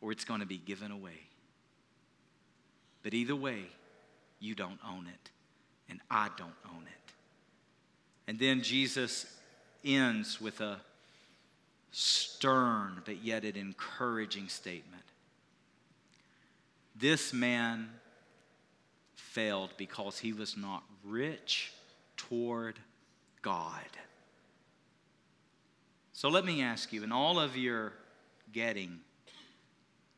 or 0.00 0.10
it's 0.10 0.24
going 0.24 0.40
to 0.40 0.46
be 0.46 0.58
given 0.58 0.90
away. 0.90 1.20
But 3.04 3.14
either 3.14 3.36
way, 3.36 3.66
you 4.40 4.56
don't 4.56 4.80
own 4.84 5.06
it, 5.06 5.30
and 5.88 6.00
I 6.10 6.28
don't 6.36 6.52
own 6.66 6.82
it. 6.82 7.12
And 8.26 8.38
then 8.38 8.62
Jesus 8.62 9.26
ends 9.84 10.40
with 10.40 10.60
a 10.60 10.78
stern 11.92 13.02
but 13.04 13.24
yet 13.24 13.44
an 13.44 13.56
encouraging 13.56 14.48
statement. 14.48 15.02
This 16.94 17.32
man 17.32 17.88
failed 19.14 19.70
because 19.76 20.18
he 20.18 20.32
was 20.32 20.56
not 20.56 20.82
rich 21.04 21.72
toward 22.16 22.78
God. 23.40 23.86
So 26.12 26.28
let 26.28 26.44
me 26.44 26.62
ask 26.62 26.92
you, 26.92 27.04
in 27.04 27.12
all 27.12 27.38
of 27.38 27.56
your 27.56 27.92
getting, 28.52 28.98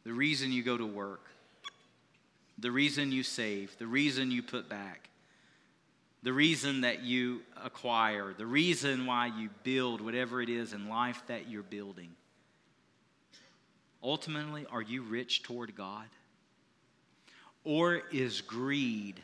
the 0.05 0.13
reason 0.13 0.51
you 0.51 0.63
go 0.63 0.79
to 0.79 0.87
work, 0.87 1.27
the 2.59 2.71
reason 2.71 3.13
you 3.13 3.23
save, 3.23 3.77
the 3.79 3.87
reason 3.87 4.31
you 4.31 4.43
put 4.43 4.67
back, 4.69 5.10
the 6.23 6.33
reason 6.33 6.83
that 6.83 7.03
you 7.03 7.41
acquire, 7.63 8.35
the 8.37 8.47
reason 8.47 9.07
why 9.07 9.27
you 9.27 9.49
build 9.63 10.01
whatever 10.01 10.43
it 10.43 10.49
is 10.49 10.73
in 10.73 10.89
life 10.89 11.23
that 11.29 11.49
you're 11.49 11.63
building. 11.63 12.11
Ultimately, 14.03 14.67
are 14.71 14.83
you 14.83 15.03
rich 15.03 15.43
toward 15.43 15.75
God? 15.75 16.07
Or 17.65 18.03
is 18.13 18.41
greed 18.41 19.21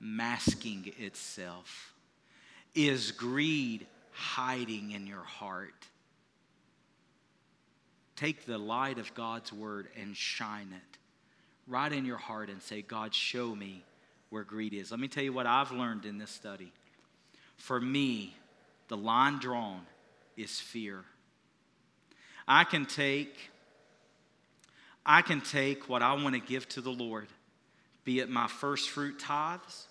masking 0.00 0.92
itself? 0.98 1.92
Is 2.74 3.12
greed 3.12 3.86
hiding 4.12 4.92
in 4.92 5.06
your 5.06 5.22
heart? 5.22 5.86
Take 8.16 8.46
the 8.46 8.58
light 8.58 8.98
of 8.98 9.14
God's 9.14 9.52
word 9.52 9.88
and 10.00 10.16
shine 10.16 10.68
it 10.72 10.98
right 11.66 11.92
in 11.92 12.04
your 12.04 12.18
heart 12.18 12.50
and 12.50 12.62
say, 12.62 12.82
God, 12.82 13.14
show 13.14 13.54
me 13.54 13.84
where 14.30 14.44
greed 14.44 14.74
is. 14.74 14.90
Let 14.90 15.00
me 15.00 15.08
tell 15.08 15.24
you 15.24 15.32
what 15.32 15.46
I've 15.46 15.70
learned 15.70 16.04
in 16.04 16.18
this 16.18 16.30
study. 16.30 16.72
For 17.56 17.80
me, 17.80 18.36
the 18.88 18.96
line 18.96 19.38
drawn 19.38 19.82
is 20.36 20.60
fear. 20.60 21.04
I 22.46 22.64
can 22.64 22.84
take 22.86 23.50
I 25.06 25.22
can 25.22 25.40
take 25.40 25.88
what 25.88 26.02
I 26.02 26.14
want 26.14 26.34
to 26.34 26.40
give 26.40 26.66
to 26.70 26.80
the 26.80 26.90
Lord, 26.90 27.28
be 28.04 28.20
it 28.20 28.30
my 28.30 28.46
first 28.46 28.88
fruit 28.88 29.18
tithes. 29.18 29.86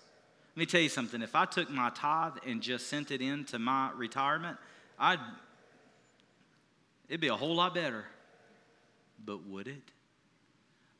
Let 0.56 0.60
me 0.60 0.66
tell 0.66 0.80
you 0.80 0.88
something. 0.88 1.22
If 1.22 1.36
I 1.36 1.44
took 1.44 1.70
my 1.70 1.90
tithe 1.90 2.34
and 2.46 2.60
just 2.60 2.88
sent 2.88 3.10
it 3.10 3.20
into 3.20 3.58
my 3.58 3.90
retirement, 3.96 4.56
I'd 4.98 5.20
it'd 7.08 7.20
be 7.20 7.28
a 7.28 7.36
whole 7.36 7.56
lot 7.56 7.74
better. 7.74 8.04
But 9.24 9.46
would 9.46 9.68
it? 9.68 9.82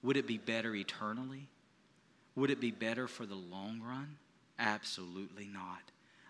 Would 0.03 0.17
it 0.17 0.27
be 0.27 0.39
better 0.39 0.75
eternally? 0.75 1.49
Would 2.37 2.51
it 2.51 2.61
be 2.61 2.71
better 2.71 3.07
for 3.07 3.27
the 3.27 3.35
long 3.35 3.81
run? 3.87 4.17
Absolutely 4.59 5.49
not. 5.53 5.83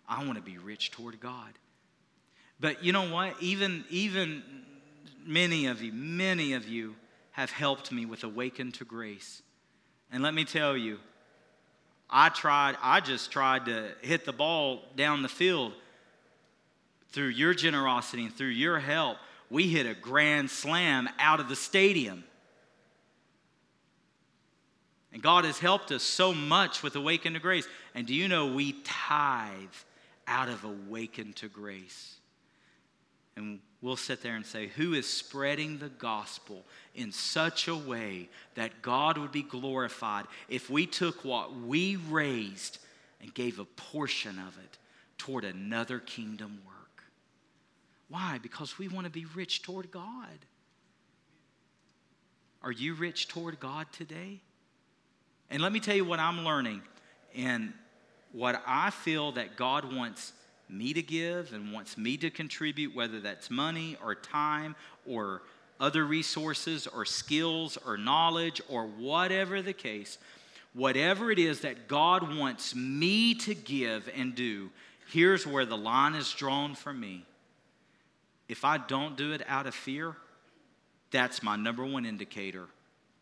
I 0.09 0.25
want 0.25 0.37
to 0.37 0.43
be 0.43 0.59
rich 0.59 0.91
toward 0.91 1.19
God. 1.21 1.53
But 2.61 2.85
you 2.85 2.93
know 2.93 3.11
what? 3.11 3.35
Even, 3.41 3.85
even 3.91 4.43
many 5.27 5.67
of 5.67 5.83
you, 5.83 5.93
many 5.93 6.53
of 6.53 6.69
you 6.69 6.95
have 7.33 7.51
helped 7.51 7.91
me 7.91 8.07
with 8.07 8.25
Awaken 8.25 8.73
to 8.73 8.85
Grace. 8.85 9.43
And 10.13 10.23
let 10.23 10.35
me 10.35 10.45
tell 10.45 10.77
you, 10.77 10.99
I 12.09 12.29
tried, 12.29 12.77
I 12.83 13.01
just 13.01 13.33
tried 13.33 13.67
to 13.67 13.91
hit 14.03 14.25
the 14.25 14.33
ball 14.33 14.83
down 14.95 15.23
the 15.23 15.29
field 15.29 15.73
through 17.11 17.29
your 17.29 17.55
generosity 17.55 18.25
and 18.25 18.35
through 18.35 18.49
your 18.49 18.79
help. 18.79 19.17
We 19.51 19.69
hit 19.69 19.87
a 19.87 19.95
grand 19.95 20.51
slam 20.51 21.09
out 21.19 21.41
of 21.41 21.49
the 21.49 21.57
stadium. 21.57 22.25
And 25.15 25.23
God 25.23 25.45
has 25.45 25.61
helped 25.61 25.93
us 25.93 26.03
so 26.03 26.35
much 26.35 26.83
with 26.83 26.97
Awaken 26.97 27.35
to 27.35 27.39
Grace. 27.39 27.69
And 27.95 28.05
do 28.05 28.13
you 28.13 28.27
know 28.27 28.49
we 28.49 28.73
tithe 28.83 29.55
out 30.27 30.49
of 30.49 30.65
Awaken 30.65 31.33
to 31.35 31.49
Grace? 31.49 32.17
And 33.37 33.61
we'll 33.81 33.97
sit 33.97 34.23
there 34.23 34.35
and 34.35 34.45
say, 34.45 34.67
Who 34.67 34.93
is 34.93 35.09
spreading 35.09 35.79
the 35.79 35.89
gospel 35.89 36.65
in 36.97 37.13
such 37.13 37.69
a 37.69 37.77
way 37.77 38.29
that 38.57 38.83
God 38.83 39.17
would 39.17 39.31
be 39.31 39.45
glorified 39.45 40.27
if 40.49 40.69
we 40.69 40.85
took 40.85 41.25
what 41.25 41.55
we 41.61 41.95
raised 41.95 42.79
and 43.21 43.33
gave 43.33 43.61
a 43.61 43.65
portion 43.65 44.41
of 44.41 44.59
it 44.59 44.79
toward 45.17 45.45
another 45.45 46.01
kingdom 46.01 46.59
work? 46.67 47.05
Why? 48.09 48.41
Because 48.43 48.79
we 48.81 48.89
want 48.89 49.05
to 49.05 49.13
be 49.13 49.27
rich 49.27 49.63
toward 49.63 49.93
God. 49.93 50.39
Are 52.63 52.73
you 52.73 52.95
rich 52.95 53.29
toward 53.29 53.61
God 53.61 53.87
today? 53.93 54.41
And 55.51 55.63
let 55.63 55.73
me 55.73 55.81
tell 55.81 55.97
you 55.97 56.05
what 56.05 56.21
I'm 56.21 56.45
learning 56.45 56.83
and 57.35 57.73
what 58.33 58.63
I 58.67 58.91
feel 58.91 59.33
that 59.33 59.57
God 59.57 59.95
wants 59.95 60.33
me 60.69 60.93
to 60.93 61.03
give 61.03 61.53
and 61.53 61.73
wants 61.73 61.97
me 61.97 62.17
to 62.19 62.31
contribute, 62.31 62.95
whether 62.95 63.21
that's 63.21 63.51
money 63.51 63.97
or 64.03 64.15
time 64.15 64.75
or 65.07 65.43
other 65.79 66.05
resources 66.05 66.87
or 66.87 67.05
skills 67.05 67.77
or 67.87 67.97
knowledge 67.97 68.61
or 68.69 68.87
whatever 68.87 69.63
the 69.63 69.73
case, 69.73 70.19
whatever 70.73 71.31
it 71.31 71.39
is 71.39 71.61
that 71.61 71.89
God 71.89 72.37
wants 72.37 72.75
me 72.75 73.35
to 73.37 73.55
give 73.55 74.09
and 74.17 74.35
do, 74.35 74.71
here's 75.11 75.47
where 75.47 75.67
the 75.67 75.77
line 75.77 76.15
is 76.15 76.33
drawn 76.33 76.75
for 76.75 76.93
me. 76.93 77.25
If 78.49 78.65
I 78.65 78.79
don't 78.79 79.17
do 79.17 79.33
it 79.33 79.43
out 79.49 79.67
of 79.67 79.75
fear, 79.75 80.17
that's 81.11 81.43
my 81.43 81.57
number 81.57 81.85
one 81.85 82.05
indicator 82.05 82.67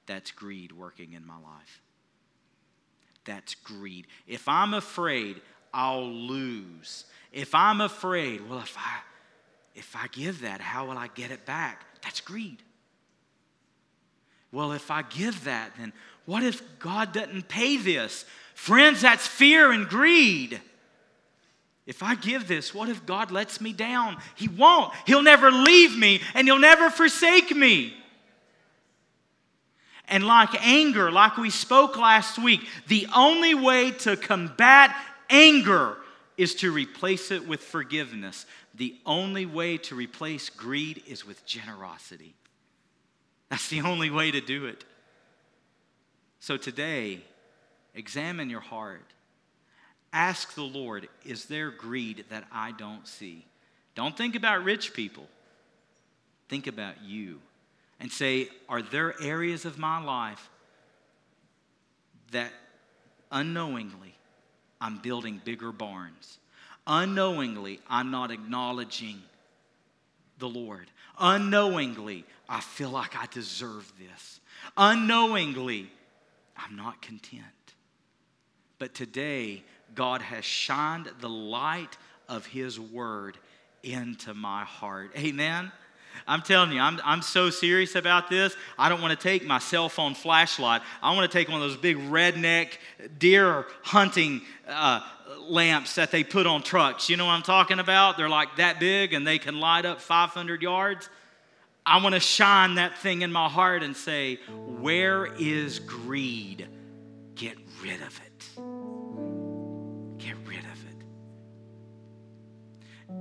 that's 0.06 0.30
greed 0.30 0.72
working 0.72 1.12
in 1.12 1.26
my 1.26 1.36
life. 1.36 1.80
That's 3.24 3.54
greed. 3.54 4.06
If 4.26 4.48
I'm 4.48 4.74
afraid 4.74 5.40
I'll 5.72 6.06
lose, 6.10 7.04
if 7.32 7.54
I'm 7.54 7.80
afraid, 7.80 8.48
well, 8.48 8.58
if 8.58 8.76
I 8.76 9.00
if 9.74 9.96
I 9.96 10.06
give 10.08 10.42
that, 10.42 10.60
how 10.60 10.86
will 10.86 10.98
I 10.98 11.08
get 11.08 11.30
it 11.30 11.46
back? 11.46 11.84
That's 12.02 12.20
greed. 12.20 12.58
Well, 14.50 14.72
if 14.72 14.90
I 14.90 15.00
give 15.00 15.44
that, 15.44 15.72
then 15.78 15.94
what 16.26 16.42
if 16.42 16.62
God 16.78 17.12
doesn't 17.12 17.48
pay 17.48 17.78
this? 17.78 18.26
Friends, 18.54 19.00
that's 19.00 19.26
fear 19.26 19.72
and 19.72 19.88
greed. 19.88 20.60
If 21.86 22.02
I 22.02 22.14
give 22.14 22.46
this, 22.46 22.74
what 22.74 22.88
if 22.88 23.06
God 23.06 23.30
lets 23.32 23.60
me 23.60 23.72
down? 23.72 24.18
He 24.36 24.46
won't. 24.46 24.92
He'll 25.06 25.22
never 25.22 25.50
leave 25.50 25.96
me 25.96 26.20
and 26.34 26.46
He'll 26.46 26.58
never 26.58 26.90
forsake 26.90 27.54
me. 27.56 27.94
And 30.12 30.26
like 30.26 30.62
anger, 30.62 31.10
like 31.10 31.38
we 31.38 31.48
spoke 31.48 31.96
last 31.96 32.38
week, 32.38 32.60
the 32.86 33.06
only 33.16 33.54
way 33.54 33.92
to 33.92 34.14
combat 34.14 34.94
anger 35.30 35.96
is 36.36 36.54
to 36.56 36.70
replace 36.70 37.30
it 37.30 37.48
with 37.48 37.62
forgiveness. 37.62 38.44
The 38.74 38.94
only 39.06 39.46
way 39.46 39.78
to 39.78 39.94
replace 39.94 40.50
greed 40.50 41.02
is 41.06 41.26
with 41.26 41.46
generosity. 41.46 42.34
That's 43.48 43.70
the 43.70 43.80
only 43.80 44.10
way 44.10 44.30
to 44.30 44.42
do 44.42 44.66
it. 44.66 44.84
So 46.40 46.58
today, 46.58 47.20
examine 47.94 48.50
your 48.50 48.60
heart. 48.60 49.14
Ask 50.12 50.54
the 50.54 50.62
Lord, 50.62 51.08
is 51.24 51.46
there 51.46 51.70
greed 51.70 52.26
that 52.28 52.44
I 52.52 52.72
don't 52.72 53.08
see? 53.08 53.46
Don't 53.94 54.14
think 54.14 54.36
about 54.36 54.62
rich 54.62 54.92
people. 54.92 55.26
Think 56.50 56.66
about 56.66 57.02
you 57.02 57.40
and 58.03 58.11
say, 58.11 58.48
Are 58.68 58.82
there 58.82 59.14
areas 59.22 59.64
of 59.64 59.78
my 59.78 60.03
life 60.03 60.50
that 62.32 62.53
unknowingly 63.30 64.14
I'm 64.80 64.98
building 64.98 65.40
bigger 65.42 65.72
barns? 65.72 66.38
Unknowingly, 66.86 67.80
I'm 67.88 68.11
not 68.11 68.32
acknowledging 68.32 69.22
the 70.38 70.48
Lord. 70.48 70.90
Unknowingly, 71.18 72.24
I 72.48 72.61
feel 72.61 72.90
like 72.90 73.16
I 73.16 73.26
deserve 73.26 73.90
this. 73.98 74.40
Unknowingly, 74.76 75.88
I'm 76.57 76.74
not 76.74 77.00
content. 77.00 77.44
But 78.80 78.94
today, 78.94 79.62
God 79.94 80.22
has 80.22 80.44
shined 80.44 81.09
the 81.20 81.28
light 81.28 81.96
of 82.28 82.46
His 82.46 82.80
Word 82.80 83.38
into 83.84 84.34
my 84.34 84.64
heart. 84.64 85.12
Amen. 85.16 85.70
I'm 86.26 86.42
telling 86.42 86.72
you, 86.72 86.80
I'm, 86.80 87.00
I'm 87.04 87.22
so 87.22 87.50
serious 87.50 87.94
about 87.94 88.30
this. 88.30 88.56
I 88.78 88.88
don't 88.88 89.00
want 89.00 89.18
to 89.18 89.22
take 89.22 89.46
my 89.46 89.58
cell 89.58 89.88
phone 89.88 90.14
flashlight. 90.14 90.82
I 91.02 91.14
want 91.14 91.30
to 91.30 91.38
take 91.38 91.48
one 91.48 91.62
of 91.62 91.68
those 91.68 91.76
big 91.76 91.98
redneck 91.98 92.68
deer 93.18 93.66
hunting 93.82 94.42
uh, 94.68 95.00
lamps 95.48 95.94
that 95.96 96.10
they 96.10 96.24
put 96.24 96.46
on 96.46 96.62
trucks. 96.62 97.08
You 97.08 97.16
know 97.16 97.26
what 97.26 97.32
I'm 97.32 97.42
talking 97.42 97.78
about? 97.78 98.16
They're 98.16 98.28
like 98.28 98.56
that 98.56 98.80
big 98.80 99.12
and 99.12 99.26
they 99.26 99.38
can 99.38 99.60
light 99.60 99.84
up 99.84 100.00
500 100.00 100.62
yards. 100.62 101.08
I 101.84 102.02
want 102.02 102.14
to 102.14 102.20
shine 102.20 102.76
that 102.76 102.98
thing 102.98 103.22
in 103.22 103.32
my 103.32 103.48
heart 103.48 103.82
and 103.82 103.96
say, 103.96 104.38
Where 104.48 105.26
is 105.26 105.80
greed? 105.80 106.68
Get 107.34 107.56
rid 107.82 108.00
of 108.02 108.20
it. 108.24 108.48
Get 110.18 110.36
rid 110.46 110.60
of 110.60 110.64
it. 110.64 111.04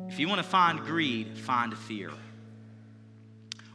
If 0.10 0.20
you 0.20 0.28
want 0.28 0.40
to 0.40 0.48
find 0.48 0.80
greed, 0.82 1.38
find 1.38 1.76
fear. 1.76 2.12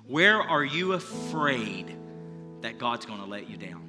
Where 0.07 0.40
are 0.40 0.64
you 0.64 0.92
afraid 0.92 1.96
that 2.61 2.78
God's 2.78 3.07
going 3.07 3.20
to 3.20 3.26
let 3.26 3.50
you 3.50 3.57
down? 3.57 3.82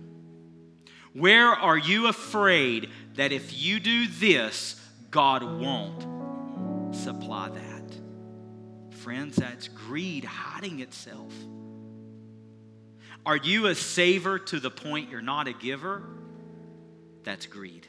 Where 1.13 1.47
are 1.47 1.77
you 1.77 2.07
afraid 2.07 2.89
that 3.15 3.31
if 3.31 3.57
you 3.61 3.79
do 3.79 4.07
this, 4.07 4.79
God 5.09 5.43
won't 5.43 6.95
supply 6.95 7.49
that? 7.49 8.97
Friends, 8.99 9.35
that's 9.35 9.67
greed 9.67 10.25
hiding 10.25 10.79
itself. 10.79 11.33
Are 13.25 13.37
you 13.37 13.67
a 13.67 13.75
saver 13.75 14.39
to 14.39 14.59
the 14.59 14.71
point 14.71 15.09
you're 15.09 15.21
not 15.21 15.47
a 15.47 15.53
giver? 15.53 16.03
That's 17.23 17.45
greed. 17.45 17.85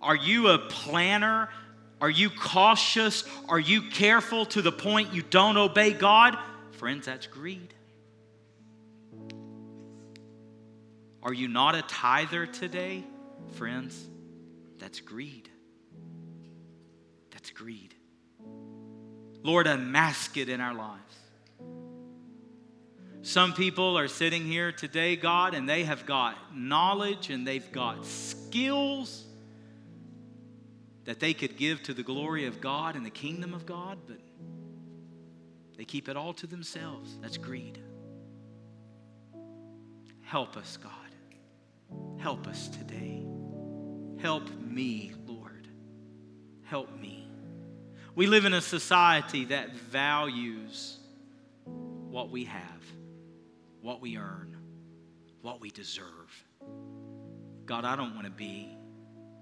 Are 0.00 0.16
you 0.16 0.48
a 0.48 0.58
planner 0.58 1.48
are 2.04 2.10
you 2.10 2.28
cautious? 2.28 3.24
Are 3.48 3.58
you 3.58 3.80
careful 3.80 4.44
to 4.44 4.60
the 4.60 4.70
point 4.70 5.14
you 5.14 5.22
don't 5.22 5.56
obey 5.56 5.94
God? 5.94 6.36
Friends, 6.72 7.06
that's 7.06 7.26
greed. 7.26 7.72
Are 11.22 11.32
you 11.32 11.48
not 11.48 11.74
a 11.74 11.80
tither 11.80 12.44
today? 12.44 13.04
Friends, 13.54 14.06
that's 14.78 15.00
greed. 15.00 15.48
That's 17.30 17.48
greed. 17.52 17.94
Lord, 19.42 19.66
unmask 19.66 20.36
it 20.36 20.50
in 20.50 20.60
our 20.60 20.74
lives. 20.74 21.16
Some 23.22 23.54
people 23.54 23.96
are 23.96 24.08
sitting 24.08 24.44
here 24.44 24.72
today, 24.72 25.16
God, 25.16 25.54
and 25.54 25.66
they 25.66 25.84
have 25.84 26.04
got 26.04 26.36
knowledge 26.54 27.30
and 27.30 27.46
they've 27.46 27.72
got 27.72 28.04
skills 28.04 29.24
that 31.04 31.20
they 31.20 31.34
could 31.34 31.56
give 31.56 31.82
to 31.84 31.94
the 31.94 32.02
glory 32.02 32.46
of 32.46 32.60
God 32.60 32.96
and 32.96 33.04
the 33.04 33.10
kingdom 33.10 33.54
of 33.54 33.66
God, 33.66 33.98
but 34.06 34.18
they 35.76 35.84
keep 35.84 36.08
it 36.08 36.16
all 36.16 36.32
to 36.34 36.46
themselves. 36.46 37.16
That's 37.20 37.36
greed. 37.36 37.78
Help 40.22 40.56
us, 40.56 40.76
God. 40.76 40.92
Help 42.18 42.46
us 42.46 42.68
today. 42.68 43.24
Help 44.20 44.48
me, 44.60 45.12
Lord. 45.26 45.68
Help 46.64 46.98
me. 46.98 47.28
We 48.14 48.26
live 48.26 48.44
in 48.44 48.54
a 48.54 48.60
society 48.60 49.46
that 49.46 49.74
values 49.74 50.98
what 51.64 52.30
we 52.30 52.44
have. 52.44 52.62
what 53.84 54.00
we 54.00 54.16
earn, 54.16 54.56
what 55.42 55.60
we 55.60 55.70
deserve. 55.70 56.44
God, 57.66 57.84
I 57.84 57.96
don't 57.96 58.14
want 58.14 58.24
to 58.24 58.32
be 58.32 58.74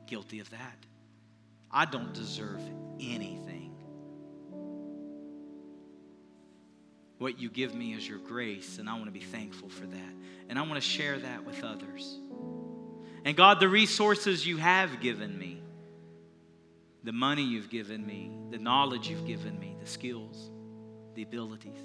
guilty 0.09 0.41
of 0.41 0.51
that. 0.51 0.77
I 1.73 1.85
don't 1.87 2.13
deserve 2.13 2.61
anything. 3.01 3.75
What 7.19 7.39
you 7.39 7.49
give 7.49 7.75
me 7.75 7.95
is 7.95 8.07
your 8.07 8.19
grace, 8.19 8.79
and 8.79 8.89
I 8.89 8.95
want 8.95 9.07
to 9.07 9.13
be 9.13 9.21
thankful 9.21 9.69
for 9.69 9.87
that. 9.87 10.15
And 10.49 10.59
I 10.59 10.63
want 10.63 10.75
to 10.75 10.81
share 10.81 11.19
that 11.19 11.45
with 11.45 11.63
others. 11.63 12.19
And 13.25 13.37
God, 13.37 13.61
the 13.61 13.69
resources 13.69 14.47
you 14.47 14.57
have 14.57 15.01
given 15.01 15.39
me, 15.39 15.63
the 17.05 17.13
money 17.13 17.43
you've 17.43 17.71
given 17.71 18.05
me, 18.05 18.33
the 18.51 18.59
knowledge 18.59 19.09
you've 19.09 19.27
given 19.27 19.59
me, 19.59 19.77
the 19.81 19.87
skills, 19.87 20.51
the 21.15 21.23
abilities, 21.23 21.81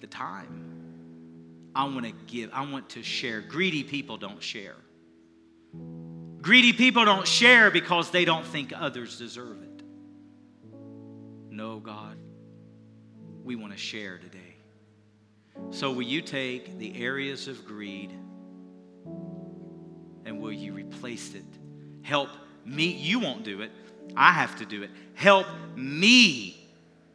the 0.00 0.06
time, 0.06 0.74
I 1.74 1.84
want 1.84 2.06
to 2.06 2.12
give, 2.26 2.50
I 2.52 2.70
want 2.70 2.90
to 2.90 3.02
share. 3.02 3.40
Greedy 3.40 3.84
people 3.84 4.16
don't 4.16 4.42
share. 4.42 4.76
Greedy 6.44 6.74
people 6.74 7.06
don't 7.06 7.26
share 7.26 7.70
because 7.70 8.10
they 8.10 8.26
don't 8.26 8.44
think 8.44 8.70
others 8.76 9.16
deserve 9.16 9.62
it. 9.62 9.82
No, 11.48 11.78
God, 11.78 12.18
we 13.42 13.56
want 13.56 13.72
to 13.72 13.78
share 13.78 14.18
today. 14.18 14.56
So, 15.70 15.90
will 15.90 16.02
you 16.02 16.20
take 16.20 16.78
the 16.78 17.02
areas 17.02 17.48
of 17.48 17.64
greed 17.64 18.10
and 20.26 20.38
will 20.38 20.52
you 20.52 20.74
replace 20.74 21.32
it? 21.32 21.46
Help 22.02 22.28
me. 22.66 22.88
You 22.88 23.20
won't 23.20 23.44
do 23.44 23.62
it. 23.62 23.70
I 24.14 24.32
have 24.32 24.54
to 24.56 24.66
do 24.66 24.82
it. 24.82 24.90
Help 25.14 25.46
me 25.74 26.68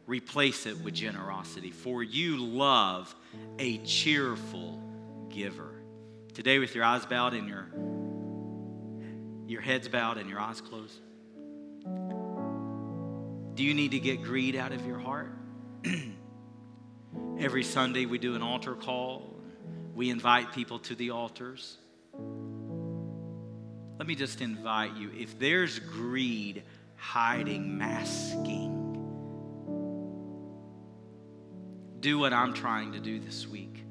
replace 0.08 0.66
it 0.66 0.76
with 0.80 0.94
generosity, 0.94 1.70
for 1.70 2.02
you 2.02 2.36
love 2.36 3.14
a 3.60 3.78
cheerful 3.78 4.82
giver. 5.28 5.70
Today, 6.34 6.58
with 6.58 6.74
your 6.74 6.82
eyes 6.82 7.06
bowed 7.06 7.34
and 7.34 7.48
your, 7.48 7.68
your 9.50 9.60
heads 9.60 9.88
bowed 9.88 10.18
and 10.18 10.30
your 10.30 10.40
eyes 10.40 10.60
closed, 10.60 11.00
do 13.54 13.64
you 13.64 13.74
need 13.74 13.90
to 13.90 13.98
get 13.98 14.22
greed 14.22 14.56
out 14.56 14.72
of 14.72 14.86
your 14.86 14.98
heart? 14.98 15.32
Every 17.38 17.64
Sunday, 17.64 18.06
we 18.06 18.18
do 18.18 18.34
an 18.34 18.42
altar 18.42 18.74
call. 18.74 19.34
We 19.94 20.10
invite 20.10 20.52
people 20.52 20.78
to 20.80 20.94
the 20.94 21.10
altars. 21.10 21.76
Let 23.98 24.06
me 24.06 24.14
just 24.14 24.40
invite 24.40 24.94
you 24.96 25.10
if 25.14 25.38
there's 25.38 25.78
greed 25.78 26.62
hiding, 26.96 27.76
masking, 27.76 28.76
do 32.00 32.18
what 32.18 32.32
I'm 32.32 32.54
trying 32.54 32.92
to 32.92 33.00
do 33.00 33.20
this 33.20 33.46
week. 33.46 33.84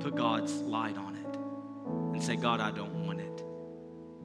Put 0.00 0.16
God's 0.16 0.52
light 0.54 0.98
on 0.98 1.16
it 1.16 2.14
and 2.14 2.22
say, 2.22 2.36
God, 2.36 2.60
I 2.60 2.70
don't 2.70 3.06
want 3.06 3.20
it. 3.20 3.25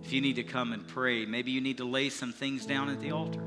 If 0.03 0.11
you 0.11 0.21
need 0.21 0.37
to 0.37 0.43
come 0.43 0.73
and 0.73 0.87
pray, 0.87 1.25
maybe 1.25 1.51
you 1.51 1.61
need 1.61 1.77
to 1.77 1.85
lay 1.85 2.09
some 2.09 2.33
things 2.33 2.65
down 2.65 2.89
at 2.89 2.99
the 2.99 3.11
altar. 3.11 3.41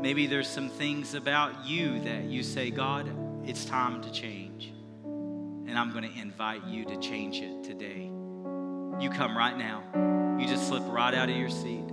Maybe 0.00 0.26
there's 0.26 0.48
some 0.48 0.70
things 0.70 1.14
about 1.14 1.66
you 1.66 2.00
that 2.00 2.24
you 2.24 2.42
say, 2.42 2.70
God, 2.70 3.10
it's 3.44 3.64
time 3.64 4.00
to 4.02 4.10
change. 4.10 4.72
And 5.04 5.78
I'm 5.78 5.92
going 5.92 6.10
to 6.10 6.18
invite 6.18 6.64
you 6.64 6.84
to 6.86 6.96
change 6.98 7.40
it 7.40 7.64
today. 7.64 8.10
You 9.00 9.10
come 9.10 9.36
right 9.36 9.56
now. 9.56 9.82
You 10.40 10.46
just 10.46 10.68
slip 10.68 10.82
right 10.86 11.14
out 11.14 11.28
of 11.28 11.36
your 11.36 11.50
seat 11.50 11.84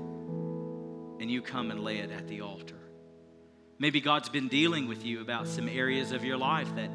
and 1.19 1.30
you 1.30 1.41
come 1.41 1.71
and 1.71 1.84
lay 1.84 1.97
it 1.97 2.11
at 2.11 2.28
the 2.28 2.41
altar. 2.41 2.75
Maybe 3.80 4.01
God's 4.01 4.30
been 4.30 4.47
dealing 4.47 4.88
with 4.88 5.03
you 5.05 5.21
about 5.21 5.47
some 5.47 5.67
areas 5.67 6.11
of 6.11 6.23
your 6.23 6.38
life 6.38 6.73
that 6.75 6.89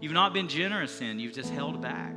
you've 0.00 0.12
not 0.12 0.32
been 0.32 0.48
generous 0.48 1.00
in, 1.00 1.18
you've 1.20 1.34
just 1.34 1.50
held 1.50 1.80
back. 1.80 2.14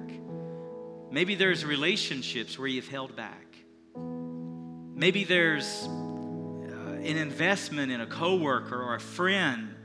Maybe 1.10 1.36
there's 1.36 1.64
relationships 1.66 2.60
where 2.60 2.68
you've 2.68 2.88
held 2.88 3.16
back. 3.16 3.56
Maybe 3.96 5.24
there's 5.24 5.88
uh, 5.88 7.00
an 7.02 7.18
investment 7.18 7.92
in 7.92 8.02
a 8.02 8.08
coworker 8.08 8.82
or 8.82 8.96
a 8.96 9.00
friend 9.00 9.76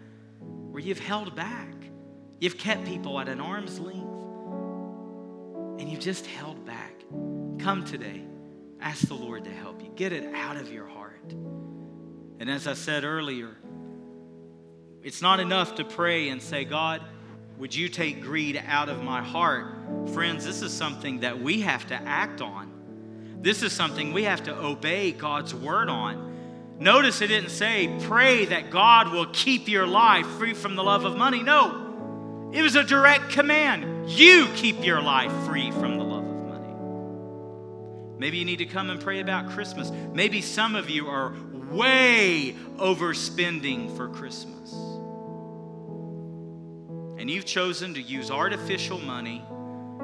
where 0.41 0.83
you've 0.83 0.99
held 0.99 1.37
back. 1.37 1.69
You've 2.41 2.59
kept 2.59 2.85
people 2.87 3.21
at 3.21 3.29
an 3.29 3.41
arm's 3.41 3.79
length 3.79 4.03
and 5.81 5.89
you've 5.91 6.01
just 6.01 6.27
held 6.27 6.65
back. 6.65 6.95
Come 7.59 7.85
today. 7.85 8.25
Ask 8.81 9.07
the 9.07 9.15
Lord 9.15 9.45
to 9.45 9.51
help 9.51 9.83
you. 9.83 9.91
Get 9.95 10.13
it 10.13 10.35
out 10.35 10.57
of 10.57 10.73
your 10.73 10.87
heart. 10.87 11.33
And 12.41 12.51
as 12.51 12.67
I 12.67 12.75
said 12.75 13.05
earlier, 13.05 13.57
it's 15.03 15.23
not 15.23 15.39
enough 15.41 15.77
to 15.77 15.85
pray 15.85 16.31
and 16.31 16.43
say, 16.43 16.65
God, 16.65 17.03
would 17.59 17.75
you 17.75 17.89
take 17.89 18.23
greed 18.23 18.63
out 18.67 18.89
of 18.89 19.03
my 19.03 19.23
heart? 19.23 19.67
Friends, 20.13 20.45
this 20.45 20.63
is 20.63 20.73
something 20.73 21.21
that 21.21 21.41
we 21.41 21.61
have 21.61 21.87
to 21.89 21.95
act 21.95 22.41
on. 22.41 22.71
This 23.41 23.63
is 23.63 23.73
something 23.73 24.13
we 24.13 24.25
have 24.25 24.45
to 24.45 24.57
obey 24.57 25.13
God's 25.13 25.55
word 25.55 25.89
on. 25.89 26.31
Notice 26.79 27.21
it 27.21 27.29
didn't 27.29 27.51
say, 27.51 27.97
pray 28.03 28.47
that 28.47 28.71
God 28.71 29.13
will 29.13 29.27
keep 29.27 29.69
your 29.69 29.87
life 29.87 30.27
free 30.27 30.55
from 30.55 30.75
the 30.75 30.83
love 30.83 31.05
of 31.05 31.17
money. 31.17 31.43
No, 31.43 32.51
it 32.53 32.63
was 32.63 32.75
a 32.75 32.83
direct 32.83 33.31
command. 33.31 34.11
You 34.11 34.49
keep 34.57 34.85
your 34.85 35.01
life 35.01 35.33
free 35.47 35.71
from 35.71 35.99
the 35.99 36.05
love 36.05 36.25
of 36.25 36.37
money. 36.49 38.19
Maybe 38.19 38.39
you 38.39 38.45
need 38.45 38.59
to 38.59 38.67
come 38.67 38.91
and 38.91 39.01
pray 39.01 39.21
about 39.21 39.51
Christmas. 39.51 39.91
Maybe 40.13 40.41
some 40.41 40.75
of 40.75 40.91
you 40.91 41.09
are 41.09 41.35
way 41.71 42.55
overspending 42.77 43.97
for 43.97 44.09
Christmas. 44.09 44.75
And 47.23 47.31
you've 47.31 47.47
chosen 47.47 47.95
to 47.95 48.03
use 48.03 48.33
artificial 48.33 48.99
money 48.99 49.45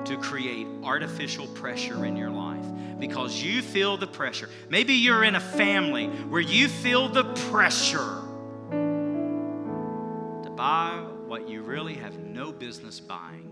to 0.04 0.16
create 0.18 0.68
artificial 0.84 1.48
pressure 1.48 2.04
in 2.04 2.16
your 2.16 2.30
life 2.30 2.64
because 3.00 3.42
you 3.42 3.60
feel 3.60 3.96
the 3.96 4.06
pressure. 4.06 4.48
Maybe 4.68 4.94
you're 4.94 5.24
in 5.24 5.34
a 5.34 5.40
family 5.40 6.06
where 6.06 6.40
you 6.40 6.68
feel 6.68 7.08
the 7.08 7.24
pressure 7.50 8.22
to 8.70 10.50
buy 10.50 11.04
what 11.26 11.48
you 11.48 11.62
really 11.62 11.94
have 11.94 12.16
no 12.20 12.52
business 12.52 13.00
buying. 13.00 13.50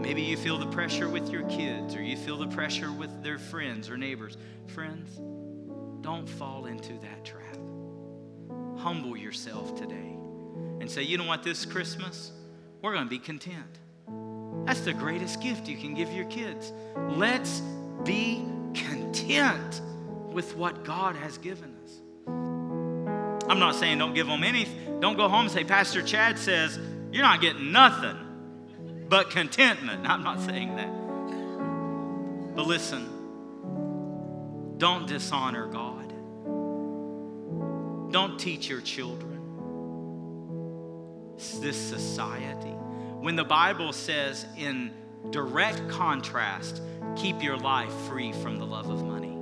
Maybe 0.00 0.22
you 0.22 0.38
feel 0.38 0.56
the 0.56 0.68
pressure 0.68 1.10
with 1.10 1.28
your 1.28 1.42
kids 1.50 1.94
or 1.94 2.02
you 2.02 2.16
feel 2.16 2.38
the 2.38 2.48
pressure 2.48 2.90
with 2.90 3.22
their 3.22 3.36
friends 3.38 3.90
or 3.90 3.98
neighbors. 3.98 4.38
Friends, 4.68 5.14
don't 6.00 6.26
fall 6.26 6.64
into 6.64 6.94
that 7.00 7.22
trap. 7.22 7.58
Humble 8.78 9.14
yourself 9.14 9.78
today 9.78 10.17
and 10.80 10.90
say, 10.90 11.02
you 11.02 11.18
know 11.18 11.24
what, 11.24 11.42
this 11.42 11.64
Christmas, 11.64 12.32
we're 12.82 12.92
going 12.92 13.04
to 13.04 13.10
be 13.10 13.18
content. 13.18 13.78
That's 14.66 14.80
the 14.80 14.92
greatest 14.92 15.40
gift 15.40 15.66
you 15.68 15.76
can 15.76 15.94
give 15.94 16.12
your 16.12 16.26
kids. 16.26 16.72
Let's 17.10 17.60
be 18.04 18.44
content 18.74 19.80
with 20.32 20.56
what 20.56 20.84
God 20.84 21.16
has 21.16 21.38
given 21.38 21.74
us. 21.84 22.00
I'm 23.48 23.58
not 23.58 23.74
saying 23.74 23.98
don't 23.98 24.14
give 24.14 24.26
them 24.26 24.44
anything. 24.44 25.00
Don't 25.00 25.16
go 25.16 25.28
home 25.28 25.46
and 25.46 25.50
say, 25.50 25.64
Pastor 25.64 26.02
Chad 26.02 26.38
says, 26.38 26.78
you're 27.10 27.22
not 27.22 27.40
getting 27.40 27.72
nothing 27.72 28.16
but 29.08 29.30
contentment. 29.30 30.06
I'm 30.08 30.22
not 30.22 30.40
saying 30.40 30.76
that. 30.76 30.98
But 32.54 32.66
listen, 32.66 33.08
don't 34.78 35.06
dishonor 35.06 35.66
God. 35.66 36.12
Don't 38.12 38.38
teach 38.38 38.68
your 38.68 38.80
children 38.80 39.37
this 41.60 41.76
society 41.76 42.74
when 43.20 43.34
the 43.34 43.44
Bible 43.44 43.92
says, 43.92 44.46
in 44.56 44.92
direct 45.30 45.88
contrast, 45.88 46.80
keep 47.16 47.42
your 47.42 47.56
life 47.56 47.92
free 48.06 48.32
from 48.32 48.58
the 48.58 48.64
love 48.64 48.88
of 48.90 49.02
money. 49.04 49.36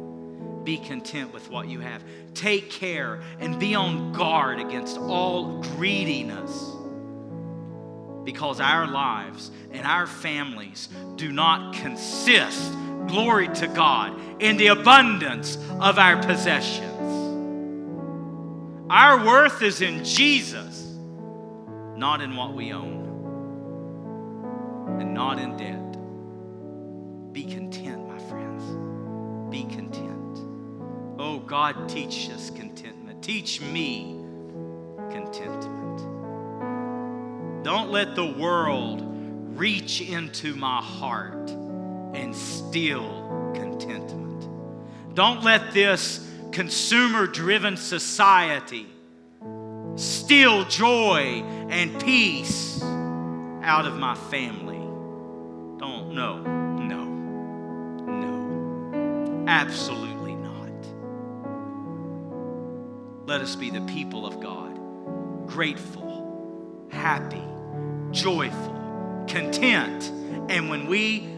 Be 0.65 0.79
content 0.79 1.33
with 1.33 1.51
what 1.51 1.69
you 1.69 1.81
have. 1.81 2.03
Take 2.33 2.71
care 2.71 3.21
and 3.39 3.61
be 3.61 3.75
on 3.75 4.15
guard 4.15 4.61
against 4.61 4.97
all 4.97 5.61
greediness. 5.61 6.73
Because 8.25 8.61
our 8.61 8.87
lives 8.87 9.51
and 9.73 9.87
our 9.87 10.07
families 10.07 10.89
do 11.17 11.31
not 11.31 11.75
consist, 11.75 12.73
glory 13.07 13.49
to 13.49 13.69
God, 13.69 14.19
in 14.43 14.57
the 14.57 14.69
abundance 14.69 15.57
of 15.81 15.99
our 15.99 16.17
possessions. 16.23 16.85
Our 18.89 19.25
worth 19.25 19.61
is 19.63 19.83
in 19.83 20.03
Jesus, 20.03 20.86
not 21.97 22.21
in 22.21 22.37
what 22.37 22.53
we 22.53 22.73
own 22.73 23.05
and 25.01 25.15
not 25.15 25.39
in 25.39 25.57
debt. 25.57 25.93
Be 27.33 27.45
content, 27.45 28.07
my 28.07 28.19
friends. 28.19 28.63
Be 29.51 29.65
content. 29.65 30.39
Oh, 31.19 31.39
God, 31.47 31.89
teach 31.89 32.31
us 32.31 32.51
contentment. 32.51 33.23
Teach 33.23 33.61
me 33.61 34.23
contentment. 35.11 35.97
Don't 37.65 37.91
let 37.91 38.15
the 38.15 38.27
world 38.27 39.03
reach 39.59 40.01
into 40.03 40.55
my 40.55 40.81
heart 40.83 41.51
and 42.15 42.35
steal 42.35 43.53
contentment. 43.55 44.49
Don't 45.15 45.43
let 45.43 45.73
this 45.73 46.31
consumer 46.53 47.27
driven 47.27 47.77
society 47.77 48.87
steal 49.97 50.65
joy 50.65 51.43
and 51.69 51.99
peace 52.01 52.83
out 52.83 53.87
of 53.87 53.97
my 53.97 54.15
family. 54.15 54.77
Don't, 55.79 56.15
no, 56.15 56.39
no, 56.41 57.05
no. 58.07 59.45
Absolutely 59.49 60.37
not. 60.37 60.87
Let 63.27 63.41
us 63.41 63.57
be 63.57 63.71
the 63.71 63.81
people 63.83 64.27
of 64.27 64.41
God, 64.41 64.79
grateful, 65.47 66.87
happy, 66.91 67.43
joyful, 68.13 69.25
content. 69.27 70.13
And 70.49 70.69
when 70.69 70.87
we 70.87 71.36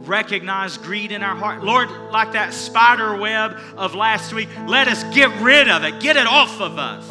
recognize 0.00 0.78
greed 0.78 1.12
in 1.12 1.22
our 1.22 1.36
heart, 1.36 1.62
Lord, 1.62 1.90
like 2.10 2.32
that 2.32 2.52
spider 2.54 3.16
web 3.16 3.58
of 3.76 3.94
last 3.94 4.32
week, 4.32 4.48
let 4.66 4.88
us 4.88 5.04
get 5.14 5.30
rid 5.40 5.68
of 5.68 5.84
it, 5.84 6.00
get 6.00 6.16
it 6.16 6.26
off 6.26 6.60
of 6.60 6.78
us. 6.78 7.06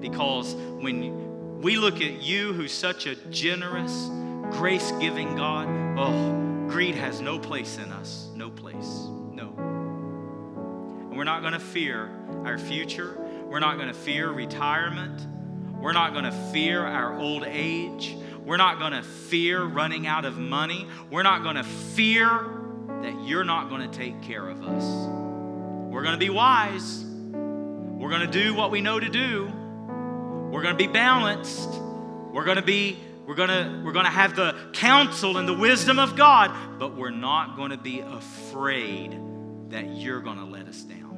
Because 0.00 0.54
when 0.54 1.60
we 1.60 1.76
look 1.76 1.96
at 1.96 2.22
you, 2.22 2.52
who's 2.52 2.72
such 2.72 3.06
a 3.06 3.16
generous, 3.30 4.08
grace 4.52 4.92
giving 5.00 5.36
God, 5.36 5.68
oh, 5.98 6.68
greed 6.68 6.94
has 6.94 7.20
no 7.20 7.38
place 7.38 7.78
in 7.78 7.90
us. 7.92 8.28
No 8.34 8.50
place. 8.50 9.08
No. 9.32 9.52
And 9.56 11.16
we're 11.16 11.24
not 11.24 11.40
going 11.40 11.54
to 11.54 11.58
fear 11.60 12.10
our 12.44 12.58
future. 12.58 13.18
We're 13.46 13.60
not 13.60 13.76
going 13.76 13.88
to 13.88 13.94
fear 13.94 14.30
retirement. 14.30 15.26
We're 15.80 15.92
not 15.92 16.12
going 16.12 16.24
to 16.24 16.32
fear 16.52 16.84
our 16.84 17.18
old 17.18 17.44
age. 17.44 18.16
We're 18.46 18.56
not 18.58 18.78
going 18.78 18.92
to 18.92 19.02
fear 19.02 19.60
running 19.60 20.06
out 20.06 20.24
of 20.24 20.38
money. 20.38 20.86
We're 21.10 21.24
not 21.24 21.42
going 21.42 21.56
to 21.56 21.64
fear 21.64 22.46
that 23.02 23.24
you're 23.24 23.42
not 23.42 23.68
going 23.68 23.90
to 23.90 23.98
take 23.98 24.22
care 24.22 24.48
of 24.48 24.62
us. 24.62 24.84
We're 25.90 26.04
going 26.04 26.14
to 26.14 26.24
be 26.24 26.30
wise. 26.30 27.02
We're 27.02 28.08
going 28.08 28.20
to 28.20 28.28
do 28.28 28.54
what 28.54 28.70
we 28.70 28.80
know 28.80 29.00
to 29.00 29.08
do. 29.08 29.50
We're 30.52 30.62
going 30.62 30.74
to 30.74 30.78
be 30.78 30.86
balanced. 30.86 31.68
We're 32.32 32.44
going 32.44 32.58
to 32.58 32.62
be 32.62 33.00
we're 33.26 33.34
going 33.34 33.48
to 33.48 33.82
we're 33.84 33.90
going 33.90 34.04
to 34.04 34.12
have 34.12 34.36
the 34.36 34.54
counsel 34.72 35.38
and 35.38 35.48
the 35.48 35.54
wisdom 35.54 35.98
of 35.98 36.14
God, 36.14 36.78
but 36.78 36.96
we're 36.96 37.10
not 37.10 37.56
going 37.56 37.72
to 37.72 37.76
be 37.76 37.98
afraid 37.98 39.18
that 39.70 39.96
you're 39.96 40.20
going 40.20 40.38
to 40.38 40.44
let 40.44 40.68
us 40.68 40.82
down. 40.82 41.16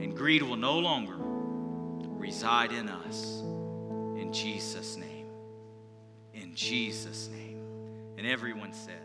And 0.00 0.16
greed 0.16 0.44
will 0.44 0.54
no 0.54 0.78
longer 0.78 1.16
reside 1.18 2.70
in 2.70 2.88
us. 2.88 3.40
In 3.40 4.32
Jesus' 4.32 4.96
name. 4.96 5.11
In 6.52 6.56
Jesus' 6.56 7.30
name. 7.32 7.56
And 8.18 8.26
everyone 8.26 8.74
said, 8.74 9.01